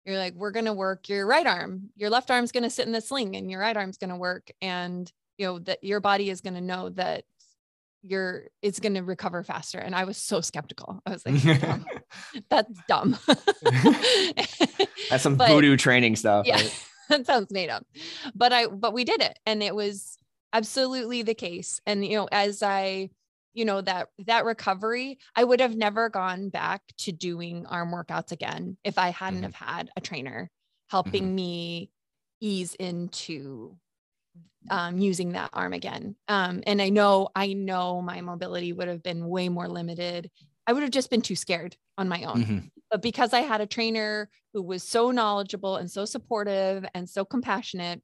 you're 0.05 0.19
like 0.19 0.35
we're 0.35 0.51
going 0.51 0.65
to 0.65 0.73
work 0.73 1.09
your 1.09 1.27
right 1.27 1.47
arm. 1.47 1.91
Your 1.97 2.11
left 2.11 2.31
arm's 2.31 2.53
going 2.53 2.63
to 2.63 2.71
sit 2.71 2.87
in 2.87 2.93
the 2.93 3.01
sling 3.01 3.37
and 3.37 3.51
your 3.51 3.61
right 3.61 3.77
arm's 3.77 3.99
going 3.99 4.11
to 4.11 4.17
work. 4.17 4.51
And 4.63 5.11
you 5.39 5.47
know 5.47 5.59
that 5.61 5.83
your 5.85 6.01
body 6.01 6.31
is 6.31 6.41
going 6.41 6.55
to 6.55 6.61
know 6.61 6.91
that 6.91 7.25
you're 8.03 8.45
it's 8.63 8.81
going 8.81 8.95
to 8.95 9.03
recover 9.03 9.43
faster 9.43 9.79
and 9.79 9.95
i 9.95 10.05
was 10.05 10.17
so 10.17 10.41
skeptical 10.41 11.03
i 11.07 11.11
was 11.11 11.25
like 11.27 11.43
"Dumb. 11.61 11.85
that's 12.51 12.81
dumb 12.89 13.19
That's 15.11 15.23
some 15.23 15.37
But- 15.37 15.49
voodoo 15.49 15.77
training 15.77 16.17
stuff. 16.17 16.47
yeah 16.47 16.57
right? 16.57 16.85
that 17.09 17.27
sounds 17.27 17.51
made 17.51 17.69
up 17.71 17.85
but 18.35 18.53
i 18.53 18.67
but 18.67 18.93
we 18.95 19.05
did 19.05 19.21
it 19.21 19.39
and 19.47 19.63
it 19.63 19.75
was 19.75 20.17
absolutely 20.53 21.23
the 21.23 21.35
case 21.35 21.81
and 21.87 22.05
you 22.05 22.17
know 22.17 22.29
as 22.31 22.63
i 22.63 23.11
you 23.53 23.65
know 23.65 23.81
that 23.81 24.09
that 24.27 24.45
recovery 24.45 25.19
i 25.35 25.43
would 25.43 25.61
have 25.61 25.75
never 25.77 26.09
gone 26.09 26.49
back 26.49 26.83
to 26.99 27.11
doing 27.13 27.67
arm 27.67 27.91
workouts 27.93 28.31
again 28.33 28.77
if 28.85 28.97
i 28.99 29.11
hadn't 29.11 29.41
Mhm. 29.41 29.45
have 29.45 29.55
had 29.55 29.91
a 29.97 30.01
trainer 30.01 30.51
helping 30.89 31.35
me 31.35 31.91
ease 32.41 32.75
into 32.75 33.77
um, 34.71 34.99
using 34.99 35.33
that 35.33 35.51
arm 35.53 35.73
again 35.73 36.15
um, 36.29 36.63
and 36.67 36.81
i 36.83 36.89
know 36.89 37.29
i 37.35 37.53
know 37.53 38.01
my 38.03 38.21
mobility 38.21 38.73
would 38.73 38.89
have 38.89 39.03
been 39.03 39.27
way 39.29 39.49
more 39.49 39.69
limited 39.69 40.31
i 40.67 40.73
would 40.73 40.83
have 40.83 40.93
just 40.93 41.11
been 41.11 41.23
too 41.23 41.35
scared 41.37 41.77
on 41.99 42.09
my 42.09 42.25
own 42.25 42.45
Mhm. 42.45 42.71
but 42.91 43.03
because 43.03 43.33
I 43.33 43.41
had 43.41 43.61
a 43.61 43.67
trainer 43.67 44.29
who 44.53 44.63
was 44.63 44.83
so 44.83 45.11
knowledgeable 45.11 45.77
and 45.77 45.91
so 45.91 46.05
supportive 46.05 46.85
and 46.95 47.09
so 47.09 47.25
compassionate 47.25 48.03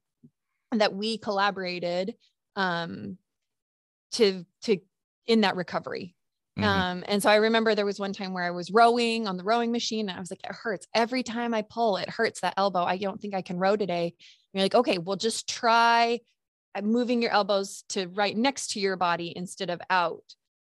that 0.71 0.93
we 0.93 1.17
collaborated 1.17 2.15
um, 2.55 3.17
to 4.13 4.45
to 4.63 4.77
in 5.25 5.41
that 5.41 5.55
recovery. 5.55 6.15
Mhm. 6.57 6.63
Um, 6.63 7.03
and 7.07 7.21
so 7.21 7.29
I 7.29 7.35
remember 7.35 7.75
there 7.75 7.85
was 7.85 7.99
one 7.99 8.13
time 8.13 8.33
where 8.33 8.43
I 8.45 8.51
was 8.51 8.71
rowing 8.71 9.27
on 9.27 9.37
the 9.37 9.43
rowing 9.43 9.71
machine 9.71 10.09
and 10.09 10.17
I 10.17 10.19
was 10.19 10.31
like, 10.31 10.43
it 10.43 10.51
hurts 10.55 10.87
every 10.93 11.21
time 11.21 11.53
I 11.53 11.61
pull, 11.63 11.97
it 11.97 12.09
hurts 12.09 12.41
that 12.41 12.55
elbow. 12.57 12.83
I 12.83 12.97
don't 12.97 13.21
think 13.21 13.35
I 13.35 13.41
can 13.43 13.59
row 13.59 13.75
today. 13.75 14.15
You're 14.57 14.65
like, 14.65 14.75
okay, 14.75 14.97
well, 14.97 15.15
just 15.17 15.47
try 15.47 16.19
uh, 16.75 16.81
moving 16.81 17.21
your 17.21 17.31
elbows 17.31 17.83
to 17.89 18.07
right 18.07 18.35
next 18.35 18.71
to 18.71 18.79
your 18.79 18.95
body 18.97 19.33
instead 19.35 19.69
of 19.69 19.81
out 19.89 20.23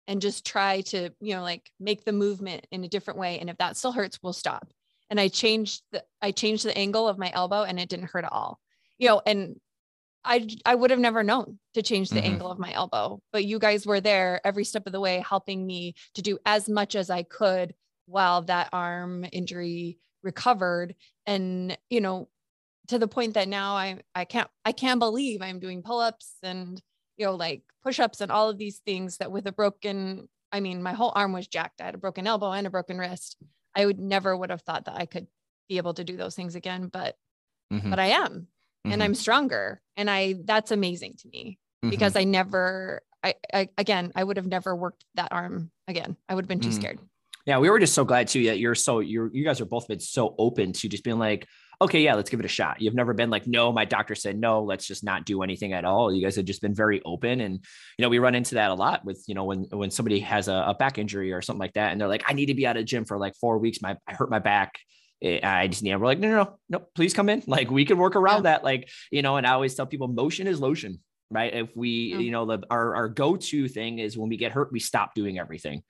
and 0.07 0.21
just 0.21 0.45
try 0.45 0.81
to, 0.81 1.11
you 1.19 1.35
know, 1.35 1.43
like 1.43 1.71
make 1.79 2.05
the 2.05 2.13
movement 2.13 2.67
in 2.71 2.83
a 2.83 2.87
different 2.89 3.19
way. 3.19 3.39
And 3.39 3.49
if 3.49 3.57
that 3.57 3.77
still 3.77 3.91
hurts, 3.91 4.19
we'll 4.23 4.33
stop. 4.33 4.71
And 5.09 5.19
I 5.19 5.27
changed 5.27 5.83
the 5.91 6.03
I 6.21 6.31
changed 6.31 6.65
the 6.65 6.77
angle 6.77 7.07
of 7.07 7.17
my 7.17 7.31
elbow 7.33 7.63
and 7.63 7.79
it 7.79 7.89
didn't 7.89 8.11
hurt 8.11 8.25
at 8.25 8.31
all. 8.31 8.59
You 8.97 9.09
know, 9.09 9.21
and 9.25 9.55
I 10.23 10.47
I 10.65 10.75
would 10.75 10.91
have 10.91 10.99
never 10.99 11.23
known 11.23 11.59
to 11.73 11.81
change 11.81 12.11
the 12.11 12.21
Mhm. 12.21 12.25
angle 12.25 12.51
of 12.51 12.59
my 12.59 12.73
elbow, 12.73 13.21
but 13.31 13.45
you 13.45 13.59
guys 13.59 13.85
were 13.85 14.01
there 14.01 14.39
every 14.45 14.63
step 14.65 14.85
of 14.85 14.93
the 14.93 15.01
way 15.01 15.23
helping 15.27 15.65
me 15.65 15.95
to 16.15 16.21
do 16.21 16.37
as 16.45 16.69
much 16.69 16.95
as 16.95 17.09
I 17.09 17.23
could 17.23 17.73
while 18.05 18.41
that 18.43 18.69
arm 18.73 19.25
injury 19.31 19.97
recovered 20.23 20.95
and 21.25 21.77
you 21.89 22.01
know 22.01 22.29
to 22.91 22.99
the 22.99 23.07
point 23.07 23.33
that 23.35 23.47
now 23.47 23.75
I 23.75 23.99
I 24.13 24.25
can't 24.25 24.49
I 24.65 24.73
can't 24.73 24.99
believe 24.99 25.41
I'm 25.41 25.59
doing 25.59 25.81
pull-ups 25.81 26.35
and 26.43 26.79
you 27.17 27.25
know 27.25 27.35
like 27.35 27.63
push-ups 27.83 28.19
and 28.21 28.31
all 28.31 28.49
of 28.49 28.57
these 28.57 28.79
things 28.85 29.17
that 29.17 29.31
with 29.31 29.47
a 29.47 29.51
broken 29.53 30.27
I 30.51 30.59
mean 30.59 30.83
my 30.83 30.91
whole 30.93 31.13
arm 31.15 31.31
was 31.31 31.47
jacked. 31.47 31.79
I 31.81 31.85
had 31.85 31.95
a 31.95 31.97
broken 31.97 32.27
elbow 32.27 32.51
and 32.51 32.67
a 32.67 32.69
broken 32.69 32.97
wrist. 32.97 33.37
I 33.73 33.85
would 33.85 33.97
never 33.99 34.35
would 34.35 34.49
have 34.49 34.61
thought 34.61 34.85
that 34.85 34.97
I 34.97 35.05
could 35.05 35.27
be 35.69 35.77
able 35.77 35.93
to 35.93 36.03
do 36.03 36.17
those 36.17 36.35
things 36.35 36.55
again, 36.55 36.87
but 36.87 37.15
Mhm. 37.73 37.89
but 37.89 37.99
I 37.99 38.07
am 38.07 38.47
and 38.83 39.01
Mhm. 39.01 39.05
I'm 39.05 39.15
stronger 39.15 39.81
and 39.95 40.09
I 40.09 40.33
that's 40.43 40.71
amazing 40.71 41.15
to 41.19 41.29
me 41.29 41.57
Mhm. 41.85 41.91
because 41.91 42.17
I 42.17 42.25
never 42.25 43.03
I, 43.23 43.35
I 43.53 43.69
again 43.77 44.11
I 44.15 44.23
would 44.25 44.35
have 44.35 44.47
never 44.47 44.75
worked 44.75 45.05
that 45.15 45.31
arm 45.31 45.71
again. 45.87 46.17
I 46.27 46.35
would 46.35 46.43
have 46.43 46.49
been 46.49 46.59
too 46.59 46.71
Mhm. 46.71 46.73
scared. 46.73 46.99
Yeah, 47.45 47.57
we 47.59 47.69
were 47.69 47.79
just 47.79 47.93
so 47.95 48.03
glad 48.05 48.27
too 48.27 48.43
that 48.47 48.59
you're 48.59 48.75
so 48.75 48.99
you're 48.99 49.31
you 49.33 49.45
guys 49.45 49.61
are 49.61 49.65
both 49.65 49.87
been 49.87 50.01
so 50.01 50.35
open 50.37 50.73
to 50.73 50.89
just 50.89 51.03
being 51.05 51.17
like, 51.19 51.47
okay, 51.81 52.01
yeah, 52.01 52.13
let's 52.13 52.29
give 52.29 52.39
it 52.39 52.45
a 52.45 52.49
shot. 52.49 52.81
You've 52.81 52.93
never 52.93 53.13
been 53.13 53.29
like, 53.29 53.47
no, 53.47 53.71
my 53.71 53.85
doctor 53.85 54.15
said 54.15 54.37
no, 54.37 54.63
let's 54.63 54.85
just 54.85 55.03
not 55.03 55.25
do 55.25 55.41
anything 55.41 55.73
at 55.73 55.83
all. 55.83 56.13
You 56.13 56.23
guys 56.23 56.35
have 56.35 56.45
just 56.45 56.61
been 56.61 56.75
very 56.75 57.01
open, 57.03 57.41
and 57.41 57.55
you 57.55 58.03
know 58.03 58.09
we 58.09 58.19
run 58.19 58.35
into 58.35 58.55
that 58.55 58.71
a 58.71 58.73
lot 58.75 59.03
with 59.03 59.23
you 59.27 59.35
know 59.35 59.43
when 59.45 59.65
when 59.71 59.91
somebody 59.91 60.19
has 60.19 60.47
a, 60.47 60.63
a 60.67 60.75
back 60.75 60.97
injury 60.97 61.33
or 61.33 61.41
something 61.41 61.59
like 61.59 61.73
that, 61.73 61.91
and 61.91 61.99
they're 61.99 62.07
like, 62.07 62.23
I 62.27 62.33
need 62.33 62.45
to 62.47 62.53
be 62.53 62.67
out 62.67 62.77
of 62.77 62.81
the 62.81 62.85
gym 62.85 63.05
for 63.05 63.17
like 63.17 63.35
four 63.35 63.57
weeks. 63.57 63.81
My 63.81 63.97
I 64.07 64.13
hurt 64.13 64.29
my 64.29 64.39
back. 64.39 64.79
Eh, 65.21 65.39
I 65.43 65.67
just 65.67 65.83
need. 65.83 65.95
We're 65.95 66.05
like, 66.05 66.19
no, 66.19 66.29
no, 66.29 66.43
no, 66.43 66.59
no. 66.69 66.85
Please 66.95 67.13
come 67.13 67.29
in. 67.29 67.43
Like 67.47 67.69
we 67.71 67.85
can 67.85 67.97
work 67.97 68.15
around 68.15 68.43
that. 68.43 68.63
Like 68.63 68.89
you 69.11 69.21
know, 69.21 69.37
and 69.37 69.47
I 69.47 69.51
always 69.51 69.75
tell 69.75 69.87
people, 69.87 70.07
motion 70.07 70.47
is 70.47 70.59
lotion. 70.59 70.99
Right. 71.33 71.53
If 71.53 71.69
we, 71.77 71.89
Yeah. 71.89 72.17
you 72.17 72.31
know, 72.31 72.45
the 72.45 72.59
our, 72.69 72.93
our 72.93 73.07
go-to 73.07 73.69
thing 73.69 73.99
is 73.99 74.17
when 74.17 74.27
we 74.27 74.35
get 74.35 74.51
hurt, 74.51 74.69
we 74.73 74.81
stop 74.81 75.15
doing 75.15 75.39
everything 75.39 75.81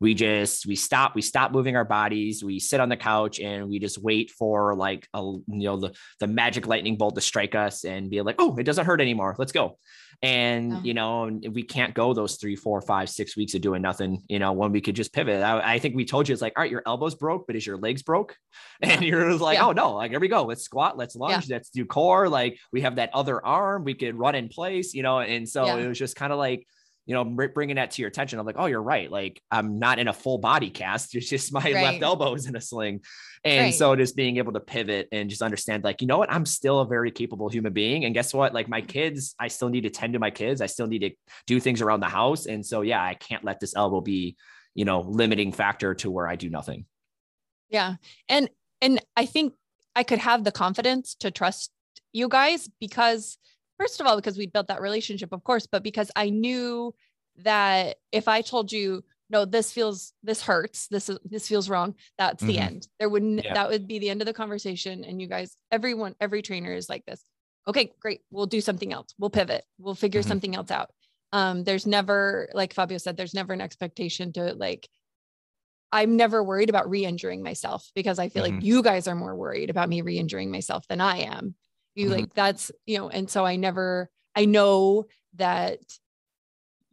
we 0.00 0.14
just 0.14 0.66
we 0.66 0.74
stop 0.76 1.14
we 1.14 1.20
stop 1.22 1.52
moving 1.52 1.76
our 1.76 1.84
bodies. 1.84 2.42
We 2.42 2.58
sit 2.58 2.80
on 2.80 2.88
the 2.88 2.96
couch 2.96 3.38
and 3.38 3.68
we 3.68 3.78
just 3.78 3.98
wait 4.02 4.30
for 4.30 4.74
like 4.74 5.06
a 5.14 5.20
you 5.20 5.42
know 5.46 5.76
the 5.78 5.94
the 6.20 6.26
magic 6.26 6.66
lightning 6.66 6.96
bolt 6.96 7.14
to 7.16 7.20
strike 7.20 7.54
us 7.54 7.84
and 7.84 8.08
be 8.10 8.22
like 8.22 8.36
oh 8.38 8.56
it 8.56 8.64
doesn't 8.64 8.86
hurt 8.86 9.00
anymore. 9.00 9.34
Let's 9.38 9.52
go. 9.52 9.78
And 10.22 10.72
Yeah. 10.72 10.80
you 10.82 10.94
know 10.94 11.40
we 11.50 11.62
can't 11.62 11.94
go 11.94 12.12
those 12.14 12.36
three 12.36 12.56
four 12.56 12.80
five 12.80 13.08
six 13.08 13.36
weeks 13.36 13.54
of 13.54 13.60
doing 13.62 13.80
nothing 13.82 14.22
you 14.28 14.38
know 14.38 14.52
when 14.52 14.72
we 14.72 14.80
could 14.80 14.96
just 14.96 15.12
pivot. 15.12 15.42
I, 15.42 15.74
I 15.74 15.78
think 15.78 15.94
we 15.96 16.04
told 16.04 16.28
you 16.28 16.32
it's 16.32 16.42
like 16.42 16.54
all 16.56 16.62
right 16.62 16.70
your 16.70 16.82
elbows 16.86 17.14
broke 17.14 17.46
but 17.46 17.56
is 17.56 17.66
your 17.66 17.76
legs 17.78 18.02
broke? 18.02 18.36
And 18.82 19.02
you're 19.02 19.34
like 19.36 19.58
Yeah. 19.58 19.66
oh 19.66 19.72
no 19.72 19.92
like 19.92 20.10
here 20.10 20.20
we 20.20 20.28
go. 20.28 20.44
Let's 20.44 20.62
squat 20.62 20.96
let's 20.96 21.14
lunge 21.14 21.48
let's 21.50 21.68
do 21.70 21.84
core 21.84 22.28
like 22.28 22.58
we 22.72 22.80
have 22.80 22.96
that 22.96 23.10
other 23.12 23.44
arm 23.44 23.84
we 23.84 23.94
could 23.94 24.14
run 24.14 24.34
in 24.34 24.48
place 24.48 24.94
you 24.94 25.02
know 25.02 25.20
and 25.20 25.46
so 25.48 25.64
Yeah. 25.66 25.76
it 25.76 25.88
was 25.88 25.98
just 25.98 26.16
kind 26.16 26.32
of 26.32 26.38
like 26.38 26.66
you 27.10 27.14
know, 27.14 27.24
bringing 27.24 27.74
that 27.74 27.90
to 27.90 28.02
your 28.02 28.08
attention. 28.08 28.38
I'm 28.38 28.46
like, 28.46 28.54
oh, 28.56 28.66
you're 28.66 28.80
right. 28.80 29.10
Like 29.10 29.42
I'm 29.50 29.80
not 29.80 29.98
in 29.98 30.06
a 30.06 30.12
full 30.12 30.38
body 30.38 30.70
cast. 30.70 31.12
It's 31.16 31.28
just 31.28 31.52
my 31.60 31.68
left 31.72 32.00
elbow 32.00 32.34
is 32.34 32.46
in 32.46 32.54
a 32.54 32.60
sling. 32.60 33.00
And 33.42 33.64
Right. 33.64 33.74
so 33.74 33.96
just 33.96 34.14
being 34.14 34.36
able 34.36 34.52
to 34.52 34.60
pivot 34.60 35.08
and 35.10 35.28
just 35.28 35.42
understand 35.42 35.82
like, 35.82 36.02
you 36.02 36.06
know 36.06 36.18
what, 36.18 36.30
I'm 36.30 36.46
still 36.46 36.78
a 36.78 36.86
very 36.86 37.10
capable 37.10 37.48
human 37.48 37.72
being. 37.72 38.04
And 38.04 38.14
guess 38.14 38.32
what? 38.32 38.54
Like 38.54 38.68
my 38.68 38.80
kids, 38.80 39.34
I 39.40 39.48
still 39.48 39.70
need 39.70 39.80
to 39.80 39.90
tend 39.90 40.12
to 40.12 40.20
my 40.20 40.30
kids. 40.30 40.60
I 40.60 40.66
still 40.66 40.86
need 40.86 41.00
to 41.00 41.10
do 41.48 41.58
things 41.58 41.82
around 41.82 41.98
the 41.98 42.06
house. 42.06 42.46
And 42.46 42.64
so, 42.64 42.82
yeah, 42.82 43.02
I 43.02 43.14
can't 43.14 43.42
let 43.42 43.58
this 43.58 43.74
elbow 43.74 44.00
be, 44.00 44.36
you 44.76 44.84
know, 44.84 45.00
limiting 45.00 45.50
factor 45.50 45.96
to 45.96 46.12
where 46.12 46.28
I 46.28 46.36
do 46.36 46.48
nothing. 46.48 46.84
Yeah. 47.70 47.96
And 48.28 48.50
and 48.80 49.00
I 49.16 49.26
think 49.26 49.54
I 49.96 50.04
could 50.04 50.20
have 50.20 50.44
the 50.44 50.52
confidence 50.52 51.16
to 51.16 51.32
trust 51.32 51.72
you 52.12 52.28
guys 52.28 52.68
because 52.78 53.36
first 53.80 54.00
of 54.00 54.06
all 54.06 54.16
because 54.16 54.36
we 54.38 54.46
built 54.46 54.68
that 54.68 54.80
relationship 54.80 55.32
of 55.32 55.42
course, 55.44 55.66
but 55.66 55.82
because 55.82 56.10
I 56.14 56.30
knew 56.30 56.94
that 57.36 57.96
if 58.12 58.28
I 58.28 58.42
told 58.42 58.70
you 58.72 59.02
no 59.30 59.44
this 59.44 59.72
feels 59.72 60.12
this 60.22 60.42
hurts 60.42 60.88
this 60.88 61.08
is 61.08 61.18
this 61.24 61.46
feels 61.48 61.70
wrong 61.70 61.94
that's 62.18 62.42
the 62.42 62.56
Mhm. 62.56 62.62
end 62.66 62.88
there 62.98 63.08
wouldn't 63.08 63.44
Yeah. 63.44 63.54
that 63.54 63.70
would 63.70 63.86
be 63.86 63.98
the 64.00 64.10
end 64.10 64.20
of 64.20 64.26
the 64.26 64.34
conversation 64.34 65.04
and 65.04 65.20
you 65.22 65.28
guys 65.28 65.56
everyone 65.70 66.16
every 66.20 66.42
trainer 66.42 66.72
is 66.74 66.88
like 66.88 67.04
this 67.06 67.24
okay 67.68 67.92
great 68.00 68.22
we'll 68.32 68.46
do 68.46 68.60
something 68.60 68.92
else 68.92 69.14
we'll 69.18 69.30
pivot 69.30 69.64
we'll 69.78 69.94
figure 69.94 70.20
Mhm. 70.20 70.26
something 70.26 70.54
else 70.56 70.72
out 70.72 70.90
um 71.32 71.62
there's 71.62 71.86
never 71.86 72.48
like 72.52 72.74
fabio 72.74 72.98
said 72.98 73.16
there's 73.16 73.32
never 73.34 73.52
an 73.52 73.60
expectation 73.60 74.32
to 74.32 74.52
like 74.54 74.88
i'm 75.92 76.16
never 76.16 76.42
worried 76.42 76.68
about 76.68 76.90
re-injuring 76.90 77.42
myself 77.42 77.88
because 77.94 78.18
i 78.18 78.28
feel 78.28 78.42
Mhm. 78.44 78.56
like 78.56 78.64
you 78.64 78.82
guys 78.82 79.06
are 79.06 79.14
more 79.14 79.36
worried 79.36 79.70
about 79.70 79.88
me 79.88 80.02
re-injuring 80.02 80.50
myself 80.50 80.86
than 80.88 81.00
i 81.00 81.18
am 81.18 81.54
you 81.94 82.08
Mhm. 82.08 82.12
like 82.12 82.34
that's 82.34 82.70
you 82.86 82.98
know 82.98 83.08
and 83.08 83.28
so 83.28 83.44
i 83.44 83.56
never 83.56 84.10
i 84.36 84.44
know 84.44 85.06
that 85.34 85.80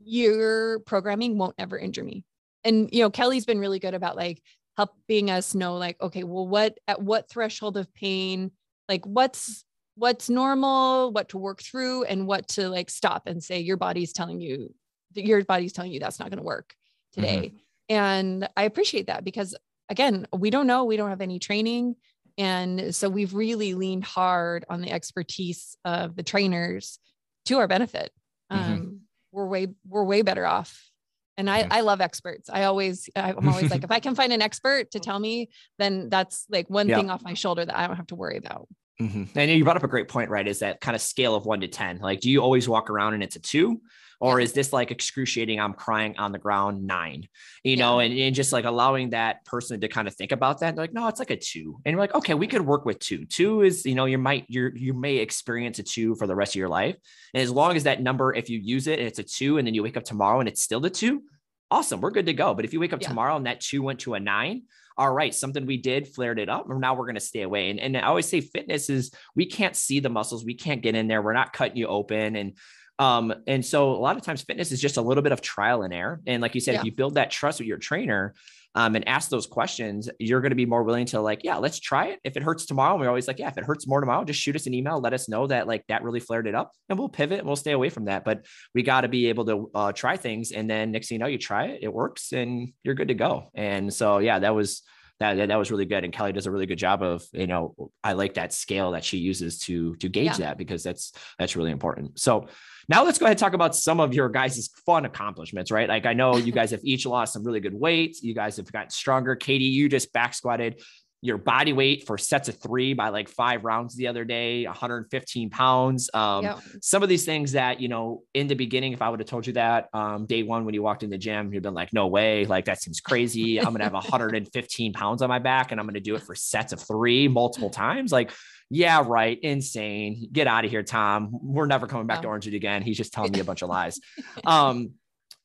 your 0.04 0.80
programming 0.80 1.38
won't 1.38 1.56
ever 1.58 1.78
injure 1.78 2.04
me. 2.04 2.24
And 2.64 2.90
you 2.92 3.02
know, 3.02 3.10
Kelly's 3.10 3.46
been 3.46 3.60
really 3.60 3.80
good 3.80 3.94
about 3.94 4.16
like 4.16 4.42
helping 4.76 5.30
us 5.32 5.56
know 5.56 5.76
like 5.76 6.00
okay, 6.02 6.24
well 6.24 6.48
what 6.48 6.78
at 6.88 7.02
what 7.02 7.30
threshold 7.30 7.78
of 7.78 7.94
pain, 7.94 8.52
like 8.88 9.06
what's 9.06 9.64
what's 9.96 10.30
normal, 10.30 11.12
what 11.12 11.30
to 11.30 11.38
work 11.38 11.62
through 11.62 12.04
and 12.04 12.28
what 12.28 12.48
to 12.50 12.70
like 12.70 12.90
stop 12.90 13.26
and 13.26 13.44
say 13.44 13.60
your 13.60 13.78
body's 13.78 14.14
telling 14.14 14.40
you 14.40 14.74
that 15.16 15.26
your 15.26 15.44
body's 15.44 15.74
telling 15.74 15.92
you 15.92 16.00
that's 16.00 16.20
not 16.20 16.30
going 16.30 16.38
to 16.38 16.44
work 16.44 16.76
today. 17.14 17.48
Mm-hmm. 17.48 17.58
And 17.90 18.50
I 18.56 18.64
appreciate 18.64 19.08
that 19.08 19.24
because 19.24 19.56
again, 19.90 20.28
we 20.32 20.50
don't 20.50 20.68
know, 20.68 20.84
we 20.84 20.98
don't 20.98 21.10
have 21.10 21.22
any 21.22 21.40
training. 21.40 21.96
And 22.38 22.93
so 22.93 23.10
we've 23.10 23.34
really 23.34 23.73
leaned 23.73 24.04
hard 24.04 24.65
on 24.69 24.82
the 24.82 24.91
expertise 24.91 25.76
of 25.84 26.15
the 26.15 26.23
trainers 26.23 27.00
to 27.45 27.58
our 27.58 27.67
benefit. 27.67 28.12
Mm-hmm. 28.52 28.73
Um, 28.73 29.02
we're 29.32 29.47
way, 29.47 29.67
we're 29.88 30.04
way 30.04 30.21
better 30.21 30.45
off. 30.45 30.89
And 31.38 31.50
I, 31.50 31.67
I 31.69 31.82
love 31.82 32.02
experts. 32.02 32.50
I 32.52 32.63
always, 32.63 33.10
I'm 33.15 33.47
always 33.47 33.69
like, 33.69 33.84
if 33.84 33.91
I 33.91 34.00
can 34.00 34.15
find 34.15 34.34
an 34.34 34.41
expert 34.41 34.91
to 34.91 35.00
tell 35.00 35.19
me, 35.19 35.50
then 35.78 36.10
that's 36.10 36.45
like 36.50 36.69
one 36.69 36.89
yeah. 36.89 36.97
thing 36.97 37.10
off 37.10 37.23
my 37.23 37.36
shoulder 37.36 37.63
that 37.63 37.78
I 37.78 37.86
don't 37.86 37.95
have 37.95 38.08
to 38.08 38.15
worry 38.15 38.38
about. 38.38 38.67
Mm-hmm. 39.02 39.38
And 39.38 39.52
you 39.52 39.64
brought 39.64 39.78
up 39.78 39.84
a 39.84 39.88
great 39.88 40.08
point, 40.08 40.30
right? 40.30 40.48
Is 40.48 40.60
that 40.60 40.82
kind 40.82 40.96
of 40.96 41.02
scale 41.02 41.36
of 41.36 41.46
one 41.46 41.62
to 41.62 41.68
10? 41.68 42.00
Like, 42.00 42.20
do 42.22 42.32
you 42.32 42.42
always 42.42 42.68
walk 42.68 42.90
around 42.90 43.14
and 43.14 43.24
it's 43.24 43.36
a 43.36 43.40
two? 43.40 43.82
Or 44.20 44.40
is 44.40 44.54
this 44.54 44.74
like 44.74 44.90
excruciating? 44.90 45.60
I'm 45.60 45.74
crying 45.74 46.18
on 46.18 46.32
the 46.32 46.40
ground 46.40 46.88
nine, 46.88 47.28
you 47.64 47.76
yeah. 47.76 47.76
know, 47.76 48.00
and, 48.00 48.18
and 48.18 48.34
just 48.34 48.52
like 48.52 48.66
allowing 48.66 49.12
that 49.12 49.46
person 49.46 49.80
to 49.82 49.88
kind 49.88 50.08
of 50.08 50.16
think 50.16 50.32
about 50.32 50.60
that. 50.60 50.76
They're 50.76 50.84
like, 50.84 50.94
no, 50.94 51.08
it's 51.08 51.20
like 51.20 51.30
a 51.30 51.36
two. 51.36 51.80
And 51.86 51.94
you're 51.94 52.00
like, 52.00 52.16
okay, 52.16 52.34
we 52.34 52.48
could 52.48 52.66
work 52.66 52.84
with 52.84 52.98
two. 52.98 53.26
Two 53.26 53.62
is, 53.62 53.86
you 53.86 53.94
know, 53.94 54.06
you 54.06 54.18
might, 54.18 54.46
you're, 54.48 54.76
you 54.76 54.96
may 54.96 55.18
experience 55.18 55.78
a 55.78 55.84
two 55.84 56.16
for 56.16 56.26
the 56.26 56.36
rest 56.36 56.54
of 56.54 56.60
your 56.60 56.70
life. 56.70 56.96
And 57.36 57.44
as 57.44 57.52
long 57.52 57.76
as 57.76 57.84
that 57.84 58.02
number, 58.02 58.34
if 58.34 58.50
you 58.50 58.58
use 58.58 58.88
it 58.88 58.98
and 58.98 59.08
it's 59.08 59.20
a 59.20 59.24
two, 59.24 59.60
and 59.60 59.68
then 59.68 59.76
you 59.76 59.84
wake 59.84 59.98
up 59.98 60.04
tomorrow 60.04 60.40
and 60.40 60.50
it's 60.50 60.64
still 60.64 60.80
the 60.80 60.90
two, 60.90 61.22
awesome, 61.71 62.01
we're 62.01 62.12
good 62.12 62.25
to 62.27 62.34
go. 62.34 62.53
But 62.53 62.65
if 62.65 62.73
you 62.73 62.80
wake 62.80 62.93
up 62.93 63.01
yeah. 63.01 63.10
tomorrow 63.10 63.36
and 63.36 63.45
that 63.45 63.62
two 63.62 63.82
went 63.82 63.99
to 64.01 64.13
a 64.13 64.19
nine, 64.19 64.63
all 64.97 65.12
right, 65.13 65.34
something 65.34 65.65
we 65.65 65.77
did 65.77 66.08
flared 66.08 66.39
it 66.39 66.49
up, 66.49 66.69
and 66.69 66.82
now 66.82 66.95
we're 66.95 67.06
going 67.06 67.15
to 67.15 67.21
stay 67.21 67.43
away. 67.43 67.69
And, 67.69 67.80
and 67.80 67.97
I 67.97 68.01
always 68.01 68.27
say 68.27 68.41
fitness 68.41 68.89
is 68.89 69.12
we 69.36 69.45
can't 69.45 69.75
see 69.75 69.99
the 69.99 70.10
muscles, 70.10 70.43
we 70.43 70.56
can't 70.56 70.82
get 70.82 70.95
in 70.95 71.08
there, 71.08 71.21
we're 71.21 71.34
not 71.34 71.53
cutting 71.53 71.77
you 71.77 71.88
open. 71.88 72.36
And 72.36 72.58
um, 72.99 73.32
and 73.45 73.63
so 73.63 73.91
a 73.91 74.01
lot 74.01 74.17
of 74.17 74.23
times 74.23 74.41
fitness 74.41 74.71
is 74.71 74.82
just 74.82 74.97
a 74.97 75.01
little 75.01 75.21
bit 75.21 75.32
of 75.32 75.39
trial 75.39 75.84
and 75.84 75.93
error. 75.93 76.19
And 76.25 76.41
like 76.41 76.56
you 76.56 76.62
said, 76.62 76.73
yeah. 76.73 76.80
if 76.80 76.86
you 76.86 76.91
build 76.91 77.13
that 77.15 77.30
trust 77.30 77.60
with 77.60 77.67
your 77.67 77.77
trainer, 77.77 78.34
um, 78.78 78.96
and 78.96 79.08
ask 79.08 79.32
those 79.32 79.48
questions, 79.48 80.08
you're 80.20 80.40
going 80.40 80.52
to 80.52 80.56
be 80.56 80.68
more 80.68 80.84
willing 80.84 81.08
to 81.08 81.20
like, 81.20 81.44
yeah, 81.44 81.58
let's 81.58 81.80
try 81.80 82.10
it. 82.10 82.20
If 82.24 82.38
it 82.38 82.44
hurts 82.44 82.68
tomorrow, 82.68 82.96
we're 82.96 83.08
always 83.08 83.28
like, 83.28 83.40
yeah, 83.40 83.48
if 83.48 83.58
it 83.58 83.63
hurts 83.63 83.88
more 83.88 84.00
tomorrow, 84.00 84.24
just 84.24 84.40
shoot 84.40 84.56
us 84.56 84.68
an 84.68 84.76
email, 84.76 85.02
let 85.02 85.13
us 85.13 85.28
know 85.28 85.48
that 85.48 85.66
like 85.66 85.84
that 85.88 86.04
really 86.04 86.20
flared 86.20 86.46
it 86.46 86.54
up, 86.54 86.72
and 86.88 87.00
we'll 87.00 87.10
pivot 87.10 87.40
and 87.40 87.48
we'll 87.48 87.56
stay 87.56 87.72
away 87.72 87.90
from 87.90 88.06
that. 88.06 88.24
But 88.24 88.46
we 88.76 88.84
got 88.84 89.02
to 89.02 89.08
be 89.08 89.30
able 89.30 89.46
to 89.46 89.72
uh, 89.74 89.92
try 89.94 90.16
things, 90.16 90.52
and 90.52 90.70
then 90.70 90.92
next 90.92 91.08
thing 91.08 91.16
you 91.16 91.20
know, 91.20 91.26
you 91.26 91.40
try 91.40 91.70
it, 91.70 91.80
it 91.82 91.92
works, 91.92 92.34
and 92.34 92.72
you're 92.84 92.94
good 92.94 93.08
to 93.08 93.16
go. 93.16 93.50
And 93.56 93.92
so 93.92 94.20
yeah, 94.20 94.38
that 94.38 94.54
was 94.54 94.84
that, 95.20 95.48
that, 95.48 95.58
was 95.58 95.72
really 95.72 95.86
good. 95.86 96.04
And 96.04 96.13
Kelly 96.13 96.32
does 96.32 96.46
a 96.46 96.52
really 96.52 96.68
good 96.68 96.78
job 96.78 97.02
of, 97.02 97.26
you 97.34 97.48
know, 97.48 97.74
I 98.04 98.13
like 98.13 98.36
that 98.36 98.54
scale 98.54 98.92
that 98.92 99.04
she 99.04 99.18
uses 99.18 99.58
to, 99.62 99.96
to 99.96 100.10
gauge 100.10 100.26
yeah. 100.26 100.38
that 100.38 100.60
because 100.60 100.84
that's, 100.84 101.12
that's 101.40 101.56
really 101.56 101.72
important. 101.72 102.20
So 102.20 102.50
now 102.89 103.04
let's 103.04 103.17
go 103.17 103.26
ahead 103.26 103.34
and 103.34 103.39
talk 103.39 103.54
about 103.54 103.76
some 103.76 104.00
of 104.00 104.13
your 104.13 104.30
guys' 104.30 104.69
fun 104.86 105.06
accomplishments, 105.06 105.71
right? 105.71 105.89
Like 105.89 106.06
I 106.06 106.13
know 106.13 106.38
you 106.38 106.52
guys 106.54 106.71
have 106.71 106.82
each 106.84 107.06
lost 107.06 107.34
some 107.34 107.43
really 107.43 107.60
good 107.60 107.73
weight. 107.73 108.17
You 108.21 108.34
guys 108.34 108.58
have 108.58 108.71
gotten 108.71 108.89
stronger. 108.89 109.36
Katie, 109.36 109.65
you 109.65 109.89
just 109.89 110.13
back 110.13 110.34
squatted 110.34 110.82
your 111.21 111.38
body 111.38 111.73
weight 111.73 112.06
for 112.06 112.17
sets 112.17 112.47
of 112.47 112.62
three 112.62 112.93
by 112.93 113.10
like 113.10 113.28
five 113.28 113.65
rounds 113.65 113.95
the 113.95 114.08
other 114.08 114.23
day, 114.23 114.65
115 114.65 115.50
pounds. 115.50 116.10
Um, 116.13 116.43
yep. 116.43 116.60
Some 116.82 117.02
of 117.02 117.10
these 117.10 117.26
things 117.26 117.54
that, 117.54 117.82
you 117.82 117.88
know, 117.88 118.21
in 118.36 118.47
the 118.47 118.54
beginning, 118.54 118.93
if 118.93 119.02
I 119.02 119.10
would 119.10 119.19
have 119.19 119.28
told 119.28 119.47
you 119.47 119.54
that 119.54 119.89
um, 119.93 120.28
day 120.28 120.43
one 120.43 120.63
when 120.63 120.76
you 120.76 120.84
walked 120.84 121.02
in 121.02 121.10
the 121.10 121.17
gym, 121.17 121.52
you'd 121.52 121.63
been 121.63 121.73
like, 121.73 121.91
no 121.91 122.06
way, 122.06 122.45
like 122.45 122.65
that 122.65 122.82
seems 122.82 123.00
crazy. 123.00 123.58
I'm 123.58 123.69
going 123.69 123.80
to 123.80 123.86
have 123.86 123.93
115 123.93 124.93
pounds 124.93 125.21
on 125.23 125.30
my 125.30 125.39
back 125.39 125.71
and 125.71 125.80
I'm 125.80 125.88
going 125.88 125.95
to 125.95 126.00
do 126.00 126.15
it 126.15 126.21
for 126.21 126.36
sets 126.36 126.71
of 126.71 126.82
three 126.82 127.28
multiple 127.28 127.71
times. 127.71 128.12
Like, 128.12 128.32
yeah, 128.69 129.03
right. 129.06 129.39
Insane. 129.41 130.30
Get 130.32 130.47
out 130.47 130.65
of 130.65 130.71
here, 130.71 130.84
Tom. 130.84 131.30
We're 131.32 131.67
never 131.67 131.88
coming 131.88 132.08
back 132.08 132.21
to 132.23 132.27
Orange 132.27 132.47
again. 132.47 132.82
He's 132.82 132.97
just 132.97 133.13
telling 133.13 133.32
me 133.32 133.39
a 133.39 133.43
bunch 133.43 133.62
of 133.62 133.69
lies. 133.69 133.99
Um, 134.45 134.91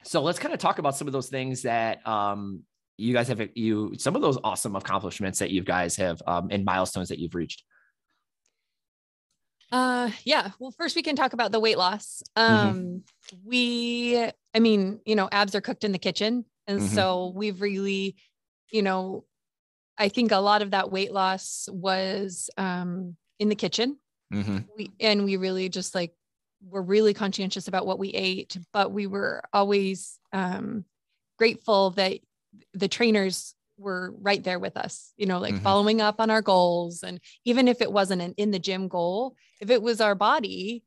so 0.04 0.22
let's 0.22 0.38
kind 0.38 0.52
of 0.52 0.58
talk 0.58 0.78
about 0.78 0.96
some 0.96 1.06
of 1.06 1.12
those 1.12 1.28
things 1.28 1.62
that 1.62 2.06
um, 2.06 2.62
you 2.96 3.14
guys 3.14 3.28
have 3.28 3.40
you 3.54 3.94
some 3.98 4.16
of 4.16 4.22
those 4.22 4.36
awesome 4.42 4.74
accomplishments 4.74 5.38
that 5.38 5.50
you 5.50 5.62
guys 5.62 5.96
have 5.96 6.20
um, 6.26 6.48
and 6.50 6.64
milestones 6.64 7.08
that 7.08 7.18
you've 7.18 7.34
reached. 7.34 7.62
Uh, 9.70 10.10
yeah. 10.24 10.50
Well, 10.58 10.70
first 10.72 10.96
we 10.96 11.02
can 11.02 11.16
talk 11.16 11.32
about 11.32 11.50
the 11.50 11.60
weight 11.60 11.78
loss. 11.78 12.22
Mm-hmm. 12.36 12.54
Um, 12.54 12.76
mm-hmm. 12.76 13.48
we, 13.48 14.30
I 14.54 14.58
mean, 14.58 15.00
you 15.06 15.16
know, 15.16 15.28
abs 15.32 15.54
are 15.54 15.62
cooked 15.62 15.84
in 15.84 15.92
the 15.92 15.98
kitchen, 15.98 16.44
and 16.66 16.80
mm-hmm. 16.80 16.94
so 16.94 17.32
we've 17.34 17.60
really, 17.60 18.16
you 18.70 18.82
know, 18.82 19.24
I 19.98 20.08
think 20.08 20.32
a 20.32 20.38
lot 20.38 20.62
of 20.62 20.70
that 20.70 20.90
weight 20.90 21.12
loss 21.12 21.68
was 21.70 22.50
um, 22.56 23.16
in 23.38 23.48
the 23.48 23.54
kitchen. 23.54 23.98
Mm-hmm. 24.32 24.58
We 24.76 24.90
and 24.98 25.24
we 25.24 25.36
really 25.36 25.68
just 25.68 25.94
like 25.94 26.14
were 26.66 26.82
really 26.82 27.14
conscientious 27.14 27.68
about 27.68 27.86
what 27.86 27.98
we 27.98 28.10
ate, 28.10 28.56
but 28.72 28.92
we 28.92 29.06
were 29.06 29.42
always 29.52 30.18
um, 30.32 30.84
grateful 31.38 31.90
that 31.90 32.20
the 32.72 32.88
trainers 32.88 33.54
were 33.78 34.14
right 34.20 34.42
there 34.42 34.58
with 34.58 34.76
us, 34.76 35.12
you 35.16 35.26
know, 35.26 35.38
like 35.38 35.54
mm-hmm. 35.54 35.64
following 35.64 36.00
up 36.00 36.20
on 36.20 36.30
our 36.30 36.42
goals. 36.42 37.02
And 37.02 37.20
even 37.44 37.68
if 37.68 37.80
it 37.80 37.92
wasn't 37.92 38.22
an 38.22 38.34
in 38.36 38.50
the 38.50 38.58
gym 38.58 38.88
goal, 38.88 39.34
if 39.60 39.70
it 39.70 39.82
was 39.82 40.00
our 40.00 40.14
body, 40.14 40.84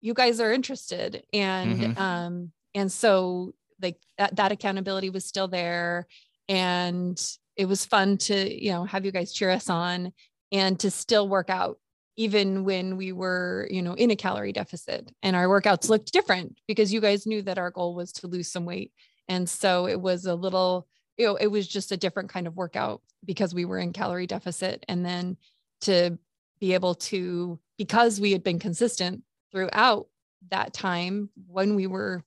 you 0.00 0.14
guys 0.14 0.40
are 0.40 0.52
interested. 0.52 1.24
And, 1.32 1.80
mm-hmm. 1.80 2.00
um, 2.00 2.52
and 2.74 2.90
so 2.92 3.52
like 3.80 3.96
that, 4.18 4.36
that 4.36 4.52
accountability 4.52 5.10
was 5.10 5.24
still 5.24 5.48
there. 5.48 6.06
And 6.48 7.20
it 7.56 7.66
was 7.66 7.84
fun 7.84 8.18
to, 8.18 8.64
you 8.64 8.70
know, 8.70 8.84
have 8.84 9.04
you 9.04 9.12
guys 9.12 9.32
cheer 9.32 9.50
us 9.50 9.70
on 9.70 10.12
and 10.52 10.78
to 10.80 10.90
still 10.90 11.28
work 11.28 11.50
out 11.50 11.78
even 12.16 12.64
when 12.64 12.96
we 12.96 13.12
were, 13.12 13.68
you 13.70 13.82
know, 13.82 13.94
in 13.94 14.10
a 14.10 14.16
calorie 14.16 14.52
deficit 14.52 15.10
and 15.22 15.36
our 15.36 15.46
workouts 15.46 15.88
looked 15.88 16.12
different 16.12 16.58
because 16.66 16.92
you 16.92 17.00
guys 17.00 17.26
knew 17.26 17.42
that 17.42 17.58
our 17.58 17.70
goal 17.70 17.94
was 17.94 18.12
to 18.12 18.26
lose 18.26 18.50
some 18.50 18.64
weight. 18.64 18.92
And 19.28 19.48
so 19.48 19.86
it 19.86 20.00
was 20.00 20.24
a 20.24 20.34
little, 20.34 20.86
you 21.18 21.26
know, 21.26 21.36
it 21.36 21.48
was 21.48 21.68
just 21.68 21.92
a 21.92 21.96
different 21.96 22.30
kind 22.30 22.46
of 22.46 22.56
workout 22.56 23.02
because 23.24 23.54
we 23.54 23.64
were 23.64 23.78
in 23.78 23.92
calorie 23.92 24.26
deficit. 24.26 24.84
And 24.88 25.04
then 25.04 25.36
to 25.82 26.18
be 26.58 26.72
able 26.72 26.94
to, 26.94 27.58
because 27.76 28.20
we 28.20 28.32
had 28.32 28.42
been 28.42 28.58
consistent 28.58 29.22
throughout 29.52 30.06
that 30.50 30.72
time 30.72 31.28
when 31.46 31.74
we 31.74 31.86
were 31.86 32.22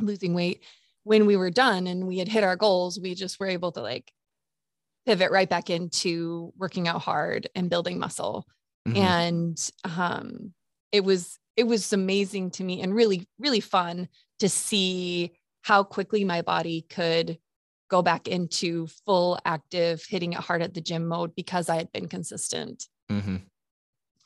losing 0.00 0.34
weight, 0.34 0.64
when 1.04 1.26
we 1.26 1.36
were 1.36 1.50
done 1.50 1.86
and 1.86 2.08
we 2.08 2.18
had 2.18 2.28
hit 2.28 2.42
our 2.42 2.56
goals, 2.56 2.98
we 2.98 3.14
just 3.14 3.38
were 3.38 3.46
able 3.46 3.70
to 3.72 3.80
like 3.80 4.10
pivot 5.06 5.30
right 5.30 5.48
back 5.48 5.70
into 5.70 6.52
working 6.56 6.88
out 6.88 7.00
hard 7.00 7.48
and 7.54 7.70
building 7.70 7.98
muscle. 7.98 8.46
Mm-hmm. 8.86 8.96
And 8.98 9.70
um, 9.84 10.52
it 10.92 11.04
was 11.04 11.38
it 11.56 11.64
was 11.66 11.92
amazing 11.92 12.50
to 12.52 12.64
me 12.64 12.82
and 12.82 12.94
really 12.94 13.26
really 13.38 13.60
fun 13.60 14.08
to 14.40 14.48
see 14.48 15.32
how 15.62 15.82
quickly 15.82 16.24
my 16.24 16.42
body 16.42 16.86
could 16.88 17.38
go 17.88 18.02
back 18.02 18.28
into 18.28 18.86
full 19.04 19.38
active 19.44 20.04
hitting 20.08 20.32
it 20.32 20.40
hard 20.40 20.62
at 20.62 20.74
the 20.74 20.80
gym 20.80 21.06
mode 21.06 21.34
because 21.34 21.68
I 21.68 21.76
had 21.76 21.92
been 21.92 22.08
consistent 22.08 22.86
mm-hmm. 23.10 23.36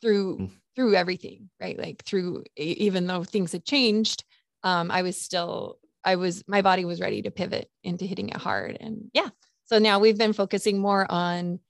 through 0.01 0.35
mm-hmm. 0.37 0.55
through 0.77 0.95
everything, 0.95 1.51
right? 1.61 1.79
Like 1.79 2.05
through 2.05 2.45
even 2.57 3.07
though 3.07 3.25
things 3.25 3.53
had 3.53 3.65
changed, 3.65 4.25
um, 4.63 4.91
I 4.91 5.03
was 5.03 5.21
still 5.21 5.79
I 6.05 6.17
was 6.17 6.43
my 6.47 6.63
body 6.63 6.85
was 6.85 7.01
ready 7.01 7.23
to 7.23 7.31
pivot 7.31 7.71
into 7.83 8.05
hitting 8.07 8.31
it 8.31 8.37
hard. 8.37 8.77
And 8.81 9.11
yeah, 9.13 9.29
so 9.71 9.79
now 9.79 9.99
we've 9.99 10.19
been 10.19 10.33
focusing 10.33 10.79
more 10.79 11.07
on 11.11 11.61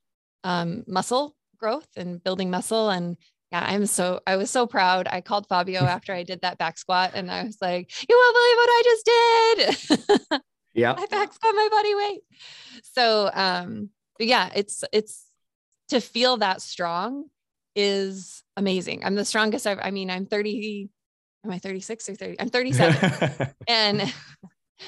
um, 0.45 0.85
muscle 0.87 1.37
growth 1.59 1.89
and 1.97 2.23
building 2.23 2.51
muscle 2.51 2.91
and 2.91 3.17
yeah, 3.53 3.65
I'm 3.67 3.87
so 3.87 4.21
I 4.29 4.37
was 4.37 4.49
so 4.49 4.67
proud. 4.67 5.09
I 5.11 5.21
called 5.21 5.49
Fabio 5.49 5.81
after 5.97 6.15
I 6.15 6.23
did 6.23 6.43
that 6.43 6.57
back 6.57 6.79
squat 6.79 7.13
and 7.15 7.31
I 7.31 7.43
was 7.43 7.59
like, 7.61 7.91
"You 8.09 8.17
won't 8.17 8.37
believe 8.37 8.57
what 8.57 8.71
I 8.71 8.83
just 8.85 10.29
did." 10.31 10.41
Yeah. 10.73 10.95
I 10.97 11.07
back 11.07 11.33
squat 11.33 11.55
my 11.55 11.69
body 11.71 11.95
weight. 11.95 12.21
So 12.95 13.31
um, 13.35 13.91
yeah, 14.19 14.51
it's 14.55 14.85
it's 14.93 15.27
to 15.89 16.01
feel 16.01 16.39
that 16.39 16.63
strong 16.63 17.25
is 17.75 18.43
amazing. 18.57 19.05
I'm 19.05 19.15
the 19.15 19.25
strongest 19.25 19.67
I've 19.67 19.81
I 19.83 19.91
mean, 19.91 20.11
I'm 20.11 20.27
30, 20.27 20.89
am 21.45 21.51
I 21.51 21.59
36 21.59 22.09
or 22.09 22.15
30? 22.15 22.41
I'm 22.41 22.49
37. 22.49 23.53
and 23.69 24.15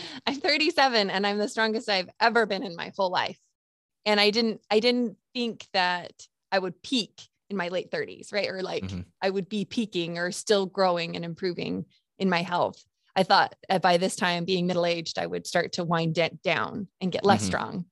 I'm 0.26 0.40
37 0.40 1.10
and 1.10 1.26
I'm 1.26 1.38
the 1.38 1.48
strongest 1.48 1.88
I've 1.88 2.10
ever 2.20 2.46
been 2.46 2.62
in 2.62 2.76
my 2.76 2.92
whole 2.96 3.10
life. 3.10 3.38
And 4.04 4.18
I 4.18 4.30
didn't 4.30 4.60
I 4.70 4.80
didn't 4.80 5.16
think 5.34 5.66
that 5.72 6.12
I 6.50 6.58
would 6.58 6.82
peak 6.82 7.22
in 7.50 7.56
my 7.56 7.68
late 7.68 7.90
30s, 7.90 8.32
right? 8.32 8.48
Or 8.48 8.62
like 8.62 8.84
mm-hmm. 8.84 9.00
I 9.20 9.30
would 9.30 9.48
be 9.48 9.64
peaking 9.64 10.18
or 10.18 10.32
still 10.32 10.66
growing 10.66 11.16
and 11.16 11.24
improving 11.24 11.84
in 12.18 12.28
my 12.28 12.42
health. 12.42 12.82
I 13.14 13.22
thought 13.22 13.54
by 13.82 13.98
this 13.98 14.16
time, 14.16 14.44
being 14.44 14.66
middle 14.66 14.86
aged, 14.86 15.18
I 15.18 15.26
would 15.26 15.46
start 15.46 15.72
to 15.72 15.84
wind 15.84 16.16
it 16.18 16.42
down 16.42 16.88
and 17.00 17.12
get 17.12 17.24
less 17.24 17.40
mm-hmm. 17.40 17.46
strong. 17.46 17.84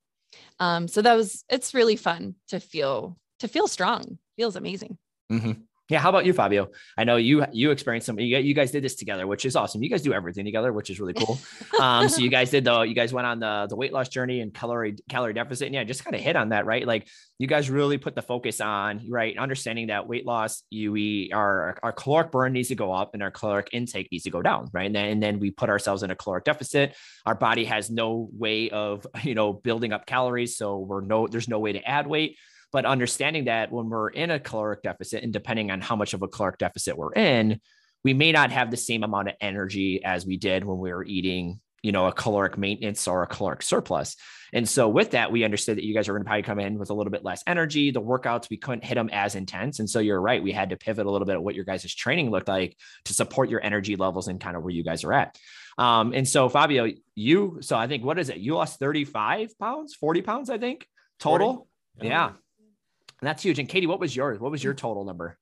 Um, 0.58 0.88
so 0.88 1.02
that 1.02 1.14
was 1.14 1.44
it's 1.48 1.74
really 1.74 1.96
fun 1.96 2.36
to 2.48 2.58
feel 2.58 3.18
to 3.40 3.48
feel 3.48 3.68
strong. 3.68 4.18
Feels 4.36 4.56
amazing. 4.56 4.96
Mm-hmm. 5.30 5.52
Yeah. 5.90 5.98
How 5.98 6.08
about 6.08 6.24
you, 6.24 6.32
Fabio? 6.32 6.68
I 6.96 7.02
know 7.02 7.16
you 7.16 7.44
you 7.52 7.72
experienced 7.72 8.06
some. 8.06 8.18
You, 8.18 8.38
you 8.38 8.54
guys 8.54 8.70
did 8.70 8.84
this 8.84 8.94
together, 8.94 9.26
which 9.26 9.44
is 9.44 9.56
awesome. 9.56 9.82
You 9.82 9.90
guys 9.90 10.02
do 10.02 10.12
everything 10.12 10.44
together, 10.44 10.72
which 10.72 10.88
is 10.88 11.00
really 11.00 11.14
cool. 11.14 11.38
um, 11.80 12.08
so 12.08 12.20
you 12.20 12.30
guys 12.30 12.50
did 12.50 12.64
the 12.64 12.82
you 12.82 12.94
guys 12.94 13.12
went 13.12 13.26
on 13.26 13.40
the 13.40 13.66
the 13.68 13.74
weight 13.74 13.92
loss 13.92 14.08
journey 14.08 14.40
and 14.40 14.54
calorie 14.54 14.96
calorie 15.08 15.34
deficit. 15.34 15.66
And 15.66 15.74
yeah, 15.74 15.82
just 15.82 16.04
kind 16.04 16.14
of 16.14 16.22
hit 16.22 16.36
on 16.36 16.50
that, 16.50 16.64
right? 16.64 16.86
Like 16.86 17.08
you 17.38 17.48
guys 17.48 17.68
really 17.68 17.98
put 17.98 18.14
the 18.14 18.22
focus 18.22 18.60
on 18.60 19.06
right 19.08 19.36
understanding 19.36 19.88
that 19.88 20.06
weight 20.06 20.24
loss, 20.24 20.62
you 20.70 20.92
we 20.92 21.32
our 21.34 21.76
our 21.82 21.92
caloric 21.92 22.30
burn 22.30 22.52
needs 22.52 22.68
to 22.68 22.76
go 22.76 22.92
up 22.92 23.14
and 23.14 23.22
our 23.22 23.32
caloric 23.32 23.70
intake 23.72 24.08
needs 24.12 24.24
to 24.24 24.30
go 24.30 24.42
down, 24.42 24.68
right? 24.72 24.86
And 24.86 24.94
then 24.94 25.08
and 25.08 25.22
then 25.22 25.40
we 25.40 25.50
put 25.50 25.70
ourselves 25.70 26.04
in 26.04 26.12
a 26.12 26.14
caloric 26.14 26.44
deficit. 26.44 26.94
Our 27.26 27.34
body 27.34 27.64
has 27.64 27.90
no 27.90 28.28
way 28.32 28.70
of 28.70 29.06
you 29.24 29.34
know 29.34 29.52
building 29.52 29.92
up 29.92 30.06
calories, 30.06 30.56
so 30.56 30.78
we're 30.78 31.00
no 31.00 31.26
there's 31.26 31.48
no 31.48 31.58
way 31.58 31.72
to 31.72 31.82
add 31.82 32.06
weight. 32.06 32.36
But 32.72 32.86
understanding 32.86 33.46
that 33.46 33.72
when 33.72 33.88
we're 33.88 34.10
in 34.10 34.30
a 34.30 34.38
caloric 34.38 34.82
deficit, 34.82 35.22
and 35.24 35.32
depending 35.32 35.70
on 35.70 35.80
how 35.80 35.96
much 35.96 36.14
of 36.14 36.22
a 36.22 36.28
caloric 36.28 36.58
deficit 36.58 36.96
we're 36.96 37.12
in, 37.12 37.60
we 38.04 38.14
may 38.14 38.32
not 38.32 38.50
have 38.50 38.70
the 38.70 38.76
same 38.76 39.02
amount 39.02 39.28
of 39.28 39.34
energy 39.40 40.02
as 40.04 40.24
we 40.24 40.36
did 40.36 40.64
when 40.64 40.78
we 40.78 40.92
were 40.92 41.04
eating, 41.04 41.60
you 41.82 41.92
know, 41.92 42.06
a 42.06 42.12
caloric 42.12 42.56
maintenance 42.56 43.06
or 43.06 43.22
a 43.22 43.26
caloric 43.26 43.62
surplus. 43.62 44.16
And 44.52 44.68
so 44.68 44.88
with 44.88 45.12
that, 45.12 45.30
we 45.30 45.44
understood 45.44 45.76
that 45.76 45.84
you 45.84 45.94
guys 45.94 46.08
are 46.08 46.12
going 46.12 46.22
to 46.22 46.26
probably 46.26 46.42
come 46.42 46.58
in 46.58 46.78
with 46.78 46.90
a 46.90 46.94
little 46.94 47.10
bit 47.10 47.24
less 47.24 47.42
energy. 47.46 47.90
The 47.90 48.00
workouts, 48.00 48.50
we 48.50 48.56
couldn't 48.56 48.84
hit 48.84 48.96
them 48.96 49.10
as 49.12 49.34
intense. 49.34 49.78
And 49.78 49.88
so 49.88 50.00
you're 50.00 50.20
right. 50.20 50.42
We 50.42 50.52
had 50.52 50.70
to 50.70 50.76
pivot 50.76 51.06
a 51.06 51.10
little 51.10 51.26
bit 51.26 51.36
of 51.36 51.42
what 51.42 51.54
your 51.54 51.64
guys' 51.64 51.94
training 51.94 52.30
looked 52.30 52.48
like 52.48 52.76
to 53.04 53.14
support 53.14 53.48
your 53.48 53.64
energy 53.64 53.96
levels 53.96 54.28
and 54.28 54.40
kind 54.40 54.56
of 54.56 54.62
where 54.62 54.72
you 54.72 54.82
guys 54.82 55.04
are 55.04 55.12
at. 55.12 55.38
Um, 55.78 56.12
and 56.12 56.28
so 56.28 56.48
Fabio, 56.48 56.90
you, 57.14 57.58
so 57.60 57.76
I 57.76 57.86
think, 57.86 58.04
what 58.04 58.18
is 58.18 58.28
it? 58.28 58.38
You 58.38 58.54
lost 58.54 58.78
35 58.80 59.58
pounds, 59.58 59.94
40 59.94 60.22
pounds, 60.22 60.50
I 60.50 60.58
think 60.58 60.86
total. 61.18 61.68
40? 61.98 62.08
Yeah. 62.08 62.32
Yeah. 63.20 63.26
And 63.26 63.28
that's 63.28 63.42
huge. 63.42 63.58
And 63.58 63.68
Katie, 63.68 63.86
what 63.86 64.00
was 64.00 64.14
yours? 64.14 64.38
What 64.38 64.50
was 64.50 64.62
your 64.62 64.74
total 64.74 65.04
number? 65.04 65.36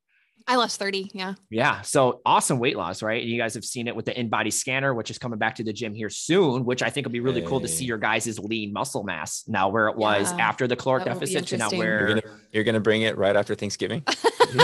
I 0.47 0.57
lost 0.57 0.79
30. 0.79 1.11
Yeah. 1.13 1.35
Yeah. 1.51 1.83
So 1.83 2.23
awesome 2.25 2.59
weight 2.59 2.75
loss, 2.75 3.03
right? 3.03 3.21
And 3.21 3.31
you 3.31 3.39
guys 3.39 3.53
have 3.53 3.67
seen 3.67 3.87
it 3.87 3.95
with 3.95 4.07
the 4.07 4.19
in 4.19 4.31
body 4.31 4.51
scanner, 4.51 4.95
which 4.95 5.11
is 5.11 5.19
coming 5.19 5.39
back 5.39 5.57
to 5.57 5.65
the 5.65 5.75
gym 5.75 5.95
here 5.95 6.09
soon, 6.09 6.65
which 6.65 6.83
I 6.83 6.89
think 6.89 7.07
will 7.07 7.13
be 7.13 7.21
really 7.21 7.43
hey. 7.43 7.47
cool 7.47 7.61
to 7.61 7.69
see 7.69 7.85
your 7.85 7.99
guys' 7.99 8.39
lean 8.39 8.73
muscle 8.73 9.05
mass 9.05 9.45
now 9.47 9.69
where 9.69 9.89
it 9.89 9.97
was 9.97 10.33
yeah, 10.33 10.49
after 10.49 10.67
the 10.67 10.75
caloric 10.75 11.05
deficit 11.05 11.49
to 11.49 11.59
now 11.59 11.69
where 11.69 11.99
you're 11.99 12.09
gonna, 12.09 12.37
you're 12.53 12.65
gonna 12.65 12.81
bring 12.81 13.03
it 13.03 13.19
right 13.19 13.37
after 13.37 13.55
Thanksgiving. 13.55 14.03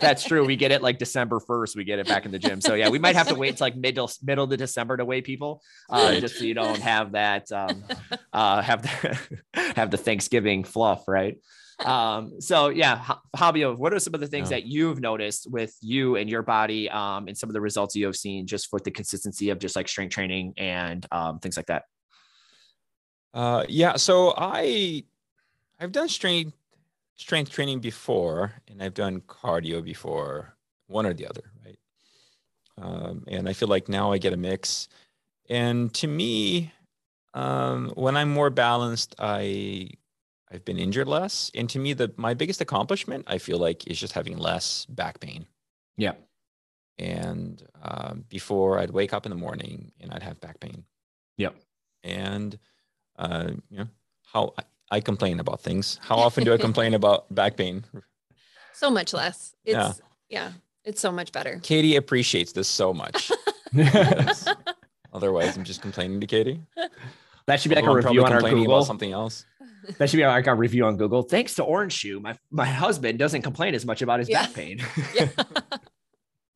That's 0.00 0.24
true. 0.24 0.46
We 0.46 0.56
get 0.56 0.72
it 0.72 0.80
like 0.80 0.98
December 0.98 1.38
1st. 1.38 1.76
We 1.76 1.84
get 1.84 1.98
it 1.98 2.08
back 2.08 2.24
in 2.24 2.32
the 2.32 2.38
gym. 2.38 2.62
So 2.62 2.72
yeah, 2.72 2.88
we 2.88 2.98
might 2.98 3.16
have 3.16 3.28
to 3.28 3.34
wait 3.34 3.58
till 3.58 3.66
like 3.66 3.76
middle 3.76 4.10
middle 4.22 4.48
to 4.48 4.56
December 4.56 4.96
to 4.96 5.04
weigh 5.04 5.20
people, 5.20 5.62
uh, 5.90 6.12
right. 6.12 6.20
just 6.20 6.38
so 6.38 6.44
you 6.44 6.54
don't 6.54 6.80
have 6.80 7.12
that 7.12 7.52
um, 7.52 7.84
uh, 8.32 8.62
have 8.62 8.82
the 8.82 9.18
have 9.76 9.90
the 9.90 9.98
Thanksgiving 9.98 10.64
fluff, 10.64 11.06
right? 11.06 11.36
Um, 11.84 12.40
so 12.40 12.68
yeah, 12.68 13.14
Fabio, 13.36 13.74
what 13.74 13.92
are 13.92 13.98
some 13.98 14.14
of 14.14 14.20
the 14.20 14.26
things 14.26 14.50
yeah. 14.50 14.58
that 14.58 14.66
you've 14.66 15.00
noticed 15.00 15.50
with 15.50 15.76
you 15.80 16.16
and 16.16 16.28
your 16.28 16.42
body 16.42 16.88
um, 16.90 17.28
and 17.28 17.36
some 17.36 17.48
of 17.48 17.54
the 17.54 17.60
results 17.60 17.94
you 17.96 18.06
have 18.06 18.16
seen 18.16 18.46
just 18.46 18.72
with 18.72 18.84
the 18.84 18.90
consistency 18.90 19.50
of 19.50 19.58
just 19.58 19.76
like 19.76 19.88
strength 19.88 20.12
training 20.12 20.54
and 20.56 21.06
um, 21.12 21.38
things 21.38 21.56
like 21.56 21.66
that? 21.66 21.84
Uh, 23.34 23.64
yeah, 23.68 23.96
so 23.96 24.34
I 24.36 25.04
I've 25.80 25.92
done 25.92 26.08
strength 26.08 26.54
strength 27.16 27.50
training 27.50 27.80
before, 27.80 28.52
and 28.68 28.82
I've 28.82 28.94
done 28.94 29.20
cardio 29.22 29.82
before, 29.82 30.56
one 30.86 31.06
or 31.06 31.14
the 31.14 31.26
other, 31.26 31.42
right? 31.64 31.78
Um, 32.80 33.24
and 33.28 33.48
I 33.48 33.52
feel 33.52 33.68
like 33.68 33.88
now 33.88 34.12
I 34.12 34.18
get 34.18 34.32
a 34.32 34.36
mix. 34.36 34.88
And 35.48 35.92
to 35.94 36.06
me, 36.06 36.72
um, 37.34 37.92
when 37.94 38.16
I'm 38.16 38.30
more 38.30 38.50
balanced, 38.50 39.14
I 39.18 39.90
I've 40.52 40.64
been 40.64 40.78
injured 40.78 41.08
less. 41.08 41.50
And 41.54 41.68
to 41.70 41.78
me, 41.78 41.94
the 41.94 42.12
my 42.16 42.34
biggest 42.34 42.60
accomplishment, 42.60 43.24
I 43.26 43.38
feel 43.38 43.58
like, 43.58 43.86
is 43.86 43.98
just 43.98 44.12
having 44.12 44.36
less 44.36 44.84
back 44.86 45.20
pain. 45.20 45.46
Yeah. 45.96 46.12
And 46.98 47.62
um, 47.82 48.24
before 48.28 48.78
I'd 48.78 48.90
wake 48.90 49.14
up 49.14 49.24
in 49.24 49.30
the 49.30 49.36
morning 49.36 49.92
and 50.00 50.12
I'd 50.12 50.22
have 50.22 50.40
back 50.40 50.60
pain. 50.60 50.84
Yep. 51.38 51.56
And 52.04 52.58
uh, 53.18 53.52
you 53.70 53.78
know 53.78 53.88
how 54.26 54.52
I, 54.58 54.62
I 54.96 55.00
complain 55.00 55.40
about 55.40 55.60
things. 55.60 55.98
How 56.02 56.16
often 56.16 56.44
do 56.44 56.52
I 56.52 56.58
complain 56.58 56.92
about 56.94 57.34
back 57.34 57.56
pain? 57.56 57.84
So 58.74 58.90
much 58.90 59.14
less. 59.14 59.54
It's 59.64 59.74
yeah. 59.74 59.92
yeah, 60.28 60.50
it's 60.84 61.00
so 61.00 61.10
much 61.10 61.32
better. 61.32 61.60
Katie 61.62 61.96
appreciates 61.96 62.52
this 62.52 62.68
so 62.68 62.92
much. 62.92 63.32
Otherwise, 65.14 65.56
I'm 65.56 65.64
just 65.64 65.80
complaining 65.82 66.20
to 66.20 66.26
Katie. 66.26 66.60
That 67.46 67.60
should 67.60 67.70
be 67.70 67.74
like 67.74 67.84
a 67.84 67.94
review 67.94 68.24
on 68.24 68.32
our 68.32 68.40
Google. 68.40 68.76
About 68.76 68.86
something 68.86 69.12
else 69.12 69.44
that 69.98 70.10
should 70.10 70.16
be 70.16 70.26
like 70.26 70.46
a 70.46 70.54
review 70.54 70.84
on 70.84 70.96
Google. 70.96 71.22
Thanks 71.22 71.54
to 71.54 71.64
Orange 71.64 71.92
Shoe, 71.92 72.20
my 72.20 72.36
my 72.50 72.66
husband 72.66 73.18
doesn't 73.18 73.42
complain 73.42 73.74
as 73.74 73.84
much 73.84 74.02
about 74.02 74.20
his 74.20 74.28
yeah. 74.28 74.42
back 74.42 74.54
pain. 74.54 74.80
yeah. 75.14 75.28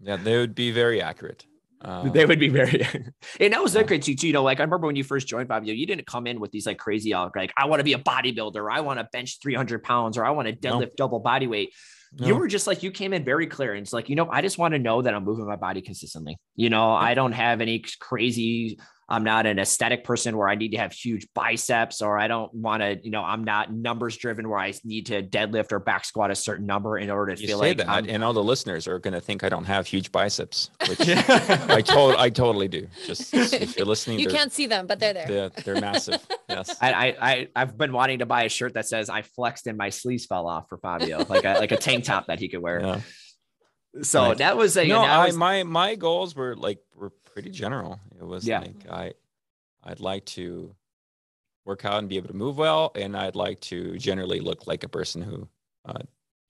yeah, 0.01 0.17
they 0.17 0.37
would 0.37 0.55
be 0.55 0.71
very 0.71 1.01
accurate. 1.03 1.45
Um, 1.83 2.11
they 2.11 2.25
would 2.25 2.41
be 2.41 2.49
very, 2.49 2.87
and 3.41 3.53
that 3.53 3.63
was 3.63 3.75
yeah. 3.75 3.83
great 3.83 4.03
too. 4.03 4.15
You 4.27 4.33
know, 4.33 4.43
like 4.43 4.61
I 4.61 4.63
remember 4.63 4.87
when 4.87 4.97
you 4.97 5.05
first 5.05 5.29
joined 5.29 5.49
Fabio, 5.49 5.75
you 5.75 5.87
didn't 5.87 6.07
come 6.07 6.27
in 6.27 6.41
with 6.41 6.51
these 6.51 6.67
like 6.67 6.79
crazy, 6.79 7.13
uh, 7.13 7.29
like 7.37 7.53
I 7.57 7.67
want 7.67 7.81
to 7.81 7.85
be 7.85 7.93
a 7.93 7.99
bodybuilder, 7.99 8.57
or 8.57 8.71
I 8.71 8.81
want 8.81 8.99
to 8.99 9.09
bench 9.13 9.39
300 9.43 9.83
pounds, 9.83 10.17
or 10.17 10.25
I 10.25 10.31
want 10.31 10.49
to 10.49 10.55
deadlift 10.55 10.81
no. 10.81 10.95
double 10.97 11.21
body 11.21 11.47
weight. 11.47 11.75
No. 12.19 12.29
You 12.29 12.37
were 12.37 12.49
just 12.49 12.67
like 12.67 12.83
you 12.83 12.91
came 12.91 13.13
in 13.13 13.25
very 13.25 13.47
clear, 13.47 13.75
and 13.75 13.83
it's 13.83 13.93
like 13.93 14.09
you 14.09 14.17
know, 14.17 14.29
I 14.31 14.41
just 14.41 14.59
want 14.59 14.73
to 14.73 14.79
know 14.79 15.03
that 15.03 15.15
I'm 15.15 15.25
moving 15.25 15.47
my 15.47 15.57
body 15.57 15.83
consistently. 15.83 16.39
You 16.55 16.71
know, 16.71 16.93
I 16.93 17.15
don't 17.15 17.33
have 17.33 17.61
any 17.61 17.85
crazy 18.01 18.79
I'm 19.09 19.23
not 19.23 19.47
an 19.47 19.61
aesthetic 19.61 20.03
person 20.03 20.37
where 20.37 20.49
I 20.49 20.57
need 20.57 20.73
to 20.73 20.79
have 20.79 20.93
huge 20.93 21.29
biceps 21.33 22.03
or 22.03 22.19
I 22.19 22.27
don't 22.27 22.53
want 22.53 22.83
to, 22.83 22.99
you 23.05 23.13
know, 23.13 23.23
I'm 23.23 23.45
not 23.45 23.73
numbers 23.73 24.17
driven 24.17 24.49
where 24.49 24.59
I 24.59 24.73
need 24.83 25.07
to 25.07 25.23
deadlift 25.23 25.71
or 25.71 25.79
back 25.79 26.05
squat 26.05 26.33
a 26.33 26.35
certain 26.35 26.67
number 26.67 26.99
in 26.99 27.09
order 27.09 27.37
to 27.37 27.41
you 27.41 27.47
feel 27.47 27.59
like 27.59 27.77
that. 27.77 27.89
I'm, 27.89 28.09
and 28.09 28.25
all 28.25 28.33
the 28.33 28.43
listeners 28.43 28.89
are 28.89 28.99
going 28.99 29.15
to 29.15 29.21
think 29.21 29.45
I 29.45 29.49
don't 29.49 29.65
have 29.65 29.87
huge 29.87 30.11
biceps, 30.11 30.71
which 30.89 31.01
I, 31.09 31.83
to- 31.83 32.17
I 32.19 32.31
totally 32.31 32.67
do. 32.67 32.89
Just 33.07 33.33
if 33.33 33.77
you're 33.77 33.87
listening, 33.87 34.19
you 34.19 34.27
can't 34.27 34.53
see 34.53 34.67
them, 34.67 34.89
but 34.89 34.99
they're 34.99 35.15
there. 35.15 35.27
They're, 35.29 35.51
they're 35.51 35.81
massive. 35.81 36.25
Yes. 36.49 36.77
I, 36.81 37.17
I, 37.21 37.49
I've 37.57 37.77
been 37.77 37.93
wanting 37.93 38.21
to 38.21 38.27
buy 38.27 38.45
a 38.45 38.49
shirt 38.49 38.75
that 38.75 38.87
says 38.87 39.11
I 39.11 39.23
flexed 39.23 39.67
and 39.67 39.77
my 39.77 39.91
sleeves 39.91 40.27
fell 40.27 40.47
off 40.47 40.69
for 40.69 40.79
Fabio, 40.79 41.27
like 41.29 41.45
a, 41.45 41.55
like 41.55 41.73
a 41.73 41.77
tank 41.77 42.05
top 42.05 42.29
that 42.29 42.39
he 42.39 42.49
could 42.49 42.63
wear. 42.63 42.81
Yeah. 42.81 43.01
So 44.03 44.29
nice. 44.29 44.39
that 44.39 44.57
was 44.57 44.77
a, 44.77 44.87
no, 44.87 45.01
I, 45.03 45.27
was, 45.27 45.37
my, 45.37 45.65
my 45.65 45.97
goals 45.97 46.37
were 46.37 46.57
like, 46.57 46.79
were 46.95 47.13
pretty 47.37 47.51
general. 47.51 48.01
It 48.19 48.27
was 48.27 48.49
yeah. 48.49 48.61
like 48.61 48.91
I 48.91 49.13
I'd 49.85 50.01
like 50.01 50.25
to 50.37 50.75
work 51.67 51.85
out 51.85 51.99
and 51.99 52.09
be 52.09 52.17
able 52.17 52.29
to 52.29 52.35
move 52.35 52.57
well, 52.57 52.93
and 52.95 53.15
I'd 53.15 53.37
like 53.37 53.61
to 53.73 53.99
generally 53.99 54.41
look 54.41 54.67
like 54.67 54.85
a 54.85 54.89
person 54.89 55.21
who 55.21 55.47
uh, 55.85 55.99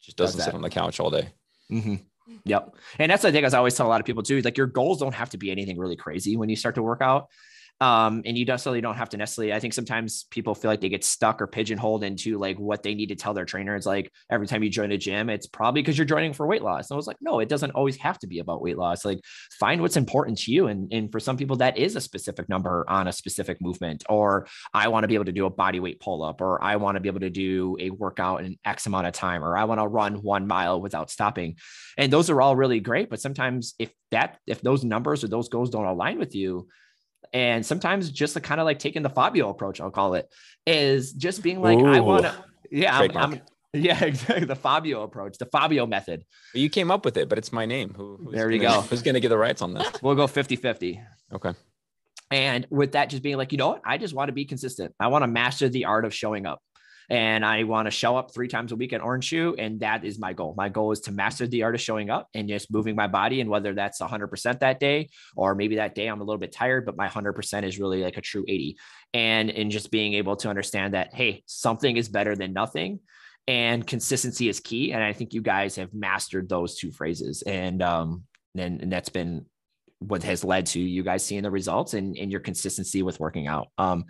just 0.01 0.17
doesn't 0.17 0.41
sit 0.41 0.55
on 0.55 0.63
the 0.63 0.71
couch 0.71 1.01
all 1.01 1.11
day. 1.11 1.31
Mm-hmm. 1.73 1.97
Yep. 2.45 2.77
And 3.01 3.11
that's 3.11 3.23
the 3.23 3.33
thing, 3.33 3.45
as 3.45 3.53
I 3.53 3.59
always 3.59 3.75
tell 3.75 3.89
a 3.89 3.89
lot 3.89 4.01
of 4.01 4.07
people 4.07 4.23
too, 4.23 4.41
like 4.43 4.57
your 4.57 4.69
goals 4.69 5.01
don't 5.01 5.15
have 5.15 5.31
to 5.31 5.39
be 5.39 5.51
anything 5.51 5.77
really 5.77 5.97
crazy 5.97 6.37
when 6.37 6.49
you 6.49 6.55
start 6.55 6.77
to 6.77 6.83
work 6.83 7.01
out. 7.01 7.31
Um, 7.79 8.23
and 8.25 8.39
you 8.39 8.47
necessarily 8.47 8.81
don't 8.81 8.95
have 8.95 9.11
to 9.11 9.19
necessarily, 9.19 9.53
I 9.53 9.61
think 9.61 9.75
sometimes 9.75 10.25
people 10.31 10.55
feel 10.55 10.71
like 10.71 10.81
they 10.81 10.89
get 10.89 11.05
stuck 11.05 11.43
or 11.43 11.47
pigeonholed 11.47 12.05
into 12.05 12.39
like 12.39 12.59
what 12.59 12.83
they 12.83 12.95
need 12.95 13.09
to 13.09 13.17
tell 13.17 13.35
their 13.35 13.45
trainer. 13.45 13.77
It's 13.77 13.85
like 13.85 14.11
every 14.31 14.47
time 14.47 14.63
you 14.63 14.71
join 14.71 14.93
a 14.93 14.97
gym, 14.97 15.29
it's 15.29 15.47
probably 15.47 15.83
because 15.83 15.99
you're 15.99 16.07
joining 16.07 16.33
for 16.33 16.47
weight 16.47 16.63
loss. 16.63 16.89
And 16.89 16.95
I 16.95 16.97
was 16.97 17.07
like, 17.07 17.19
no, 17.21 17.41
it 17.41 17.51
doesn't 17.51 17.73
always 17.73 17.97
have 17.99 18.19
to 18.21 18.27
be 18.27 18.39
about 18.39 18.63
weight 18.63 18.79
loss. 18.79 19.05
Like 19.05 19.21
find 19.61 19.83
what's 19.83 19.99
important 19.99 20.39
to 20.39 20.53
you. 20.53 20.69
And, 20.69 20.91
and 20.91 21.13
for 21.13 21.21
some 21.21 21.37
people, 21.37 21.57
that 21.57 21.77
is 21.77 21.97
a 21.97 22.01
specific 22.01 22.49
number 22.49 22.87
on 22.89 23.09
a 23.09 23.13
specific 23.13 23.61
movement, 23.61 24.05
or 24.09 24.47
I 24.73 24.89
want 24.89 25.05
to 25.05 25.09
be 25.09 25.15
able 25.15 25.27
to 25.27 25.33
do 25.33 25.45
a 25.45 25.51
body 25.51 25.79
weight 25.79 26.01
pull 26.01 26.23
up, 26.23 26.41
or 26.41 26.63
I 26.65 26.77
want 26.77 26.97
to 26.97 27.01
be 27.01 27.11
able 27.11 27.21
to 27.21 27.31
do 27.31 27.77
a 27.79 27.91
workout 27.91 28.43
in 28.43 28.57
X 28.65 28.87
amount 28.87 29.07
of 29.07 29.13
time, 29.13 29.45
or 29.45 29.55
I 29.55 29.65
want 29.65 29.81
to 29.83 29.87
run 29.87 30.15
one 30.15 30.47
mile 30.47 30.81
without 30.81 31.11
stopping. 31.11 31.57
And 31.99 32.11
those 32.11 32.31
are 32.31 32.41
all 32.41 32.57
really 32.57 32.81
great. 32.81 33.11
But 33.11 33.21
sometimes 33.21 33.75
if 33.79 33.91
that, 34.13 34.39
if 34.47 34.63
those 34.63 34.83
numbers 34.83 35.25
or 35.25 35.29
those 35.29 35.51
goals 35.51 35.69
don't 35.69 35.85
align 35.85 36.19
with 36.19 36.35
you, 36.35 36.69
and 37.33 37.65
sometimes 37.65 38.11
just 38.11 38.35
the 38.35 38.41
kind 38.41 38.61
of 38.61 38.65
like 38.65 38.79
taking 38.79 39.03
the 39.03 39.11
Fabio 39.11 39.51
approach, 39.51 39.81
I'll 39.81 39.91
call 39.91 40.15
it, 40.15 40.33
is 40.67 41.13
just 41.13 41.43
being 41.43 41.61
like, 41.61 41.79
Ooh. 41.79 41.87
I 41.87 42.01
want 42.01 42.25
to, 42.25 42.35
yeah, 42.71 42.99
I'm, 42.99 43.17
I'm, 43.17 43.41
yeah, 43.73 44.03
exactly. 44.05 44.47
The 44.47 44.57
Fabio 44.57 45.03
approach, 45.03 45.39
the 45.39 45.47
Fabio 45.47 45.87
method. 45.87 46.25
You 46.55 46.71
came 46.71 46.91
up 46.91 47.05
with 47.05 47.17
it, 47.17 47.29
but 47.29 47.39
it's 47.39 47.53
my 47.53 47.67
name. 47.67 47.95
Who, 47.97 48.31
there 48.33 48.51
you 48.51 48.61
gonna, 48.61 48.77
go. 48.77 48.81
Who's 48.89 49.03
going 49.03 49.15
to 49.15 49.21
get 49.21 49.29
the 49.29 49.39
rights 49.39 49.63
on 49.63 49.75
this? 49.75 50.03
We'll 50.03 50.15
go 50.15 50.27
50 50.27 50.57
50. 50.57 51.01
Okay. 51.33 51.53
And 52.31 52.67
with 52.71 52.93
that, 52.93 53.11
just 53.11 53.23
being 53.23 53.37
like, 53.37 53.53
you 53.53 53.59
know 53.59 53.69
what? 53.69 53.83
I 53.85 53.99
just 53.99 54.15
want 54.15 54.29
to 54.29 54.33
be 54.33 54.45
consistent. 54.45 54.95
I 54.99 55.09
want 55.09 55.23
to 55.23 55.29
master 55.29 55.69
the 55.69 55.85
art 55.85 56.05
of 56.05 56.13
showing 56.13 56.47
up 56.47 56.61
and 57.09 57.45
I 57.45 57.63
want 57.65 57.87
to 57.87 57.91
show 57.91 58.17
up 58.17 58.33
three 58.35 58.49
times 58.49 58.73
a 58.73 58.77
week 58.77 58.93
at 58.93 59.01
Orange 59.01 59.25
Shoe. 59.25 59.55
And 59.59 59.81
that 59.81 60.05
is 60.05 60.19
my 60.19 60.33
goal. 60.33 60.55
My 60.57 60.69
goal 60.69 60.93
is 60.93 61.01
to 61.03 61.13
master 61.13 61.47
the 61.47 61.63
art 61.63 61.75
of 61.75 61.81
showing 61.81 62.11
up 62.11 62.29
and 62.35 62.49
just 62.49 62.73
moving 62.73 62.97
my 62.97 63.07
body. 63.07 63.41
And 63.41 63.49
whether 63.49 63.75
that's 63.75 64.01
100% 64.01 64.61
that 64.61 64.81
day, 64.81 65.09
or 65.37 65.55
maybe 65.55 65.77
that 65.77 65.95
day 65.95 66.09
I'm 66.09 66.21
a 66.21 66.25
little 66.25 66.41
bit 66.41 66.53
tired, 66.53 66.85
but 66.85 66.97
my 66.97 67.09
100% 67.09 67.63
is 67.63 67.79
really 67.79 68.03
like 68.03 68.17
a 68.17 68.21
true 68.21 68.45
80. 68.47 68.77
And 69.15 69.51
in 69.51 69.71
just 69.71 69.91
being 69.91 70.15
able 70.15 70.37
to 70.37 70.49
understand 70.49 70.95
that, 70.95 71.15
hey, 71.15 71.45
something 71.47 71.97
is 71.97 72.09
better 72.09 72.35
than 72.35 72.53
nothing. 72.53 73.01
And 73.49 73.87
consistency 73.87 74.49
is 74.49 74.59
key. 74.59 74.93
And 74.93 75.03
I 75.03 75.13
think 75.13 75.33
you 75.33 75.43
guys 75.43 75.77
have 75.77 75.95
mastered 75.95 76.49
those 76.49 76.77
two 76.77 76.91
phrases. 76.91 77.43
And, 77.43 77.83
um, 77.83 78.25
and, 78.57 78.83
and 78.83 78.93
that's 78.93 79.09
been 79.09 79.47
what 80.01 80.25
has 80.25 80.45
led 80.45 80.67
to 80.67 80.81
you 80.81 81.03
guys 81.03 81.25
seeing 81.25 81.43
the 81.43 81.51
results 81.51 81.95
and, 81.95 82.17
and 82.19 82.31
your 82.31 82.41
consistency 82.41 83.03
with 83.03 83.21
working 83.21 83.47
out. 83.47 83.69
Um, 83.79 84.07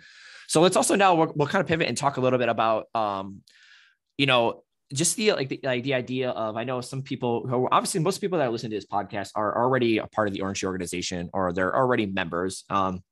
so 0.47 0.61
let's 0.61 0.75
also 0.75 0.95
now 0.95 1.15
we'll, 1.15 1.33
we'll 1.35 1.47
kind 1.47 1.61
of 1.61 1.67
pivot 1.67 1.87
and 1.87 1.97
talk 1.97 2.17
a 2.17 2.21
little 2.21 2.39
bit 2.39 2.49
about, 2.49 2.87
um, 2.95 3.41
you 4.17 4.25
know, 4.25 4.63
just 4.93 5.17
the 5.17 5.33
like 5.33 5.49
the, 5.49 5.59
like 5.63 5.83
the 5.83 5.93
idea 5.93 6.29
of 6.29 6.55
I 6.55 6.63
know 6.63 6.79
some 6.79 7.01
people 7.01 7.45
who 7.45 7.67
obviously 7.71 7.99
most 7.99 8.19
people 8.19 8.39
that 8.39 8.51
listen 8.51 8.69
to 8.69 8.75
this 8.77 8.85
podcast 8.85 9.31
are 9.35 9.61
already 9.61 9.97
a 9.97 10.07
part 10.07 10.29
of 10.29 10.33
the 10.33 10.41
Orange 10.41 10.63
organization 10.63 11.29
or 11.33 11.51
they're 11.51 11.75
already 11.75 12.05
members. 12.05 12.63
Um, 12.69 13.03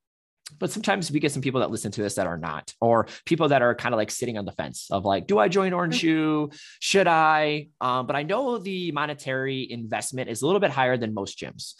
but 0.60 0.72
sometimes 0.72 1.12
we 1.12 1.20
get 1.20 1.32
some 1.32 1.42
people 1.42 1.60
that 1.62 1.72
listen 1.72 1.92
to 1.92 2.02
this 2.02 2.16
that 2.16 2.28
are 2.28 2.38
not, 2.38 2.72
or 2.80 3.08
people 3.26 3.50
that 3.50 3.62
are 3.62 3.74
kind 3.74 3.94
of 3.94 3.98
like 3.98 4.12
sitting 4.12 4.38
on 4.38 4.46
the 4.46 4.52
fence 4.52 4.88
of 4.92 5.04
like, 5.04 5.28
do 5.28 5.40
I 5.40 5.48
join 5.48 5.74
Orange 5.74 6.00
Shoe? 6.00 6.52
Should 6.80 7.08
I? 7.08 7.70
Um, 7.82 8.06
but 8.06 8.16
I 8.16 8.24
know 8.24 8.60
the 8.60 8.92
monetary 8.92 9.70
investment 9.70 10.30
is 10.30 10.44
a 10.44 10.46
little 10.46 10.60
bit 10.60 10.70
higher 10.70 10.98
than 10.98 11.14
most 11.14 11.40
gyms. 11.40 11.74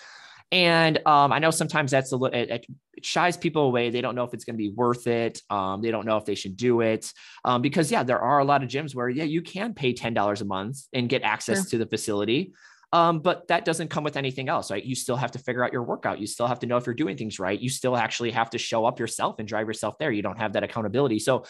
And 0.56 1.06
um, 1.06 1.34
I 1.34 1.40
know 1.40 1.52
sometimes 1.52 1.92
that's 1.92 2.14
a 2.14 2.16
little, 2.16 2.40
it, 2.40 2.50
it, 2.50 2.66
shies 3.04 3.36
people 3.36 3.64
away. 3.64 3.90
They 3.90 4.00
don't 4.00 4.16
know 4.16 4.24
if 4.24 4.34
it's 4.34 4.46
going 4.46 4.54
to 4.54 4.58
be 4.58 4.70
worth 4.70 5.06
it. 5.06 5.42
Um, 5.50 5.82
they 5.82 5.92
don't 5.92 6.06
know 6.06 6.16
if 6.16 6.24
they 6.24 6.36
should 6.36 6.56
do 6.56 6.80
it. 6.80 7.12
Um, 7.44 7.62
because, 7.62 7.92
yeah, 7.92 8.04
there 8.04 8.20
are 8.20 8.40
a 8.40 8.46
lot 8.46 8.64
of 8.64 8.70
gyms 8.70 8.96
where, 8.96 9.10
yeah, 9.10 9.26
you 9.26 9.42
can 9.42 9.74
pay 9.74 9.94
$10 9.94 10.42
a 10.42 10.46
month 10.46 10.78
and 10.94 11.10
get 11.10 11.24
access 11.24 11.58
sure. 11.58 11.72
to 11.72 11.78
the 11.80 11.86
facility. 11.86 12.54
Um, 12.94 13.20
but 13.20 13.50
that 13.50 13.66
doesn't 13.66 13.90
come 13.90 14.06
with 14.06 14.16
anything 14.16 14.48
else, 14.48 14.72
right? 14.72 14.82
You 14.82 14.96
still 14.96 15.18
have 15.18 15.32
to 15.32 15.40
figure 15.40 15.62
out 15.62 15.74
your 15.74 15.84
workout. 15.84 16.22
You 16.22 16.28
still 16.28 16.48
have 16.48 16.60
to 16.60 16.68
know 16.68 16.78
if 16.78 16.86
you're 16.86 16.96
doing 16.96 17.18
things 17.18 17.38
right. 17.38 17.60
You 17.60 17.68
still 17.68 17.98
actually 17.98 18.32
have 18.32 18.52
to 18.52 18.58
show 18.58 18.86
up 18.86 18.98
yourself 18.98 19.36
and 19.40 19.48
drive 19.48 19.68
yourself 19.68 19.98
there. 19.98 20.10
You 20.10 20.22
don't 20.22 20.40
have 20.40 20.54
that 20.54 20.64
accountability. 20.64 21.20
So, 21.20 21.44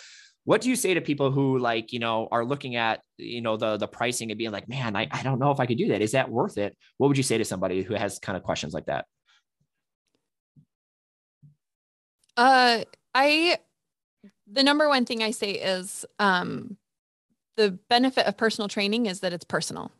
what 0.45 0.61
do 0.61 0.69
you 0.69 0.75
say 0.75 0.93
to 0.93 1.01
people 1.01 1.31
who 1.31 1.57
like 1.57 1.91
you 1.91 1.99
know 1.99 2.27
are 2.31 2.45
looking 2.45 2.75
at 2.75 3.01
you 3.17 3.41
know 3.41 3.57
the 3.57 3.77
the 3.77 3.87
pricing 3.87 4.31
and 4.31 4.37
being 4.37 4.51
like 4.51 4.69
man 4.69 4.95
I, 4.95 5.07
I 5.11 5.23
don't 5.23 5.39
know 5.39 5.51
if 5.51 5.59
i 5.59 5.65
could 5.65 5.77
do 5.77 5.89
that. 5.89 6.01
Is 6.01 6.13
that 6.13 6.29
worth 6.29 6.57
it? 6.57 6.77
What 6.97 7.07
would 7.07 7.17
you 7.17 7.23
say 7.23 7.37
to 7.37 7.45
somebody 7.45 7.83
who 7.83 7.95
has 7.95 8.19
kind 8.19 8.37
of 8.37 8.43
questions 8.43 8.73
like 8.73 8.85
that? 8.85 9.05
Uh 12.37 12.83
i 13.13 13.57
the 14.47 14.63
number 14.63 14.87
one 14.87 15.05
thing 15.05 15.23
i 15.23 15.31
say 15.31 15.51
is 15.51 16.05
um 16.19 16.77
the 17.57 17.71
benefit 17.89 18.27
of 18.27 18.37
personal 18.37 18.67
training 18.67 19.05
is 19.05 19.21
that 19.21 19.33
it's 19.33 19.45
personal. 19.45 19.91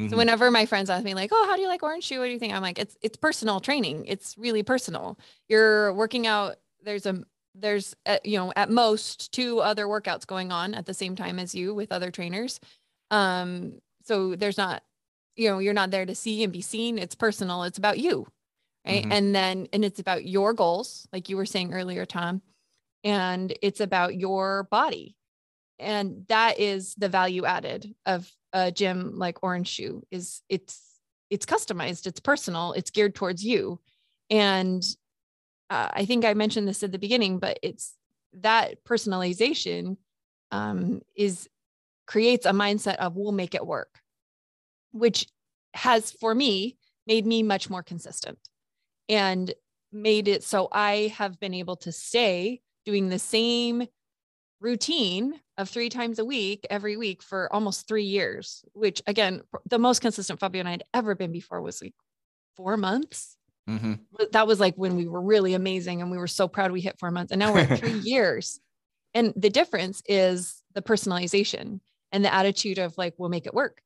Mm-hmm. 0.00 0.10
so 0.10 0.16
whenever 0.16 0.50
my 0.50 0.64
friends 0.64 0.88
ask 0.88 1.04
me 1.04 1.14
like 1.14 1.30
oh 1.32 1.46
how 1.46 1.56
do 1.56 1.62
you 1.62 1.68
like 1.68 1.82
orange 1.82 2.04
shoe? 2.04 2.18
What 2.18 2.26
do 2.26 2.32
you 2.32 2.38
think? 2.38 2.52
I'm 2.52 2.62
like 2.62 2.78
it's 2.78 2.96
it's 3.00 3.16
personal 3.16 3.60
training. 3.60 4.04
It's 4.06 4.36
really 4.36 4.62
personal. 4.62 5.18
You're 5.48 5.94
working 5.94 6.26
out. 6.26 6.56
There's 6.84 7.06
a 7.06 7.22
there's 7.54 7.94
uh, 8.06 8.18
you 8.24 8.38
know 8.38 8.52
at 8.56 8.70
most 8.70 9.32
two 9.32 9.60
other 9.60 9.86
workouts 9.86 10.26
going 10.26 10.52
on 10.52 10.74
at 10.74 10.86
the 10.86 10.94
same 10.94 11.16
time 11.16 11.38
as 11.38 11.54
you 11.54 11.74
with 11.74 11.92
other 11.92 12.10
trainers. 12.10 12.60
Um 13.10 13.80
so 14.04 14.34
there's 14.34 14.58
not 14.58 14.82
you 15.36 15.48
know 15.48 15.58
you're 15.58 15.74
not 15.74 15.90
there 15.90 16.06
to 16.06 16.14
see 16.14 16.42
and 16.42 16.52
be 16.52 16.62
seen. 16.62 16.98
It's 16.98 17.14
personal. 17.14 17.64
It's 17.64 17.78
about 17.78 17.98
you 17.98 18.26
right? 18.86 19.02
Mm-hmm. 19.02 19.12
and 19.12 19.34
then 19.34 19.68
and 19.72 19.84
it's 19.84 20.00
about 20.00 20.24
your 20.26 20.54
goals 20.54 21.06
like 21.12 21.28
you 21.28 21.36
were 21.36 21.46
saying 21.46 21.72
earlier 21.72 22.04
tom 22.04 22.42
and 23.04 23.52
it's 23.62 23.80
about 23.80 24.16
your 24.16 24.64
body. 24.64 25.16
And 25.78 26.24
that 26.28 26.60
is 26.60 26.94
the 26.94 27.08
value 27.08 27.44
added 27.44 27.94
of 28.06 28.30
a 28.52 28.70
gym 28.70 29.18
like 29.18 29.42
orange 29.42 29.68
shoe 29.68 30.02
is 30.10 30.42
it's 30.48 30.80
it's 31.30 31.46
customized. 31.46 32.06
It's 32.06 32.20
personal. 32.20 32.72
It's 32.74 32.90
geared 32.90 33.14
towards 33.14 33.44
you. 33.44 33.80
And 34.30 34.84
uh, 35.72 35.88
I 35.94 36.04
think 36.04 36.26
I 36.26 36.34
mentioned 36.34 36.68
this 36.68 36.82
at 36.82 36.92
the 36.92 36.98
beginning, 36.98 37.38
but 37.38 37.58
it's 37.62 37.94
that 38.34 38.84
personalization 38.84 39.96
um, 40.50 41.00
is 41.16 41.48
creates 42.06 42.44
a 42.44 42.50
mindset 42.50 42.96
of 42.96 43.16
we'll 43.16 43.32
make 43.32 43.54
it 43.54 43.66
work, 43.66 44.00
which 44.90 45.26
has 45.72 46.12
for 46.12 46.34
me 46.34 46.76
made 47.06 47.24
me 47.24 47.42
much 47.42 47.70
more 47.70 47.82
consistent 47.82 48.38
and 49.08 49.54
made 49.90 50.28
it 50.28 50.44
so 50.44 50.68
I 50.70 51.14
have 51.16 51.40
been 51.40 51.54
able 51.54 51.76
to 51.76 51.92
stay 51.92 52.60
doing 52.84 53.08
the 53.08 53.18
same 53.18 53.86
routine 54.60 55.40
of 55.56 55.70
three 55.70 55.88
times 55.88 56.18
a 56.18 56.24
week 56.24 56.66
every 56.68 56.98
week 56.98 57.22
for 57.22 57.50
almost 57.50 57.88
three 57.88 58.04
years, 58.04 58.62
which 58.74 59.00
again, 59.06 59.40
the 59.70 59.78
most 59.78 60.02
consistent 60.02 60.38
Fabio 60.38 60.60
and 60.60 60.68
I 60.68 60.72
had 60.72 60.84
ever 60.92 61.14
been 61.14 61.32
before 61.32 61.62
was 61.62 61.80
like 61.80 61.94
four 62.56 62.76
months. 62.76 63.38
Mm-hmm. 63.68 63.94
That 64.32 64.46
was 64.46 64.60
like 64.60 64.74
when 64.74 64.96
we 64.96 65.06
were 65.06 65.20
really 65.20 65.54
amazing 65.54 66.02
and 66.02 66.10
we 66.10 66.18
were 66.18 66.26
so 66.26 66.48
proud 66.48 66.72
we 66.72 66.80
hit 66.80 66.98
four 66.98 67.10
months. 67.10 67.32
And 67.32 67.38
now 67.38 67.52
we're 67.52 67.60
at 67.60 67.78
three 67.78 67.98
years. 68.02 68.60
And 69.14 69.32
the 69.36 69.50
difference 69.50 70.02
is 70.06 70.62
the 70.74 70.82
personalization 70.82 71.80
and 72.10 72.24
the 72.24 72.32
attitude 72.32 72.78
of 72.78 72.96
like, 72.98 73.14
we'll 73.18 73.28
make 73.28 73.46
it 73.46 73.54
work. 73.54 73.82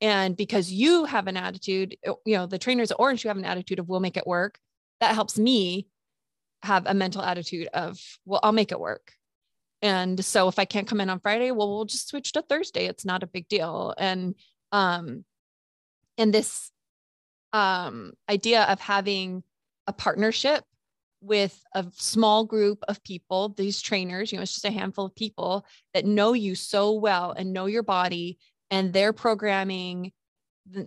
And 0.00 0.36
because 0.36 0.70
you 0.70 1.04
have 1.04 1.26
an 1.26 1.36
attitude, 1.36 1.96
uh, 2.06 2.14
you 2.24 2.36
know, 2.36 2.46
the 2.46 2.58
trainers 2.58 2.90
at 2.90 3.00
Orange, 3.00 3.24
you 3.24 3.28
have 3.28 3.36
an 3.36 3.44
attitude 3.44 3.78
of 3.78 3.88
we'll 3.88 4.00
make 4.00 4.16
it 4.16 4.26
work. 4.26 4.58
That 5.00 5.14
helps 5.14 5.38
me 5.38 5.88
have 6.62 6.86
a 6.86 6.94
mental 6.94 7.22
attitude 7.22 7.68
of, 7.72 7.98
well, 8.24 8.40
I'll 8.42 8.52
make 8.52 8.72
it 8.72 8.80
work. 8.80 9.12
And 9.82 10.22
so 10.22 10.48
if 10.48 10.58
I 10.58 10.66
can't 10.66 10.86
come 10.86 11.00
in 11.00 11.10
on 11.10 11.20
Friday, 11.20 11.50
well, 11.50 11.68
we'll 11.68 11.84
just 11.86 12.08
switch 12.08 12.32
to 12.32 12.42
Thursday. 12.42 12.86
It's 12.86 13.04
not 13.04 13.22
a 13.22 13.26
big 13.26 13.48
deal. 13.48 13.94
And 13.96 14.34
um, 14.72 15.24
and 16.18 16.34
this 16.34 16.70
um, 17.52 18.12
idea 18.28 18.64
of 18.64 18.80
having 18.80 19.42
a 19.86 19.92
partnership 19.92 20.64
with 21.20 21.62
a 21.74 21.86
small 21.92 22.44
group 22.44 22.82
of 22.88 23.02
people, 23.02 23.50
these 23.50 23.80
trainers, 23.80 24.32
you 24.32 24.38
know, 24.38 24.42
it's 24.42 24.54
just 24.54 24.64
a 24.64 24.70
handful 24.70 25.04
of 25.04 25.14
people 25.14 25.66
that 25.92 26.06
know 26.06 26.32
you 26.32 26.54
so 26.54 26.92
well 26.92 27.32
and 27.32 27.52
know 27.52 27.66
your 27.66 27.82
body, 27.82 28.38
and 28.70 28.92
they're 28.92 29.12
programming 29.12 30.12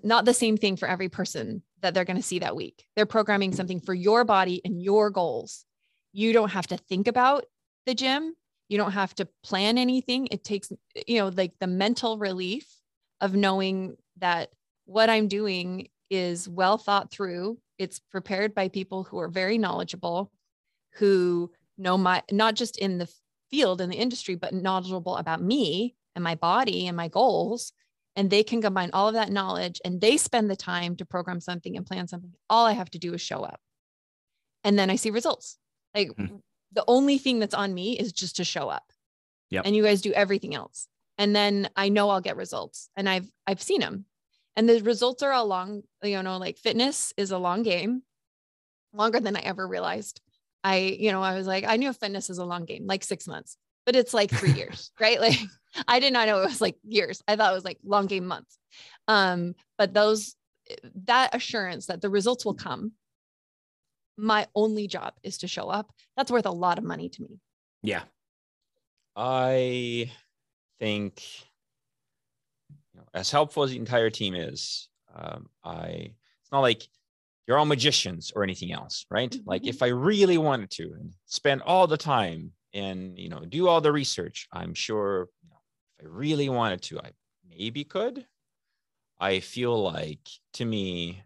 not 0.03 0.25
the 0.25 0.33
same 0.33 0.57
thing 0.57 0.77
for 0.77 0.87
every 0.87 1.09
person 1.09 1.61
that 1.81 1.93
they're 1.93 2.05
going 2.05 2.17
to 2.17 2.23
see 2.23 2.39
that 2.39 2.55
week. 2.55 2.85
They're 2.95 3.05
programming 3.05 3.53
something 3.53 3.79
for 3.79 3.93
your 3.93 4.23
body 4.23 4.61
and 4.63 4.81
your 4.81 5.09
goals. 5.09 5.65
You 6.13 6.31
don't 6.31 6.51
have 6.51 6.67
to 6.67 6.77
think 6.77 7.07
about 7.07 7.45
the 7.85 7.93
gym. 7.93 8.33
You 8.69 8.77
don't 8.77 8.93
have 8.93 9.13
to 9.15 9.27
plan 9.43 9.77
anything. 9.77 10.27
It 10.31 10.43
takes, 10.43 10.71
you 11.05 11.19
know, 11.19 11.27
like 11.27 11.53
the 11.59 11.67
mental 11.67 12.17
relief 12.17 12.65
of 13.19 13.35
knowing 13.35 13.97
that 14.19 14.49
what 14.85 15.09
I'm 15.09 15.27
doing 15.27 15.89
is 16.13 16.47
well 16.47 16.77
thought 16.77 17.11
through. 17.11 17.57
It's 17.79 17.99
prepared 17.99 18.53
by 18.53 18.67
people 18.67 19.03
who 19.03 19.17
are 19.17 19.27
very 19.27 19.57
knowledgeable, 19.57 20.31
who 20.93 21.51
know 21.75 21.97
my 21.97 22.21
not 22.31 22.53
just 22.53 22.77
in 22.77 22.99
the 22.99 23.11
field 23.49 23.81
in 23.81 23.89
the 23.89 23.97
industry, 23.97 24.35
but 24.35 24.53
knowledgeable 24.53 25.17
about 25.17 25.41
me 25.41 25.95
and 26.15 26.23
my 26.23 26.35
body 26.35 26.87
and 26.87 26.95
my 26.95 27.07
goals. 27.07 27.73
And 28.15 28.29
they 28.29 28.43
can 28.43 28.61
combine 28.61 28.91
all 28.93 29.07
of 29.07 29.15
that 29.15 29.31
knowledge 29.31 29.81
and 29.83 29.99
they 29.99 30.17
spend 30.17 30.51
the 30.51 30.55
time 30.55 30.95
to 30.97 31.05
program 31.05 31.39
something 31.39 31.75
and 31.75 31.83
plan 31.85 32.07
something. 32.07 32.31
All 32.47 32.67
I 32.67 32.73
have 32.73 32.91
to 32.91 32.99
do 32.99 33.15
is 33.15 33.21
show 33.21 33.41
up. 33.41 33.59
And 34.63 34.77
then 34.77 34.91
I 34.91 34.97
see 34.97 35.09
results. 35.09 35.57
Like 35.95 36.09
mm-hmm. 36.09 36.35
the 36.73 36.83
only 36.87 37.17
thing 37.17 37.39
that's 37.39 37.55
on 37.55 37.73
me 37.73 37.97
is 37.97 38.13
just 38.13 38.35
to 38.35 38.43
show 38.43 38.69
up. 38.69 38.83
Yep. 39.49 39.63
And 39.65 39.75
you 39.75 39.81
guys 39.81 40.01
do 40.01 40.13
everything 40.13 40.53
else. 40.53 40.87
And 41.17 41.35
then 41.35 41.69
I 41.75 41.89
know 41.89 42.11
I'll 42.11 42.21
get 42.21 42.37
results. 42.37 42.89
And 42.95 43.09
I've 43.09 43.27
I've 43.47 43.63
seen 43.63 43.81
them 43.81 44.05
and 44.55 44.69
the 44.69 44.81
results 44.81 45.23
are 45.23 45.31
a 45.31 45.43
long 45.43 45.83
you 46.03 46.21
know 46.21 46.37
like 46.37 46.57
fitness 46.57 47.13
is 47.17 47.31
a 47.31 47.37
long 47.37 47.63
game 47.63 48.03
longer 48.93 49.19
than 49.19 49.35
i 49.35 49.39
ever 49.41 49.67
realized. 49.67 50.21
I 50.63 50.77
you 50.77 51.11
know 51.11 51.21
i 51.21 51.35
was 51.35 51.45
like 51.45 51.65
i 51.65 51.75
knew 51.75 51.91
fitness 51.91 52.29
is 52.29 52.37
a 52.37 52.45
long 52.45 52.65
game 52.65 52.85
like 52.87 53.03
six 53.03 53.27
months 53.27 53.57
but 53.85 53.97
it's 53.97 54.13
like 54.13 54.31
three 54.31 54.53
years 54.53 54.91
right? 54.99 55.19
Like 55.19 55.39
i 55.87 55.99
did 55.99 56.13
not 56.13 56.27
know 56.27 56.41
it 56.41 56.45
was 56.45 56.61
like 56.61 56.77
years. 56.87 57.21
I 57.27 57.35
thought 57.35 57.51
it 57.51 57.55
was 57.55 57.65
like 57.65 57.79
long 57.83 58.07
game 58.07 58.25
months. 58.25 58.57
Um 59.07 59.55
but 59.77 59.93
those 59.93 60.35
that 61.05 61.35
assurance 61.35 61.87
that 61.87 62.01
the 62.01 62.09
results 62.09 62.45
will 62.45 62.53
come 62.53 62.93
my 64.17 64.47
only 64.55 64.87
job 64.87 65.13
is 65.23 65.39
to 65.39 65.47
show 65.47 65.69
up. 65.69 65.91
That's 66.15 66.31
worth 66.31 66.45
a 66.45 66.51
lot 66.51 66.77
of 66.77 66.83
money 66.83 67.09
to 67.09 67.21
me. 67.21 67.39
Yeah. 67.81 68.03
I 69.15 70.11
think 70.79 71.23
as 73.13 73.31
helpful 73.31 73.63
as 73.63 73.71
the 73.71 73.77
entire 73.77 74.09
team 74.09 74.35
is, 74.35 74.89
um, 75.15 75.47
I 75.63 76.13
it's 76.41 76.51
not 76.51 76.61
like 76.61 76.87
you're 77.47 77.57
all 77.57 77.65
magicians 77.65 78.31
or 78.35 78.43
anything 78.43 78.71
else, 78.71 79.05
right? 79.09 79.29
Mm-hmm. 79.29 79.49
Like 79.49 79.67
if 79.67 79.83
I 79.83 79.87
really 79.87 80.37
wanted 80.37 80.71
to 80.71 80.83
and 80.99 81.13
spend 81.25 81.61
all 81.61 81.87
the 81.87 81.97
time 81.97 82.51
and 82.73 83.17
you 83.17 83.29
know 83.29 83.45
do 83.45 83.67
all 83.67 83.81
the 83.81 83.91
research, 83.91 84.47
I'm 84.51 84.73
sure 84.73 85.29
you 85.43 85.49
know, 85.49 85.57
if 85.99 86.05
I 86.05 86.09
really 86.09 86.49
wanted 86.49 86.81
to, 86.83 86.99
I 86.99 87.11
maybe 87.47 87.83
could. 87.83 88.25
I 89.19 89.39
feel 89.39 89.81
like 89.81 90.27
to 90.53 90.65
me, 90.65 91.23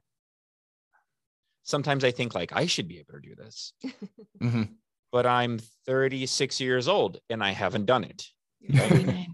sometimes 1.63 2.03
I 2.03 2.11
think 2.11 2.35
like 2.35 2.51
I 2.53 2.65
should 2.65 2.87
be 2.87 2.99
able 2.99 3.13
to 3.13 3.19
do 3.21 3.35
this. 3.35 3.73
mm-hmm. 4.41 4.63
But 5.11 5.25
I'm 5.25 5.59
36 5.85 6.59
years 6.59 6.87
old 6.87 7.19
and 7.29 7.43
I 7.43 7.51
haven't 7.51 7.85
done 7.85 8.03
it. 8.03 8.27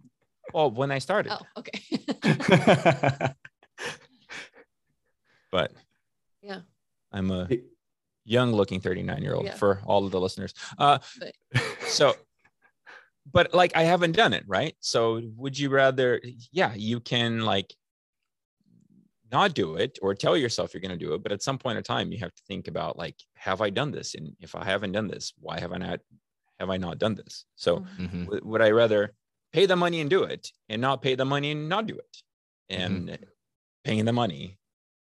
Well, 0.54 0.72
when 0.72 0.92
I 0.92 1.00
started. 1.00 1.34
Oh, 1.34 1.40
okay. 1.58 1.82
but 5.52 5.72
yeah, 6.42 6.60
I'm 7.12 7.32
a 7.32 7.50
young 8.26 8.52
looking 8.52 8.80
39 8.80 9.22
year 9.22 9.34
old 9.34 9.46
yeah. 9.46 9.56
for 9.56 9.82
all 9.86 10.06
of 10.06 10.12
the 10.12 10.20
listeners. 10.20 10.54
Uh, 10.78 11.00
but. 11.20 11.34
so, 11.88 12.16
but 13.32 13.54
like 13.54 13.76
I 13.76 13.84
haven't 13.84 14.16
done 14.16 14.34
it, 14.34 14.44
right? 14.48 14.76
So 14.80 15.22
would 15.38 15.58
you 15.58 15.70
rather, 15.70 16.22
yeah, 16.52 16.74
you 16.76 17.00
can 17.00 17.42
like 17.42 17.74
not 19.32 19.56
do 19.56 19.76
it 19.76 19.98
or 20.02 20.14
tell 20.14 20.38
yourself 20.38 20.74
you're 20.74 20.82
going 20.82 20.98
to 20.98 21.06
do 21.06 21.14
it. 21.14 21.24
But 21.24 21.32
at 21.32 21.42
some 21.42 21.58
point 21.58 21.78
in 21.78 21.84
time, 21.84 22.12
you 22.12 22.20
have 22.20 22.34
to 22.34 22.44
think 22.48 22.68
about 22.68 22.98
like, 22.98 23.16
have 23.36 23.62
I 23.62 23.72
done 23.72 23.92
this? 23.92 24.14
And 24.16 24.36
if 24.40 24.56
I 24.56 24.64
haven't 24.64 24.92
done 24.92 25.08
this, 25.08 25.34
why 25.40 25.60
have 25.60 25.74
I 25.74 25.78
not, 25.78 26.00
have 26.60 26.70
I 26.70 26.78
not 26.78 27.00
done 27.00 27.16
this? 27.16 27.46
So 27.56 27.80
mm-hmm. 28.00 28.26
w- 28.26 28.42
would 28.46 28.62
I 28.62 28.72
rather 28.72 29.14
pay 29.54 29.66
the 29.66 29.76
money 29.76 30.02
and 30.02 30.10
do 30.10 30.24
it 30.24 30.52
and 30.70 30.82
not 30.82 31.02
pay 31.02 31.16
the 31.16 31.26
money 31.26 31.52
and 31.52 31.70
not 31.70 31.86
do 31.88 31.96
it 31.98 32.18
and 32.70 33.10
Mm-hmm. 33.10 33.24
paying 33.84 34.06
the 34.06 34.14
money 34.14 34.58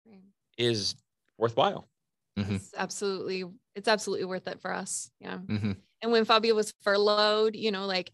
Right. 0.06 0.20
is 0.58 0.94
worthwhile 1.38 1.88
Mhm. 2.38 2.52
It's 2.56 2.72
absolutely, 2.74 3.44
it's 3.74 3.88
absolutely 3.88 4.24
worth 4.24 4.48
it 4.48 4.58
for 4.60 4.72
us. 4.72 5.10
Yeah. 5.20 5.38
Mhm. 5.38 5.76
And 6.00 6.12
when 6.12 6.24
Fabio 6.24 6.54
was 6.54 6.72
furloughed, 6.80 7.54
you 7.54 7.70
know, 7.70 7.84
like 7.84 8.08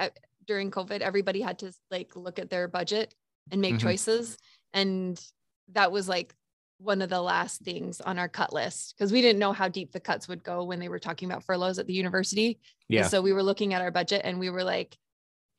during 0.45 0.73
COVID, 0.73 1.01
everybody 1.03 1.41
had 1.41 1.61
to 1.61 1.73
like 1.93 2.17
look 2.17 2.41
at 2.41 2.51
their 2.51 2.67
budget 2.67 3.15
and 3.53 3.61
make 3.61 3.77
Mhm. 3.77 3.81
choices. 3.81 4.37
And 4.73 5.25
that 5.69 5.93
was 5.93 6.09
like 6.09 6.35
one 6.79 7.01
of 7.01 7.11
the 7.11 7.21
last 7.23 7.61
things 7.63 8.01
on 8.01 8.19
our 8.19 8.29
cut 8.29 8.53
list 8.53 8.95
because 8.97 9.13
we 9.13 9.21
didn't 9.21 9.39
know 9.39 9.53
how 9.53 9.69
deep 9.69 9.93
the 9.93 10.01
cuts 10.01 10.27
would 10.27 10.43
go 10.43 10.65
when 10.65 10.81
they 10.81 10.89
were 10.89 10.99
talking 10.99 11.31
about 11.31 11.45
furloughs 11.45 11.79
at 11.79 11.87
the 11.87 11.95
university. 11.95 12.59
And 12.89 12.97
Yeah. 12.97 13.07
so 13.09 13.23
we 13.23 13.33
were 13.33 13.43
looking 13.45 13.73
at 13.73 13.83
our 13.83 13.93
budget 13.93 14.23
and 14.25 14.41
we 14.41 14.51
were 14.51 14.65
like, 14.65 14.99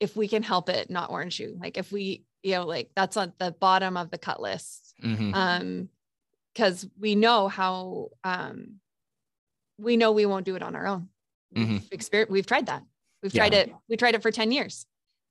if 0.00 0.16
we 0.16 0.26
can 0.26 0.42
help 0.42 0.68
it, 0.68 0.90
not 0.90 1.10
Orange 1.10 1.34
Shoe 1.34 1.56
Like 1.60 1.76
if 1.76 1.92
we, 1.92 2.24
you 2.42 2.52
know, 2.52 2.64
like 2.66 2.90
that's 2.96 3.16
on 3.16 3.32
the 3.38 3.52
bottom 3.52 3.96
of 3.96 4.10
the 4.10 4.18
cut 4.18 4.40
list. 4.40 4.94
Mhm. 5.02 5.34
um 5.34 5.88
because 6.52 6.86
we 6.98 7.14
know 7.14 7.46
how 7.48 8.08
um 8.24 8.80
we 9.78 9.96
know 9.96 10.12
we 10.12 10.26
won't 10.26 10.44
do 10.44 10.56
it 10.56 10.62
on 10.62 10.74
our 10.76 10.86
own. 10.86 11.08
We've 11.54 11.88
exper- 11.90 12.28
we've 12.28 12.46
tried 12.46 12.66
that. 12.66 12.82
We've 13.22 13.32
tried 13.32 13.54
it 13.54 13.72
we 13.88 13.96
tried 13.96 14.14
it 14.14 14.22
for 14.22 14.30
10 14.30 14.50
years 14.52 14.86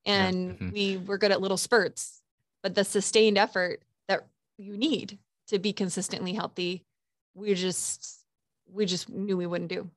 Yeah. 0.05 0.27
and 0.27 0.59
Mhm. 0.59 0.71
we 0.73 0.97
were 0.97 1.17
good 1.17 1.31
at 1.31 1.41
little 1.41 1.57
spurts 1.57 2.21
but 2.63 2.75
the 2.75 2.83
sustained 2.83 3.37
effort 3.37 3.83
that 4.07 4.27
you 4.57 4.77
need 4.77 5.17
to 5.47 5.59
be 5.59 5.73
consistently 5.73 6.33
healthy 6.33 6.85
we 7.33 7.53
just 7.55 8.25
we 8.71 8.85
just 8.85 9.09
knew 9.09 9.35
we 9.37 9.47
wouldn't 9.47 9.69
do 9.69 9.89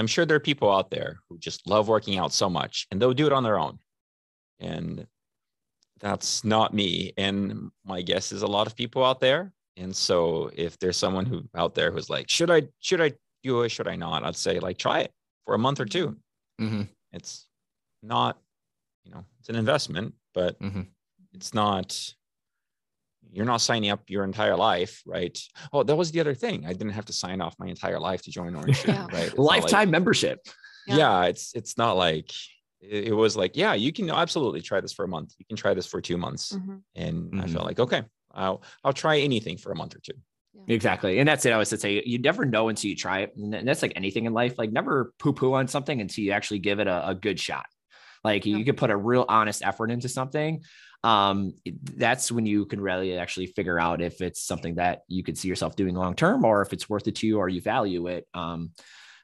i'm 0.00 0.06
sure 0.06 0.24
there 0.26 0.36
are 0.36 0.40
people 0.40 0.70
out 0.72 0.90
there 0.90 1.20
who 1.28 1.38
just 1.38 1.66
love 1.68 1.86
working 1.88 2.16
out 2.18 2.32
so 2.32 2.48
much 2.50 2.86
and 2.90 3.00
they'll 3.00 3.14
do 3.22 3.26
it 3.26 3.32
on 3.32 3.44
their 3.44 3.58
own. 3.58 3.78
And 4.58 5.06
that's 6.00 6.44
not 6.44 6.72
me. 6.74 7.12
And 7.16 7.70
my 7.84 8.00
guess 8.02 8.32
is 8.32 8.42
a 8.42 8.46
lot 8.56 8.66
of 8.66 8.74
people 8.74 9.04
out 9.04 9.20
there. 9.20 9.52
And 9.76 9.94
so 9.94 10.50
if 10.54 10.78
there's 10.78 10.96
someone 10.96 11.26
who 11.26 11.42
out 11.54 11.74
there 11.74 11.90
who's 11.92 12.10
like 12.10 12.28
should 12.28 12.50
i 12.50 12.62
should 12.80 13.00
i 13.00 13.12
do 13.42 13.62
it? 13.62 13.68
Should 13.70 13.88
i 13.88 13.96
not? 13.96 14.24
I'd 14.24 14.36
say 14.36 14.58
like 14.60 14.78
try 14.78 15.00
it 15.00 15.12
for 15.44 15.54
a 15.54 15.58
month 15.58 15.78
or 15.80 15.86
two. 15.86 16.16
Mhm. 16.60 16.88
it's 17.12 17.46
not 18.02 18.38
you 19.04 19.10
know 19.12 19.24
it's 19.38 19.48
an 19.48 19.56
investment 19.56 20.14
but 20.34 20.58
Mhm. 20.60 20.86
it's 21.32 21.52
not 21.54 22.14
you're 23.32 23.46
not 23.46 23.60
signing 23.60 23.90
up 23.90 24.00
your 24.08 24.24
entire 24.24 24.56
life 24.56 25.02
right 25.06 25.38
oh 25.72 25.82
that 25.82 25.96
was 25.96 26.10
the 26.12 26.20
other 26.20 26.34
thing 26.34 26.64
i 26.66 26.72
didn't 26.72 26.90
have 26.90 27.04
to 27.04 27.12
sign 27.12 27.40
off 27.40 27.54
my 27.58 27.66
entire 27.66 27.98
life 28.00 28.22
to 28.22 28.30
join 28.30 28.54
orange 28.58 28.78
Shoe, 28.78 28.92
Yeah. 28.92 29.06
right 29.12 29.26
It's 29.28 29.36
not 29.36 29.44
like- 29.44 29.62
Lifetime 29.62 29.90
membership. 29.90 30.38
Yeah. 30.86 30.96
yeah. 30.96 31.24
it's 31.24 31.54
it's 31.54 31.76
not 31.78 31.92
like 31.96 32.30
it, 32.80 33.08
it 33.08 33.12
was 33.12 33.36
like 33.36 33.56
yeah 33.56 33.74
you 33.74 33.92
can 33.92 34.10
absolutely 34.10 34.60
try 34.62 34.80
this 34.80 34.92
for 34.92 35.04
a 35.04 35.08
month 35.08 35.34
you 35.38 35.44
can 35.46 35.56
try 35.56 35.74
this 35.74 35.86
for 35.86 36.00
two 36.00 36.16
months 36.16 36.52
Mhm. 36.52 36.80
and 36.96 37.40
i 37.40 37.44
Mhm. 37.44 37.52
felt 37.52 37.66
like 37.66 37.78
okay 37.80 38.02
i'll 38.32 38.62
i'll 38.84 38.92
try 38.92 39.18
anything 39.18 39.56
for 39.58 39.72
a 39.72 39.76
month 39.76 39.94
or 39.94 40.00
two 40.00 40.14
Exactly. 40.68 41.18
And 41.18 41.26
that's 41.28 41.46
it. 41.46 41.52
I 41.52 41.56
was 41.56 41.70
to 41.70 41.78
say 41.78 42.02
you 42.04 42.18
never 42.18 42.44
know 42.44 42.68
until 42.68 42.90
you 42.90 42.96
try 42.96 43.20
it. 43.20 43.34
And 43.34 43.66
that's 43.66 43.80
like 43.82 43.94
anything 43.96 44.26
in 44.26 44.34
life. 44.34 44.56
Like 44.58 44.70
never 44.70 45.12
poo 45.18 45.32
poo 45.32 45.54
on 45.54 45.68
something 45.68 46.00
until 46.00 46.22
you 46.22 46.32
actually 46.32 46.58
give 46.58 46.80
it 46.80 46.86
a, 46.86 47.08
a 47.08 47.14
good 47.14 47.40
shot. 47.40 47.64
Like 48.24 48.44
you 48.44 48.58
Yeah. 48.58 48.64
could 48.66 48.76
put 48.76 48.90
a 48.90 48.96
real 48.96 49.24
honest 49.26 49.62
effort 49.64 49.90
into 49.90 50.08
something. 50.08 50.62
Um, 51.02 51.54
that's 51.82 52.30
when 52.30 52.44
you 52.44 52.66
can 52.66 52.80
really 52.80 53.16
actually 53.16 53.46
figure 53.46 53.80
out 53.80 54.02
if 54.02 54.20
it's 54.20 54.42
something 54.42 54.74
that 54.74 55.02
you 55.08 55.22
could 55.22 55.38
see 55.38 55.48
yourself 55.48 55.76
doing 55.76 55.94
long 55.94 56.14
term 56.14 56.44
or 56.44 56.60
if 56.62 56.72
it's 56.72 56.90
worth 56.90 57.08
it 57.08 57.16
to 57.16 57.26
you 57.26 57.38
or 57.38 57.48
you 57.48 57.60
value 57.60 58.06
it. 58.08 58.26
Um, 58.34 58.72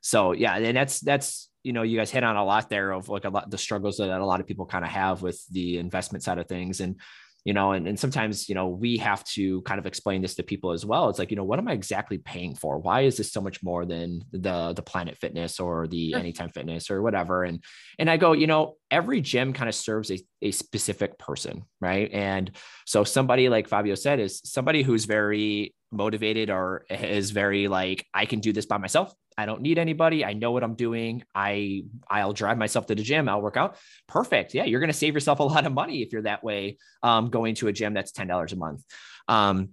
so 0.01 0.33
yeah, 0.33 0.57
and 0.57 0.77
that's 0.77 1.01
that's 1.01 1.51
you 1.66 1.72
know, 1.72 1.83
you 1.83 1.99
guys 1.99 2.12
hit 2.12 2.22
on 2.22 2.37
a 2.37 2.45
lot 2.45 2.70
there 2.70 2.93
of 2.93 3.09
like 3.09 3.24
a 3.24 3.29
lot 3.29 3.51
the 3.51 3.59
struggles 3.59 3.97
that 3.97 4.09
a 4.09 4.24
lot 4.24 4.39
of 4.39 4.47
people 4.47 4.66
kind 4.66 4.85
of 4.85 4.91
have 4.93 5.20
with 5.20 5.45
the 5.49 5.79
investment 5.79 6.22
side 6.22 6.39
of 6.39 6.47
things. 6.47 6.81
And 6.81 7.01
you 7.47 7.55
know 7.55 7.73
and, 7.73 7.87
and 7.89 7.99
sometimes 7.99 8.49
you 8.49 8.55
know 8.57 8.67
we 8.67 8.97
have 8.99 9.23
to 9.37 9.63
kind 9.63 9.79
of 9.79 9.87
explain 9.87 10.21
this 10.21 10.35
to 10.35 10.43
people 10.43 10.73
as 10.73 10.85
well. 10.85 11.09
It's 11.09 11.19
like 11.21 11.31
you 11.31 11.37
know 11.37 11.45
what 11.45 11.59
am 11.61 11.69
i 11.69 11.73
exactly 11.73 12.19
paying 12.19 12.55
for? 12.55 12.79
Why 12.79 13.03
is 13.03 13.17
this 13.17 13.33
so 13.33 13.41
much 13.41 13.63
more 13.63 13.87
than 13.87 14.09
the 14.33 14.73
the 14.75 14.83
planet 14.83 15.17
fitness 15.17 15.61
or 15.61 15.87
the 15.87 16.11
Sure. 16.11 16.19
anytime 16.19 16.51
fitness 16.51 16.91
or 16.91 17.01
whatever? 17.03 17.45
And 17.45 17.63
and 17.99 18.11
i 18.11 18.17
go 18.17 18.33
you 18.33 18.47
know 18.47 18.75
every 18.91 19.21
gym 19.21 19.53
kind 19.53 19.69
of 19.69 19.75
serves 19.75 20.11
a, 20.11 20.19
a 20.43 20.51
specific 20.51 21.19
person 21.19 21.65
right? 21.81 22.11
And 22.13 22.51
so 22.85 23.05
somebody 23.05 23.49
like 23.49 23.69
fabio 23.69 23.95
said 23.95 24.19
is 24.21 24.41
somebody 24.45 24.83
who's 24.83 25.05
very 25.05 25.75
motivated 25.93 26.51
or 26.51 26.85
is 26.91 27.31
very 27.31 27.69
like 27.69 28.05
i 28.13 28.27
can 28.27 28.41
do 28.41 28.53
this 28.53 28.67
by 28.67 28.77
myself 28.77 29.15
i 29.39 29.47
don't 29.47 29.61
need 29.61 29.78
anybody. 29.78 30.24
I 30.24 30.32
know 30.32 30.53
what 30.53 30.62
i'm 30.62 30.74
doing. 30.74 31.22
I 31.34 31.82
i'll 32.11 32.32
drive 32.32 32.59
myself 32.59 32.87
to 32.87 32.95
the 32.95 33.03
gym. 33.03 33.28
I'll 33.28 33.43
work 33.43 33.57
out. 33.57 33.76
Perfect. 34.07 34.55
Yeah 34.55 34.64
you're 34.64 34.80
going 34.80 34.93
to 34.93 34.97
save 34.99 35.14
yourself 35.14 35.41
a 35.41 35.43
lot 35.45 35.66
of 35.66 35.72
money 35.72 36.03
if 36.03 36.12
you're 36.12 36.22
that 36.22 36.43
way 36.43 36.78
um, 37.03 37.30
going 37.30 37.55
to 37.57 37.68
a 37.68 37.72
gym 37.72 37.95
that's 37.95 38.12
$10 38.12 38.53
a 38.53 38.57
month. 38.57 38.82
Um, 39.28 39.70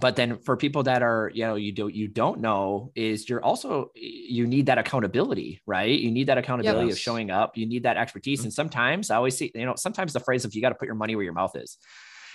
but 0.00 0.16
then 0.16 0.38
for 0.38 0.56
people 0.56 0.84
that 0.84 1.02
are 1.02 1.30
you 1.34 1.44
know 1.44 1.56
you 1.56 1.72
don't 1.72 1.94
you 1.94 2.08
don't 2.08 2.40
know 2.40 2.92
is 2.94 3.28
you're 3.28 3.44
also 3.44 3.90
you 3.94 4.46
need 4.46 4.66
that 4.66 4.78
accountability 4.78 5.60
right? 5.66 5.98
You 5.98 6.10
need 6.10 6.28
that 6.28 6.38
accountability 6.38 6.90
of 6.90 6.98
showing 6.98 7.30
up. 7.30 7.56
You 7.58 7.66
need 7.66 7.82
that 7.82 7.96
expertise. 7.98 8.40
Mhm. 8.40 8.44
and 8.44 8.52
sometimes 8.54 9.10
i 9.10 9.16
always 9.16 9.36
see 9.36 9.50
you 9.54 9.66
know 9.66 9.74
sometimes 9.76 10.12
the 10.14 10.20
phrase 10.20 10.44
of 10.46 10.54
you 10.54 10.62
got 10.62 10.70
to 10.70 10.74
put 10.76 10.86
your 10.86 10.94
money 10.94 11.14
where 11.14 11.24
your 11.24 11.34
mouth 11.34 11.54
is 11.56 11.76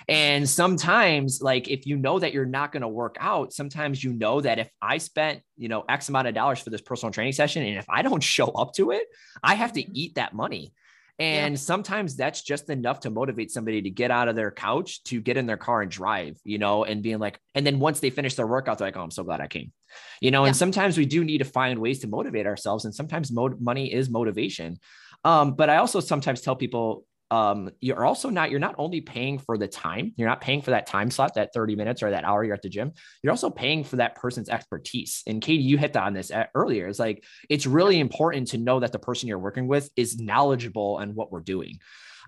and 0.08 0.48
sometimes 0.48 1.40
like 1.42 1.68
if 1.68 1.86
you 1.86 1.96
know 1.96 2.18
that 2.18 2.32
you're 2.32 2.46
not 2.46 2.72
going 2.72 2.80
to 2.80 2.88
work 2.88 3.16
out 3.20 3.52
sometimes 3.52 4.02
you 4.02 4.12
know 4.12 4.40
that 4.40 4.58
if 4.58 4.70
i 4.80 4.96
spent 4.98 5.40
you 5.56 5.68
know 5.68 5.84
x 5.88 6.08
amount 6.08 6.26
of 6.26 6.34
dollars 6.34 6.60
for 6.60 6.70
this 6.70 6.80
personal 6.80 7.12
training 7.12 7.32
session 7.32 7.62
and 7.62 7.76
if 7.78 7.84
i 7.88 8.00
don't 8.02 8.22
show 8.36 8.46
up 8.48 8.72
to 8.74 8.90
it 8.90 9.04
i 9.42 9.54
have 9.54 9.72
to 9.72 9.98
eat 9.98 10.14
that 10.16 10.34
money. 10.34 10.72
And 11.20 11.58
sometimes 11.58 12.14
that's 12.14 12.42
just 12.42 12.70
enough 12.70 13.00
to 13.00 13.10
motivate 13.10 13.50
somebody 13.50 13.82
to 13.82 13.90
get 13.90 14.12
out 14.12 14.28
of 14.28 14.36
their 14.36 14.52
couch 14.52 15.02
to 15.04 15.20
get 15.20 15.36
in 15.36 15.46
their 15.46 15.56
car 15.56 15.82
and 15.82 15.90
drive 15.90 16.36
you 16.44 16.58
know 16.58 16.84
and 16.84 17.02
being 17.02 17.18
like 17.18 17.40
and 17.56 17.66
then 17.66 17.80
once 17.80 17.98
they 17.98 18.10
finish 18.10 18.36
their 18.36 18.46
workout 18.46 18.78
they're 18.78 18.86
like 18.86 18.96
oh 18.96 19.02
i'm 19.02 19.10
so 19.10 19.24
glad 19.24 19.40
i 19.40 19.48
came 19.48 19.72
you 20.20 20.30
know 20.30 20.42
Yeah. 20.44 20.48
and 20.48 20.56
sometimes 20.56 20.96
we 20.96 21.06
do 21.06 21.24
need 21.24 21.38
to 21.38 21.44
find 21.44 21.80
ways 21.80 21.98
to 22.02 22.06
motivate 22.06 22.46
ourselves 22.46 22.84
and 22.84 22.94
sometimes 22.94 23.32
mo- 23.32 23.56
money 23.58 23.92
is 23.92 24.08
motivation. 24.08 24.78
Um, 25.24 25.54
but 25.56 25.68
i 25.68 25.78
also 25.78 25.98
sometimes 25.98 26.40
tell 26.40 26.54
people 26.54 27.04
um, 27.30 27.70
you're 27.80 28.04
also 28.04 28.30
not 28.30 28.50
you're 28.50 28.60
not 28.60 28.74
only 28.78 29.00
paying 29.00 29.38
for 29.38 29.58
the 29.58 29.68
time 29.68 30.12
you're 30.16 30.28
not 30.28 30.40
paying 30.40 30.62
for 30.62 30.70
that 30.70 30.86
time 30.86 31.10
slot 31.10 31.34
that 31.34 31.52
30 31.52 31.76
minutes 31.76 32.02
or 32.02 32.10
that 32.10 32.24
hour 32.24 32.42
you're 32.42 32.54
at 32.54 32.62
the 32.62 32.68
gym. 32.68 32.92
You're 33.22 33.32
also 33.32 33.50
paying 33.50 33.84
for 33.84 33.96
that 33.96 34.14
person's 34.14 34.48
expertise. 34.48 35.22
And 35.26 35.42
katie 35.42 35.62
you 35.62 35.76
hit 35.76 35.96
on 35.96 36.14
this 36.14 36.30
at- 36.30 36.50
earlier. 36.54 36.86
It's 36.86 36.98
like 36.98 37.24
it's 37.48 37.66
really 37.66 38.00
important 38.00 38.48
to 38.48 38.58
know 38.58 38.80
that 38.80 38.92
the 38.92 38.98
person 38.98 39.28
you're 39.28 39.38
working 39.38 39.68
with 39.68 39.90
is 39.96 40.18
knowledgeable 40.18 40.98
on 41.00 41.14
what 41.14 41.30
we're 41.30 41.40
doing 41.40 41.78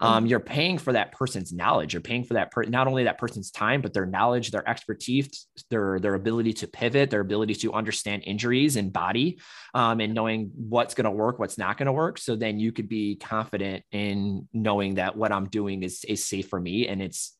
um, 0.01 0.27
you're 0.27 0.41
paying 0.41 0.79
for 0.79 0.93
that 0.93 1.13
person's 1.13 1.53
knowledge. 1.53 1.93
You're 1.93 2.01
paying 2.01 2.25
for 2.25 2.35
that 2.35 2.51
per- 2.51 2.65
not 2.65 2.87
only 2.87 3.05
that 3.05 3.19
person's 3.19 3.51
time 3.51 3.81
but 3.83 3.93
their 3.93 4.07
knowledge 4.07 4.51
their 4.51 4.69
expertise 4.69 5.47
their 5.69 6.01
their 6.01 6.15
ability 6.15 6.53
to 6.55 6.67
pivot 6.67 7.11
their 7.11 7.21
ability 7.21 7.55
to 7.55 7.73
understand 7.73 8.23
injuries 8.25 8.77
and 8.77 8.93
body 8.93 9.39
um, 9.75 10.01
and 10.01 10.15
knowing 10.15 10.51
what's 10.55 10.95
going 10.95 11.05
to 11.05 11.11
work 11.11 11.39
what's 11.39 11.59
not 11.59 11.77
going 11.79 11.87
to 11.87 11.93
work. 11.93 12.19
So 12.19 12.37
then 12.37 12.59
you 12.59 12.73
could 12.73 12.89
be 12.89 13.17
confident 13.17 13.85
in 13.93 14.49
knowing 14.53 14.95
that 14.95 15.17
what 15.17 15.33
i'm 15.33 15.49
doing 15.49 15.83
is 15.83 16.05
is 16.05 16.25
safe 16.25 16.49
for 16.49 16.61
me 16.61 16.89
and 16.89 17.03
it's 17.03 17.37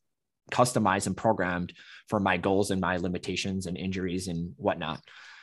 customized 0.51 1.07
and 1.07 1.15
programmed 1.15 1.73
for 2.09 2.19
my 2.19 2.37
goals 2.37 2.71
and 2.71 2.81
my 2.81 2.97
limitations 2.97 3.65
and 3.67 3.77
injuries 3.77 4.27
and 4.27 4.53
whatnot. 4.57 4.99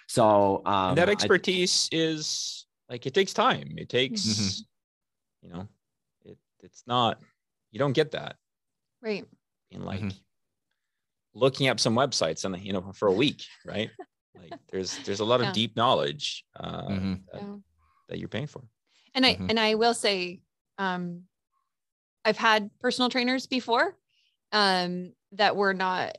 So 0.07 0.63
um, 0.67 0.95
that 0.97 1.09
I- 1.09 1.13
expertise 1.13 1.89
is 1.93 2.67
like 2.89 3.07
it 3.07 3.15
takes 3.15 3.33
time. 3.33 3.75
It 3.77 3.89
takes 3.89 4.23
Mhm. 4.23 4.63
you 5.43 5.49
know 5.51 5.69
it's 6.63 6.85
not 6.87 7.21
you 7.71 7.79
don't 7.79 7.93
get 7.93 8.11
that 8.13 8.37
right 9.03 9.25
in 9.71 9.85
like 9.85 10.01
Mhm. 10.03 10.15
looking 11.35 11.69
up 11.69 11.79
some 11.81 11.95
websites 11.95 12.45
and 12.45 12.59
you 12.65 12.73
know 12.73 12.93
for 12.93 13.09
a 13.09 13.13
week 13.13 13.45
right 13.65 13.91
like 14.39 14.53
there's 14.71 14.99
there's 15.05 15.21
a 15.21 15.25
lot 15.25 15.41
Yeah. 15.41 15.49
of 15.49 15.53
deep 15.53 15.77
knowledge 15.77 16.45
uh, 16.57 16.83
Mhm. 16.83 17.21
that, 17.33 17.43
Yeah. 17.43 17.57
that 18.09 18.19
you're 18.19 18.29
paying 18.29 18.47
for 18.47 18.63
and 19.15 19.25
i 19.27 19.35
Mhm. 19.35 19.47
and 19.51 19.61
i 19.61 19.75
will 19.75 19.95
say 19.95 20.41
um 20.79 21.25
i've 22.25 22.37
had 22.39 22.71
personal 22.81 23.11
trainers 23.11 23.47
before 23.47 23.97
um 24.53 25.13
that 25.33 25.57
were 25.57 25.75
not 25.75 26.17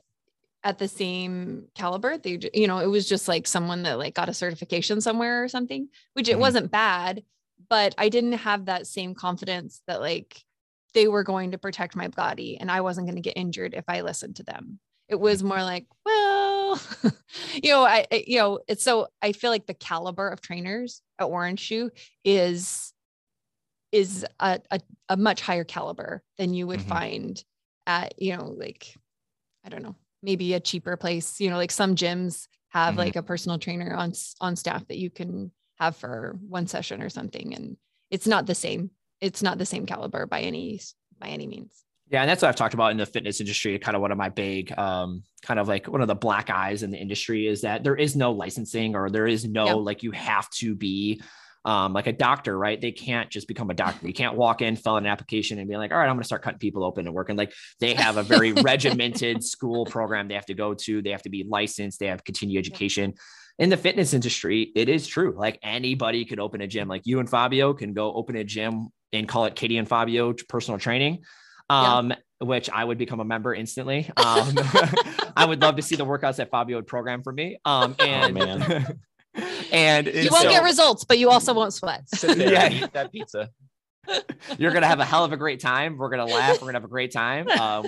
at 0.62 0.78
the 0.78 0.88
same 0.88 1.68
caliber 1.74 2.18
they 2.18 2.38
you 2.54 2.66
know 2.66 2.78
it 2.78 2.86
was 2.86 3.08
just 3.08 3.26
like 3.28 3.46
someone 3.46 3.82
that 3.82 3.98
like 3.98 4.14
got 4.14 4.28
a 4.28 4.34
certification 4.34 5.00
somewhere 5.00 5.42
or 5.42 5.48
something 5.48 5.88
which 6.12 6.28
it 6.28 6.36
Mhm. 6.36 6.40
wasn't 6.40 6.70
bad 6.70 7.24
but 7.70 7.94
i 7.96 8.08
didn't 8.10 8.32
have 8.32 8.66
that 8.66 8.86
same 8.86 9.14
confidence 9.14 9.80
that 9.86 10.00
like 10.00 10.44
they 10.92 11.06
were 11.08 11.22
going 11.22 11.52
to 11.52 11.58
protect 11.58 11.96
my 11.96 12.08
body 12.08 12.58
and 12.60 12.70
i 12.70 12.80
wasn't 12.82 13.06
going 13.06 13.16
to 13.16 13.22
get 13.22 13.36
injured 13.36 13.72
if 13.74 13.84
i 13.88 14.02
listened 14.02 14.36
to 14.36 14.42
them 14.42 14.78
it 15.08 15.18
was 15.18 15.42
more 15.42 15.62
like 15.62 15.86
well 16.04 16.80
you 17.54 17.70
know 17.70 17.82
I, 17.84 18.06
I 18.12 18.24
you 18.26 18.38
know 18.38 18.58
it's 18.68 18.82
so 18.84 19.08
i 19.22 19.32
feel 19.32 19.50
like 19.50 19.66
the 19.66 19.74
caliber 19.74 20.28
of 20.28 20.40
trainers 20.40 21.00
at 21.18 21.24
orange 21.24 21.60
shoe 21.60 21.90
is 22.24 22.92
is 23.92 24.24
a, 24.38 24.60
a, 24.70 24.80
a 25.08 25.16
much 25.16 25.40
higher 25.40 25.64
caliber 25.64 26.22
than 26.38 26.54
you 26.54 26.66
would 26.66 26.80
Mhm. 26.80 26.88
find 26.88 27.44
at 27.86 28.20
you 28.20 28.36
know 28.36 28.44
like 28.56 28.94
i 29.64 29.68
don't 29.68 29.82
know 29.82 29.96
maybe 30.22 30.54
a 30.54 30.60
cheaper 30.60 30.96
place 30.96 31.40
you 31.40 31.50
know 31.50 31.56
like 31.56 31.72
some 31.72 31.96
gyms 31.96 32.46
have 32.68 32.94
Mhm. 32.94 32.98
like 32.98 33.16
a 33.16 33.22
personal 33.22 33.58
trainer 33.58 33.94
on 33.94 34.12
on 34.40 34.54
staff 34.54 34.86
that 34.88 34.98
you 34.98 35.10
can 35.10 35.50
have 35.80 35.96
for 35.96 36.36
one 36.46 36.66
session 36.66 37.02
or 37.02 37.08
something 37.08 37.54
and 37.54 37.76
it's 38.10 38.26
not 38.26 38.46
the 38.46 38.54
same 38.54 38.90
it's 39.20 39.42
not 39.42 39.58
the 39.58 39.66
same 39.66 39.86
caliber 39.86 40.26
by 40.26 40.40
any 40.40 40.80
by 41.20 41.28
any 41.28 41.46
means. 41.46 41.84
Yeah, 42.08 42.22
and 42.22 42.28
that's 42.30 42.42
what 42.42 42.48
I've 42.48 42.56
talked 42.56 42.74
about 42.74 42.90
in 42.90 42.96
the 42.96 43.06
fitness 43.06 43.40
industry. 43.40 43.78
Kind 43.78 43.94
of 43.94 44.00
one 44.02 44.10
of 44.10 44.18
my 44.18 44.30
big, 44.30 44.76
um, 44.76 45.22
kind 45.42 45.60
of 45.60 45.68
like 45.68 45.86
one 45.86 46.00
of 46.00 46.08
the 46.08 46.16
black 46.16 46.50
eyes 46.50 46.82
in 46.82 46.90
the 46.90 46.98
industry 46.98 47.46
is 47.46 47.60
that 47.60 47.84
there 47.84 47.94
is 47.94 48.16
no 48.16 48.32
licensing 48.32 48.96
or 48.96 49.10
there 49.10 49.28
is 49.28 49.44
no 49.44 49.66
Yeah. 49.66 49.74
like 49.74 50.02
you 50.02 50.10
have 50.10 50.50
to 50.58 50.74
be 50.74 51.22
um, 51.64 51.92
like 51.92 52.08
a 52.08 52.12
doctor, 52.12 52.58
right? 52.58 52.80
They 52.80 52.90
can't 52.90 53.30
just 53.30 53.46
become 53.46 53.70
a 53.70 53.74
doctor. 53.74 54.06
You 54.08 54.14
can't 54.14 54.34
walk 54.34 54.60
in, 54.62 54.74
fill 54.74 54.94
out 54.94 55.02
an 55.02 55.06
application, 55.06 55.58
and 55.58 55.68
be 55.68 55.76
like, 55.76 55.92
all 55.92 55.98
right, 55.98 56.08
I'm 56.08 56.16
going 56.16 56.22
to 56.22 56.26
start 56.26 56.42
cutting 56.42 56.58
people 56.58 56.82
open 56.82 57.06
and 57.06 57.14
working. 57.14 57.36
Like 57.36 57.52
they 57.78 57.94
have 57.94 58.16
a 58.16 58.22
very 58.24 58.52
regimented 58.70 59.44
school 59.44 59.84
program 59.84 60.26
they 60.26 60.34
have 60.34 60.46
to 60.46 60.54
go 60.54 60.74
to. 60.74 61.02
They 61.02 61.10
have 61.10 61.22
to 61.22 61.30
be 61.30 61.44
licensed. 61.46 62.00
They 62.00 62.06
have 62.06 62.24
continued 62.24 62.58
education. 62.58 63.14
In 63.60 63.68
the 63.68 63.76
fitness 63.76 64.14
industry, 64.14 64.72
it 64.74 64.88
is 64.88 65.06
true. 65.06 65.34
Like 65.36 65.58
anybody 65.62 66.24
could 66.24 66.40
open 66.40 66.60
a 66.62 66.66
gym. 66.66 66.88
Like 66.88 67.02
you 67.04 67.20
and 67.20 67.28
Fabio 67.28 67.74
can 67.74 67.92
go 67.92 68.12
open 68.12 68.34
a 68.36 68.42
gym 68.42 68.88
and 69.12 69.28
call 69.28 69.44
it 69.44 69.54
Katie 69.54 69.76
and 69.76 69.86
Fabio 69.86 70.32
personal 70.48 70.78
training 70.80 71.24
Yeah. 71.70 71.98
um, 71.98 72.14
which 72.38 72.70
I 72.70 72.82
would 72.82 72.96
become 72.96 73.20
a 73.20 73.24
member 73.24 73.54
instantly. 73.54 74.10
Um, 74.16 74.54
I 75.36 75.44
would 75.46 75.60
love 75.60 75.76
to 75.76 75.82
see 75.82 75.94
the 75.94 76.06
workouts 76.06 76.36
that 76.36 76.50
Fabio 76.50 76.78
would 76.78 76.86
program 76.86 77.22
for 77.22 77.32
me. 77.34 77.58
Um, 77.66 77.94
and 77.98 78.32
man. 78.34 78.98
and 79.72 80.06
You 80.06 80.30
won't 80.32 80.44
so 80.44 80.50
get 80.50 80.64
results, 80.64 81.04
but 81.04 81.18
you 81.18 81.28
also 81.28 81.52
won't 81.52 81.74
sweat. 81.74 82.08
Sit 82.08 82.38
there 82.38 82.52
Yeah. 82.52 82.64
and 82.64 82.74
eat 82.74 82.92
that 82.94 83.12
pizza. 83.12 83.50
you're 84.58 84.72
gonna 84.72 84.86
have 84.86 85.00
a 85.00 85.04
hell 85.04 85.24
of 85.24 85.32
a 85.32 85.36
great 85.36 85.60
time. 85.60 85.98
We're 85.98 86.08
gonna 86.08 86.24
laugh. 86.24 86.62
We're 86.62 86.68
gonna 86.68 86.78
have 86.78 86.84
a 86.84 86.88
great 86.88 87.12
time. 87.12 87.46
Um, 87.50 87.84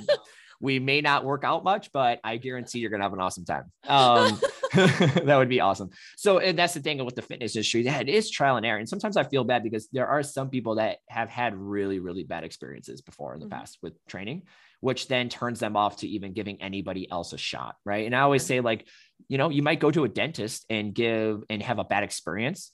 we 0.63 0.79
may 0.79 1.01
not 1.01 1.25
work 1.25 1.43
out 1.45 1.65
much, 1.65 1.91
but 1.93 2.21
I 2.23 2.37
guarantee 2.39 2.79
you're 2.79 2.89
gonna 2.89 3.03
have 3.03 3.13
an 3.13 3.21
awesome 3.21 3.45
time. 3.45 3.71
Um, 3.89 4.41
that 4.73 5.37
would 5.37 5.51
be 5.51 5.61
awesome. 5.61 5.91
So 6.17 6.39
and 6.39 6.59
that's 6.59 6.73
the 6.73 6.81
thing 6.81 7.05
with 7.05 7.15
the 7.15 7.21
fitness 7.21 7.55
industry. 7.55 7.83
Yeah, 7.83 7.99
it 7.99 8.09
is 8.09 8.31
trial 8.31 8.57
and 8.57 8.65
error. 8.65 8.79
And 8.79 8.89
sometimes 8.89 9.19
I 9.19 9.25
feel 9.25 9.45
bad 9.45 9.63
because 9.63 9.89
there 9.93 10.07
are 10.07 10.23
some 10.23 10.49
people 10.49 10.77
that 10.77 10.99
have 11.09 11.29
had 11.29 11.55
really, 11.55 11.99
really 11.99 12.25
bad 12.25 12.43
experiences 12.43 13.03
before 13.03 13.35
in 13.35 13.41
the 13.41 13.47
Mhm. 13.47 13.51
past 13.51 13.77
with 13.83 13.93
training, 14.07 14.45
which 14.81 15.09
then 15.09 15.29
turns 15.29 15.61
them 15.61 15.77
off 15.77 15.97
to 15.99 16.09
even 16.09 16.33
giving 16.33 16.63
anybody 16.63 17.11
else 17.11 17.35
a 17.35 17.39
shot. 17.39 17.77
Right. 17.85 18.07
And 18.07 18.17
I 18.17 18.21
always 18.21 18.47
say, 18.47 18.61
like, 18.61 18.89
you 19.29 19.37
know, 19.37 19.51
you 19.51 19.63
might 19.63 19.81
go 19.81 19.91
to 19.91 20.05
a 20.05 20.09
dentist 20.09 20.65
and 20.71 20.95
give 20.95 21.43
and 21.51 21.63
have 21.63 21.79
a 21.79 21.85
bad 21.85 22.03
experience. 22.03 22.71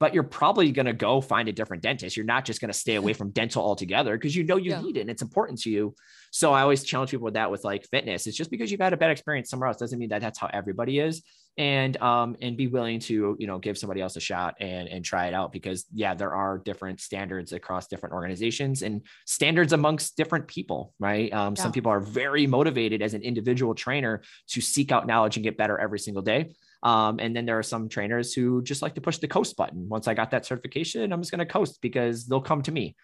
But 0.00 0.14
you're 0.14 0.22
probably 0.22 0.70
going 0.70 0.86
to 0.86 0.92
go 0.92 1.20
find 1.20 1.48
a 1.48 1.52
different 1.52 1.82
dentist. 1.82 2.16
You're 2.16 2.26
not 2.26 2.44
just 2.44 2.60
going 2.60 2.72
to 2.72 2.78
stay 2.78 2.94
away 2.94 3.12
from 3.14 3.30
dental 3.30 3.62
altogether 3.64 4.16
because 4.16 4.34
you 4.36 4.44
know 4.44 4.56
you 4.56 4.70
Yeah. 4.70 4.80
need 4.80 4.96
it 4.96 5.00
and 5.00 5.10
it's 5.10 5.22
important 5.22 5.60
to 5.62 5.70
you. 5.70 5.94
So 6.30 6.52
I 6.52 6.62
always 6.62 6.84
challenge 6.84 7.10
people 7.10 7.24
with 7.24 7.34
that 7.34 7.50
with 7.50 7.64
like 7.64 7.86
fitness. 7.90 8.26
It's 8.26 8.36
just 8.36 8.50
because 8.50 8.70
you've 8.70 8.80
had 8.80 8.92
a 8.92 8.96
bad 8.96 9.10
experience 9.10 9.50
somewhere 9.50 9.68
else 9.68 9.78
doesn't 9.78 9.98
mean 9.98 10.10
that 10.10 10.20
that's 10.20 10.38
how 10.38 10.48
everybody 10.52 10.98
is. 11.00 11.22
And 11.56 11.96
um 12.00 12.36
and 12.40 12.56
be 12.56 12.68
willing 12.68 13.00
to 13.00 13.34
you 13.40 13.46
know 13.48 13.58
give 13.58 13.76
somebody 13.76 14.00
else 14.00 14.14
a 14.14 14.20
shot 14.20 14.54
and 14.60 14.88
and 14.88 15.04
try 15.04 15.26
it 15.26 15.34
out 15.34 15.50
because 15.50 15.86
yeah 15.92 16.14
there 16.14 16.32
are 16.32 16.58
different 16.58 17.00
standards 17.00 17.52
across 17.52 17.88
different 17.88 18.14
organizations 18.14 18.82
and 18.82 19.02
standards 19.26 19.72
amongst 19.72 20.16
different 20.16 20.46
people 20.46 20.94
right. 21.00 21.32
Um, 21.32 21.56
Some 21.56 21.72
people 21.72 21.90
are 21.90 21.98
very 21.98 22.46
motivated 22.46 23.02
as 23.02 23.14
an 23.14 23.22
individual 23.22 23.74
trainer 23.74 24.22
to 24.50 24.60
seek 24.60 24.92
out 24.92 25.08
knowledge 25.08 25.36
and 25.36 25.42
get 25.42 25.56
better 25.56 25.76
every 25.80 25.98
single 25.98 26.22
day. 26.22 26.54
Um, 26.82 27.18
and 27.18 27.34
then 27.34 27.46
there 27.46 27.58
are 27.58 27.62
some 27.64 27.88
trainers 27.88 28.32
who 28.32 28.62
just 28.62 28.82
like 28.82 28.94
to 28.94 29.00
push 29.00 29.18
the 29.18 29.28
coast 29.28 29.56
button. 29.56 29.88
Once 29.88 30.06
I 30.06 30.14
got 30.14 30.30
that 30.30 30.46
certification, 30.46 31.12
I'm 31.12 31.20
just 31.20 31.30
going 31.30 31.40
to 31.40 31.46
coast 31.46 31.78
because 31.82 32.26
they'll 32.26 32.40
come 32.40 32.62
to 32.62 32.72
me. 32.72 32.94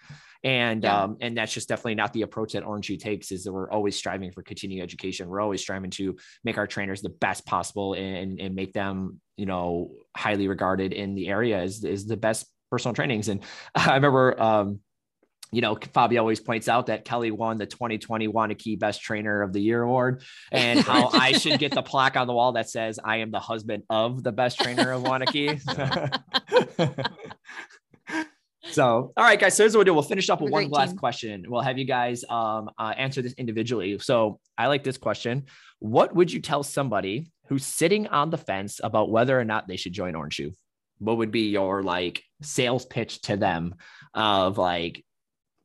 And 0.45 0.85
Yeah. 0.85 1.05
um, 1.05 1.17
and 1.21 1.37
that's 1.37 1.53
just 1.55 1.69
definitely 1.69 1.95
not 1.95 2.13
the 2.13 2.23
approach 2.23 2.53
that 2.53 2.65
Orange 2.65 2.85
Shoe 2.85 2.99
takes. 2.99 3.33
Is 3.33 3.45
that 3.45 3.53
we're 3.53 3.71
always 3.71 3.97
striving 3.97 4.31
for 4.31 4.43
continuing 4.43 4.83
education. 4.83 5.29
We're 5.29 5.41
always 5.41 5.63
striving 5.63 5.91
to 5.93 6.17
make 6.45 6.59
our 6.59 6.67
trainers 6.67 7.01
the 7.01 7.09
best 7.09 7.47
possible 7.47 7.95
and 7.95 8.39
and 8.39 8.55
make 8.55 8.75
them 8.75 9.21
you 9.37 9.47
know 9.47 9.93
highly 10.15 10.47
regarded 10.47 10.93
in 10.93 11.15
the 11.15 11.29
area 11.29 11.63
is 11.63 11.83
is 11.83 12.07
the 12.07 12.19
best 12.19 12.47
personal 12.71 12.95
trainings. 12.95 13.29
And 13.29 13.41
I 13.75 13.95
remember 13.95 14.41
um, 14.41 14.81
you 15.55 15.61
know, 15.61 15.77
Fabio 15.93 16.21
always 16.21 16.41
points 16.41 16.69
out 16.69 16.87
that 16.87 17.05
Kelly 17.05 17.31
won 17.31 17.59
the 17.59 17.67
2020 17.67 18.29
Waunakee 18.29 18.79
Best 18.79 19.03
Trainer 19.03 19.43
of 19.43 19.53
the 19.53 19.61
Year 19.61 19.83
award, 19.83 20.23
and 20.51 20.81
how 20.81 21.09
I 21.13 21.33
should 21.33 21.59
get 21.61 21.73
the 21.73 21.83
plaque 21.83 22.17
on 22.17 22.27
the 22.27 22.33
wall 22.33 22.53
that 22.53 22.69
says 22.69 22.99
I 23.03 23.19
am 23.19 23.31
the 23.31 23.41
husband 23.41 23.85
of 23.89 24.23
the 24.23 24.33
best 24.33 24.59
trainer 24.59 24.93
of 24.93 25.05
Waunakee. 25.05 25.61
so, 28.65 29.13
all 29.17 29.25
right, 29.25 29.39
guys. 29.39 29.57
So 29.57 29.63
here's 29.63 29.75
what 29.75 29.79
we'll 29.79 29.85
do. 29.85 29.95
We'll 29.95 30.03
finish 30.03 30.29
up 30.29 30.41
with 30.41 30.51
one 30.51 30.69
last 30.71 30.91
team. 30.91 30.99
question. 30.99 31.45
We'll 31.47 31.63
have 31.63 31.79
you 31.79 31.85
guys 31.85 32.25
um, 32.29 32.71
uh, 32.79 32.95
answer 32.97 33.23
this 33.23 33.35
individually. 33.35 33.99
So 34.01 34.41
I 34.59 34.67
like 34.67 34.83
this 34.83 34.99
question. 34.99 35.45
What 35.79 36.15
would 36.15 36.33
you 36.33 36.41
tell 36.41 36.63
somebody 36.63 37.31
who's 37.47 37.65
sitting 37.65 38.09
on 38.09 38.31
the 38.31 38.39
fence 38.39 38.81
about 38.83 39.11
whether 39.11 39.39
or 39.39 39.45
not 39.45 39.69
they 39.69 39.77
should 39.77 39.93
join 39.93 40.15
Orange 40.15 40.35
Shoe? 40.35 40.53
What 40.99 41.19
would 41.19 41.31
be 41.31 41.51
your 41.51 41.83
like 41.83 42.23
sales 42.43 42.87
pitch 42.87 43.21
to 43.23 43.37
them 43.37 43.75
of 44.15 44.59
like 44.59 45.05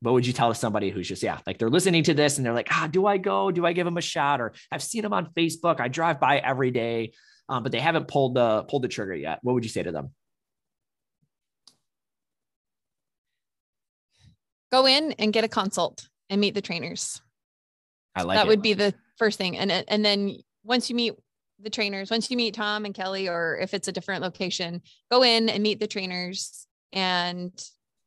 what 0.01 0.13
would 0.13 0.25
you 0.25 0.33
tell 0.33 0.53
somebody 0.53 0.89
who's 0.89 1.07
just 1.07 1.23
yeah 1.23 1.39
like 1.45 1.57
they're 1.57 1.69
listening 1.69 2.03
to 2.03 2.13
this 2.13 2.37
and 2.37 2.45
they're 2.45 2.53
like 2.53 2.69
ah 2.71 2.87
do 2.89 3.05
i 3.05 3.17
go 3.17 3.51
do 3.51 3.65
i 3.65 3.73
give 3.73 3.85
them 3.85 3.97
a 3.97 4.01
shot 4.01 4.39
or 4.41 4.53
i've 4.71 4.83
seen 4.83 5.01
them 5.01 5.13
on 5.13 5.29
facebook 5.37 5.79
i 5.79 5.87
drive 5.87 6.19
by 6.19 6.37
every 6.37 6.71
day 6.71 7.11
um, 7.49 7.63
but 7.63 7.71
they 7.71 7.79
haven't 7.79 8.07
pulled 8.07 8.35
the 8.35 8.63
pulled 8.63 8.83
the 8.83 8.87
trigger 8.87 9.15
yet 9.15 9.39
what 9.41 9.53
would 9.53 9.63
you 9.63 9.69
say 9.69 9.83
to 9.83 9.91
them 9.91 10.11
Go 14.71 14.85
in 14.85 15.13
and 15.13 15.33
get 15.33 15.43
a 15.43 15.47
consult 15.47 16.07
and 16.29 16.39
meet 16.39 16.53
the 16.53 16.61
trainers. 16.61 17.21
i 18.15 18.21
like 18.21 18.37
that 18.37 18.45
it. 18.45 18.49
would 18.49 18.61
be 18.61 18.73
the 18.73 18.93
first 19.17 19.37
thing. 19.37 19.57
And 19.57 19.71
and 19.71 20.05
then 20.05 20.37
once 20.63 20.89
you 20.89 20.95
meet 20.95 21.13
the 21.59 21.69
trainers, 21.69 22.09
once 22.11 22.29
you 22.29 22.37
meet 22.37 22.53
Tom 22.53 22.85
and 22.85 22.93
Kelly, 22.93 23.27
or 23.27 23.57
if 23.57 23.73
it's 23.73 23.87
a 23.87 23.91
different 23.91 24.21
location, 24.21 24.81
go 25.11 25.23
in 25.23 25.49
and 25.49 25.63
meet 25.63 25.79
the 25.79 25.87
trainers 25.87 26.67
and 26.93 27.51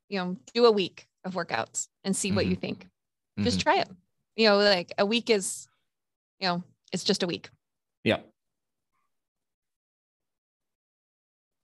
you 0.08 0.18
know 0.18 0.36
do 0.54 0.66
a 0.66 0.72
week 0.72 1.06
of 1.24 1.34
workouts 1.34 1.88
and 2.04 2.14
see 2.16 2.32
what 2.32 2.46
you 2.46 2.56
think. 2.56 2.86
Just 3.40 3.58
Mhm. 3.58 3.62
try 3.62 3.78
it. 3.80 3.88
You 4.36 4.48
know, 4.48 4.58
like 4.58 4.92
a 4.98 5.06
week 5.06 5.30
is, 5.30 5.68
you 6.40 6.48
know, 6.48 6.62
it's 6.92 7.04
just 7.04 7.22
a 7.22 7.26
week. 7.26 7.48
yeah 8.04 8.20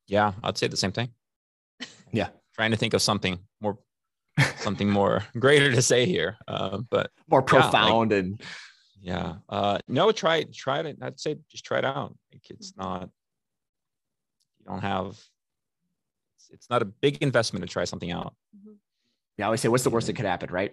Yeah, 0.07 0.33
I'd 0.43 0.57
say 0.57 0.69
the 0.69 0.77
same 0.77 0.93
thing. 0.93 1.13
Yeah. 2.13 2.31
Trying 2.55 2.71
to 2.71 2.77
think 2.79 2.95
of 2.95 3.03
something 3.03 3.39
more, 3.61 3.79
something 4.57 4.89
more 4.91 5.25
greater 5.39 5.71
to 5.71 5.83
say 5.83 6.07
here. 6.07 6.39
Uh, 6.49 6.79
but 6.91 7.11
more 7.29 7.41
Yeah, 7.47 7.55
like- 7.59 7.71
profound 7.71 8.13
and 8.13 8.41
yeah, 9.01 9.37
uh, 9.49 9.79
no, 9.87 10.11
try 10.13 10.39
it. 10.39 10.53
Try 10.55 10.81
it. 10.81 10.99
I'd 11.03 11.21
say 11.21 11.37
just 11.51 11.65
try 11.65 11.79
it 11.79 11.85
out. 11.85 12.17
Like 12.33 12.49
it's 12.51 12.73
Mm-hmm. 12.73 12.81
not. 12.83 13.11
You 14.59 14.65
don't 14.67 14.81
have. 14.81 15.09
It's, 16.37 16.51
it's 16.51 16.71
not 16.71 16.83
a 16.83 16.87
big 16.87 17.19
investment 17.23 17.63
to 17.65 17.69
try 17.71 17.85
something 17.85 18.11
out. 18.11 18.35
yeah, 18.65 18.73
I 19.41 19.45
always 19.45 19.61
say, 19.61 19.69
what's 19.69 19.85
the 19.85 19.91
worst 19.91 20.07
that 20.09 20.15
could 20.17 20.25
happen, 20.27 20.51
right? 20.51 20.73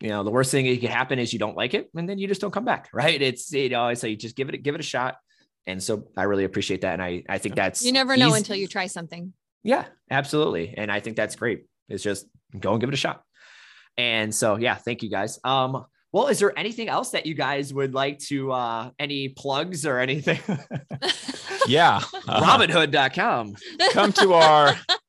You 0.00 0.08
know, 0.10 0.22
the 0.24 0.30
worst 0.30 0.50
thing 0.50 0.66
that 0.66 0.80
could 0.80 0.90
happen 0.90 1.18
is 1.18 1.32
you 1.32 1.38
don't 1.38 1.56
like 1.56 1.74
it, 1.74 1.90
and 1.94 2.08
then 2.08 2.18
you 2.18 2.28
just 2.28 2.40
don't 2.40 2.50
come 2.52 2.64
back, 2.64 2.88
right? 2.94 3.20
It's 3.20 3.52
you 3.52 3.68
know, 3.68 3.82
I 3.82 3.94
say 3.94 4.16
just 4.16 4.36
give 4.36 4.48
it 4.48 4.62
give 4.62 4.74
it 4.74 4.80
a 4.80 4.84
shot. 4.84 5.16
And 5.68 5.82
so 5.82 6.04
I 6.16 6.24
really 6.24 6.44
appreciate 6.44 6.82
that, 6.82 6.92
and 6.94 7.02
I 7.02 7.22
I 7.28 7.38
think 7.38 7.54
that's 7.56 7.84
You 7.84 7.92
never 7.92 8.16
know 8.16 8.28
easy- 8.28 8.38
until 8.38 8.56
you 8.56 8.66
try 8.68 8.86
something. 8.86 9.32
Yeah, 9.62 9.84
absolutely, 10.10 10.74
and 10.76 10.92
I 10.92 11.00
think 11.00 11.16
that's 11.16 11.34
great. 11.36 11.64
It's 11.88 12.02
just 12.02 12.26
go 12.58 12.72
and 12.72 12.80
give 12.80 12.88
it 12.88 12.94
a 12.94 12.98
shot. 12.98 13.22
And 13.98 14.34
so 14.34 14.56
yeah, 14.56 14.74
thank 14.76 15.02
you 15.02 15.10
guys. 15.10 15.40
Um, 15.42 15.84
well, 16.12 16.28
is 16.28 16.38
there 16.38 16.56
anything 16.58 16.88
else 16.88 17.10
that 17.10 17.26
you 17.26 17.34
guys 17.34 17.74
would 17.74 17.92
like 17.94 18.18
to 18.28 18.52
uh 18.52 18.90
any 18.98 19.30
plugs 19.30 19.84
or 19.86 19.98
anything? 19.98 20.38
Yeah, 21.68 22.00
uh, 22.28 22.40
Robinhood.com. 22.42 23.54
come 23.90 24.12
to 24.12 24.34
our. 24.34 24.76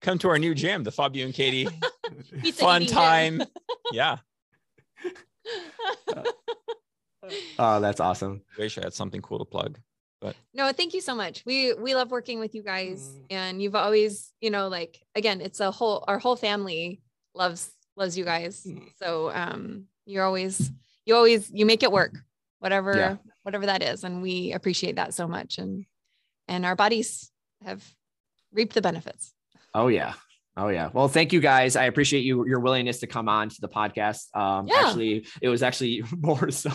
Come 0.00 0.18
to 0.18 0.28
our 0.28 0.38
new 0.38 0.54
gym, 0.54 0.84
the 0.84 0.92
Fabio 0.92 1.24
and 1.26 1.34
Katie 1.34 1.68
fun 2.54 2.86
time. 2.86 3.42
Yeah, 3.92 4.18
gym. 6.08 6.24
Oh, 7.58 7.80
that's 7.80 8.00
awesome. 8.00 8.42
wish 8.56 8.78
I 8.78 8.82
had 8.82 8.94
something 8.94 9.20
cool 9.20 9.38
to 9.40 9.44
plug. 9.44 9.78
But 10.20 10.36
no, 10.54 10.72
thank 10.72 10.94
you 10.94 11.00
so 11.00 11.14
much. 11.14 11.42
We 11.44 11.74
we 11.74 11.94
love 11.94 12.10
working 12.10 12.38
with 12.38 12.54
you 12.54 12.62
guys, 12.62 13.00
Mm. 13.08 13.26
and 13.30 13.62
you've 13.62 13.74
always, 13.74 14.32
you 14.40 14.50
know, 14.50 14.68
like 14.68 15.00
again, 15.14 15.40
it's 15.40 15.60
a 15.60 15.70
whole 15.70 16.04
our 16.08 16.18
whole 16.18 16.36
family 16.36 17.00
loves 17.34 17.70
loves 17.96 18.16
you 18.18 18.24
guys. 18.24 18.64
Mm. 18.64 18.88
So 19.02 19.30
um, 19.30 19.84
you're 20.06 20.24
always 20.24 20.70
you 21.06 21.14
always 21.16 21.50
you 21.52 21.66
make 21.66 21.82
it 21.82 21.90
work, 21.92 22.14
whatever 22.60 22.96
Yeah. 22.96 23.16
whatever 23.42 23.66
that 23.66 23.82
is, 23.82 24.04
and 24.04 24.22
we 24.22 24.52
appreciate 24.52 24.96
that 24.96 25.14
so 25.14 25.26
much. 25.28 25.58
And 25.58 25.86
and 26.46 26.64
our 26.66 26.76
bodies 26.76 27.30
have 27.64 27.82
reaped 28.52 28.74
the 28.74 28.82
benefits. 28.82 29.32
Oh 29.74 29.88
yeah. 29.88 30.14
Oh 30.56 30.68
yeah. 30.70 30.90
Well, 30.92 31.06
thank 31.06 31.32
you 31.32 31.38
guys. 31.40 31.76
I 31.76 31.84
appreciate 31.84 32.24
you 32.24 32.44
your 32.44 32.58
willingness 32.58 32.98
to 33.00 33.06
come 33.06 33.28
on 33.28 33.48
to 33.48 33.60
the 33.60 33.68
podcast. 33.68 34.34
Um 34.36 34.66
Yeah. 34.66 34.86
actually 34.86 35.26
it 35.40 35.48
was 35.48 35.62
actually 35.62 36.02
more 36.18 36.50
so 36.50 36.70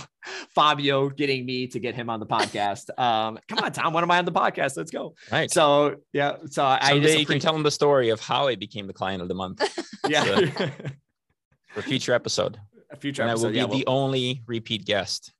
Fabio 0.56 1.10
getting 1.10 1.46
me 1.46 1.68
to 1.68 1.80
get 1.80 1.94
him 1.94 2.10
on 2.10 2.20
the 2.20 2.26
podcast. 2.26 2.90
Um 2.98 3.38
come 3.50 3.60
on, 3.60 3.72
Tom, 3.74 3.92
when 3.94 4.04
am 4.04 4.12
I 4.12 4.20
on 4.20 4.26
the 4.26 4.32
podcast? 4.32 4.78
Let's 4.78 4.92
go. 4.92 5.16
Right. 5.32 5.52
So 5.52 5.98
yeah, 6.14 6.38
so 6.46 6.64
I 6.64 6.80
Someday 6.90 7.02
just 7.08 7.20
you 7.20 7.26
can 7.26 7.40
tell 7.40 7.56
him 7.56 7.64
the 7.64 7.72
story 7.72 8.10
of 8.10 8.22
how 8.22 8.48
I 8.48 8.56
became 8.56 8.88
the 8.88 8.94
client 8.94 9.22
of 9.22 9.28
the 9.28 9.36
month 9.36 9.60
yeah. 10.08 10.24
for 10.24 11.80
a 11.80 11.84
future 11.84 12.14
episode. 12.14 12.58
a 12.92 12.96
future 12.96 13.22
And 13.24 13.32
I 13.32 13.36
will 13.36 13.50
be 13.50 13.58
Yeah, 13.58 13.66
the 13.66 13.86
only 13.88 14.44
repeat 14.48 14.86
guest 14.86 15.34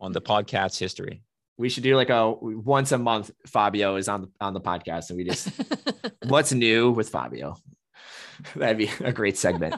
on 0.00 0.12
the 0.12 0.20
podcast's 0.20 0.78
history. 0.78 1.22
We 1.60 1.68
should 1.68 1.82
do 1.82 1.94
like 1.94 2.08
a 2.08 2.32
once 2.32 2.90
a 2.90 2.98
month 2.98 3.30
Fabio 3.46 3.96
is 3.96 4.08
on 4.08 4.22
the 4.22 4.28
on 4.40 4.54
the 4.54 4.60
podcast 4.60 5.10
and 5.10 5.18
we 5.18 5.24
just 5.24 5.50
what's 6.26 6.52
new 6.52 6.90
with 6.90 7.10
Fabio. 7.10 7.54
That'd 8.56 8.78
be 8.78 8.90
a 9.04 9.12
great 9.12 9.36
segment. 9.36 9.74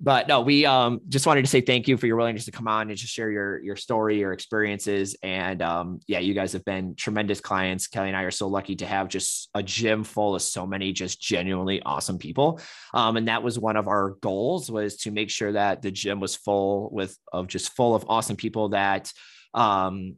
but 0.00 0.26
no, 0.26 0.40
we 0.40 0.64
um 0.64 1.02
just 1.06 1.26
wanted 1.26 1.42
to 1.42 1.50
say 1.50 1.60
thank 1.60 1.86
you 1.86 1.98
for 1.98 2.06
your 2.06 2.16
willingness 2.16 2.46
to 2.46 2.50
come 2.50 2.66
on 2.66 2.88
and 2.88 2.96
just 2.96 3.12
share 3.12 3.30
your 3.30 3.60
your 3.60 3.76
story, 3.76 4.20
your 4.20 4.32
experiences, 4.32 5.16
and 5.22 5.60
um 5.60 6.00
yeah, 6.06 6.18
you 6.18 6.32
guys 6.32 6.54
have 6.54 6.64
been 6.64 6.94
tremendous 6.94 7.42
clients. 7.42 7.88
Kelly 7.88 8.08
and 8.08 8.16
I 8.16 8.22
are 8.22 8.30
so 8.30 8.48
lucky 8.48 8.76
to 8.76 8.86
have 8.86 9.08
just 9.08 9.50
a 9.54 9.62
gym 9.62 10.04
full 10.04 10.34
of 10.34 10.40
so 10.40 10.66
many 10.66 10.94
just 10.94 11.20
genuinely 11.20 11.82
awesome 11.82 12.16
people. 12.16 12.58
Um, 12.94 13.18
and 13.18 13.28
that 13.28 13.42
was 13.42 13.58
one 13.58 13.76
of 13.76 13.86
our 13.86 14.14
goals 14.22 14.70
was 14.70 14.96
to 14.98 15.10
make 15.10 15.28
sure 15.28 15.52
that 15.52 15.82
the 15.82 15.90
gym 15.90 16.20
was 16.20 16.36
full 16.36 16.88
with 16.90 17.18
of 17.34 17.48
just 17.48 17.76
full 17.76 17.94
of 17.94 18.06
awesome 18.08 18.36
people 18.36 18.70
that 18.70 19.12
um 19.52 20.16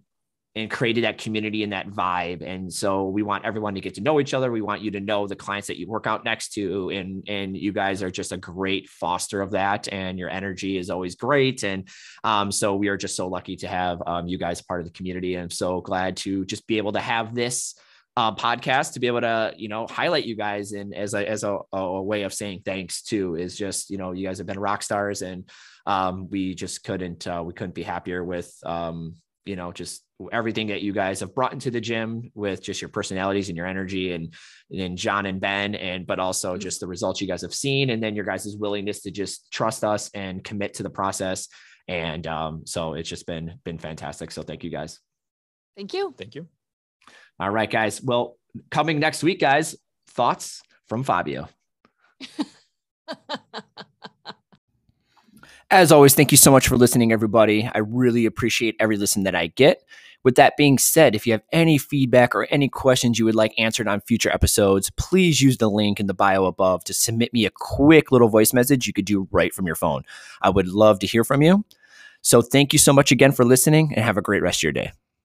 and 0.57 0.69
created 0.71 1.05
that 1.05 1.19
community 1.19 1.63
and 1.63 1.73
that 1.73 1.89
vibe. 1.89 2.43
And 2.43 2.73
so 2.73 3.09
we 3.09 3.23
want 3.23 3.45
everyone 3.45 3.75
to 3.75 3.81
get 3.81 3.95
to 3.95 4.01
know 4.01 4.19
each 4.19 4.35
other. 4.35 4.51
We 4.51 4.63
want 4.63 4.83
you 4.83 4.91
to 4.93 5.01
know 5.01 5.29
the 5.29 5.37
clients 5.37 5.69
that 5.69 5.79
you 5.79 5.87
work 5.87 6.09
out 6.09 6.25
next 6.25 6.55
to, 6.55 6.91
and 6.91 7.25
and 7.29 7.57
you 7.57 7.73
guys 7.73 8.03
are 8.03 8.11
just 8.11 8.33
a 8.33 8.37
great 8.37 8.89
foster 8.89 9.43
of 9.43 9.53
that. 9.53 9.89
And 9.93 10.19
your 10.19 10.29
energy 10.29 10.77
is 10.77 10.91
always 10.91 11.15
great. 11.15 11.63
And 11.63 11.89
um, 12.25 12.51
so 12.51 12.75
we 12.75 12.89
are 12.89 12.97
just 12.97 13.15
so 13.15 13.29
lucky 13.29 13.57
to 13.57 13.69
have 13.69 14.03
um, 14.07 14.27
you 14.27 14.39
guys 14.39 14.61
part 14.61 14.81
of 14.81 14.87
the 14.87 14.93
community. 14.93 15.35
And 15.35 15.45
I'm 15.45 15.51
so 15.51 15.81
glad 15.81 16.17
to 16.19 16.45
just 16.45 16.67
be 16.67 16.79
able 16.79 16.93
to 16.93 17.01
have 17.01 17.35
this. 17.35 17.75
Uh, 18.17 18.35
podcast 18.35 18.95
to 18.95 19.01
be 19.01 19.07
able 19.07 19.21
to 19.21 19.55
you 19.57 19.69
know 19.69 19.87
highlight 19.87 20.25
you 20.25 20.35
guys 20.35 20.73
and 20.73 20.93
as 20.93 21.15
a 21.15 21.27
as 21.27 21.45
a, 21.45 21.59
a 21.73 22.03
way 22.03 22.23
of 22.25 22.35
saying 22.35 22.61
thanks 22.65 23.03
too 23.03 23.37
is 23.37 23.57
just 23.57 23.89
you 23.89 23.97
know 23.97 24.11
you 24.11 24.27
guys 24.27 24.37
have 24.37 24.49
been 24.49 24.59
rock 24.59 24.83
stars 24.83 25.23
and 25.23 25.49
um, 25.87 26.29
we 26.29 26.55
just 26.57 26.83
couldn't 26.83 27.27
uh, 27.29 27.41
we 27.47 27.55
couldn't 27.55 27.75
be 27.75 27.85
happier 27.85 28.23
with 28.23 28.53
um, 28.67 29.15
you 29.47 29.55
know 29.55 29.71
just 29.71 30.03
everything 30.33 30.69
that 30.69 30.83
you 30.83 30.93
guys 30.93 31.21
have 31.21 31.35
brought 31.35 31.53
into 31.53 31.71
the 31.71 31.81
gym 31.81 32.31
with 32.35 32.63
just 32.63 32.81
your 32.83 32.89
personalities 32.89 33.49
and 33.49 33.57
your 33.57 33.67
energy 33.67 34.13
and 34.13 34.35
and 34.71 34.97
John 34.97 35.27
and 35.27 35.41
Ben 35.41 35.75
and 35.75 36.07
but 36.07 36.19
also 36.19 36.53
mm-hmm. 36.53 36.61
just 36.61 36.81
the 36.81 36.87
results 36.87 37.21
you 37.21 37.27
guys 37.27 37.43
have 37.43 37.55
seen 37.55 37.91
and 37.91 38.03
then 38.03 38.15
your 38.15 38.25
guys' 38.25 38.57
willingness 38.59 39.03
to 39.03 39.11
just 39.11 39.51
trust 39.51 39.85
us 39.85 40.11
and 40.15 40.45
commit 40.45 40.75
to 40.75 40.83
the 40.83 40.91
process. 40.91 41.49
And 41.89 42.27
um, 42.27 42.63
so 42.67 42.95
it's 42.95 43.09
just 43.09 43.27
been 43.27 43.59
been 43.65 43.79
fantastic. 43.79 44.31
So 44.31 44.43
thank 44.43 44.65
you 44.65 44.71
guys. 44.71 45.01
Thank 45.77 45.95
you. 45.95 46.15
Thank 46.17 46.35
you. 46.35 46.47
All 47.39 47.51
right 47.51 47.71
guys. 47.71 48.03
Well 48.03 48.37
coming 48.71 48.99
next 48.99 49.23
week 49.23 49.41
guys 49.41 49.77
thoughts 50.09 50.63
from 50.89 51.05
Fabio. 51.05 51.49
As 55.73 55.93
always, 55.93 56.17
thank 56.17 56.33
you 56.33 56.37
so 56.37 56.51
much 56.51 56.67
for 56.67 56.77
listening, 56.77 57.13
everybody. 57.13 57.71
I 57.73 57.79
really 57.79 58.27
appreciate 58.27 58.75
every 58.81 58.97
listen 58.97 59.23
that 59.23 59.37
I 59.37 59.47
get. 59.47 59.85
With 60.23 60.35
that 60.35 60.57
being 60.57 60.77
said, 60.77 61.15
if 61.15 61.27
you 61.27 61.33
have 61.33 61.43
any 61.53 61.79
feedback 61.79 62.35
or 62.35 62.45
any 62.51 62.69
questions 62.69 63.19
you 63.19 63.25
would 63.25 63.35
like 63.35 63.55
answered 63.59 63.89
on 63.89 64.03
future 64.03 64.31
episodes, 64.31 64.91
please 64.91 65.41
use 65.41 65.57
the 65.57 65.71
link 65.71 65.99
in 65.99 66.07
the 66.07 66.15
bio 66.15 66.45
above 66.45 66.85
to 66.85 66.95
submit 66.95 67.33
me 67.33 67.47
a 67.47 67.51
quick 67.51 68.13
little 68.13 68.29
voice 68.29 68.53
message 68.53 68.87
you 68.87 68.93
could 68.93 69.07
do 69.07 69.29
right 69.31 69.55
from 69.55 69.67
your 69.67 69.77
phone. 69.77 70.03
I 70.43 70.51
would 70.51 70.69
love 70.69 70.99
to 71.01 71.07
hear 71.07 71.25
from 71.25 71.41
you. 71.43 71.65
So, 72.23 72.43
thank 72.43 72.75
you 72.75 72.79
so 72.79 72.93
much 72.93 73.11
again 73.11 73.33
for 73.33 73.47
listening 73.47 73.95
and 73.95 74.05
have 74.05 74.19
a 74.19 74.23
great 74.23 74.43
rest 74.43 74.59
of 74.59 74.65
your 74.65 74.73
day. 74.73 74.93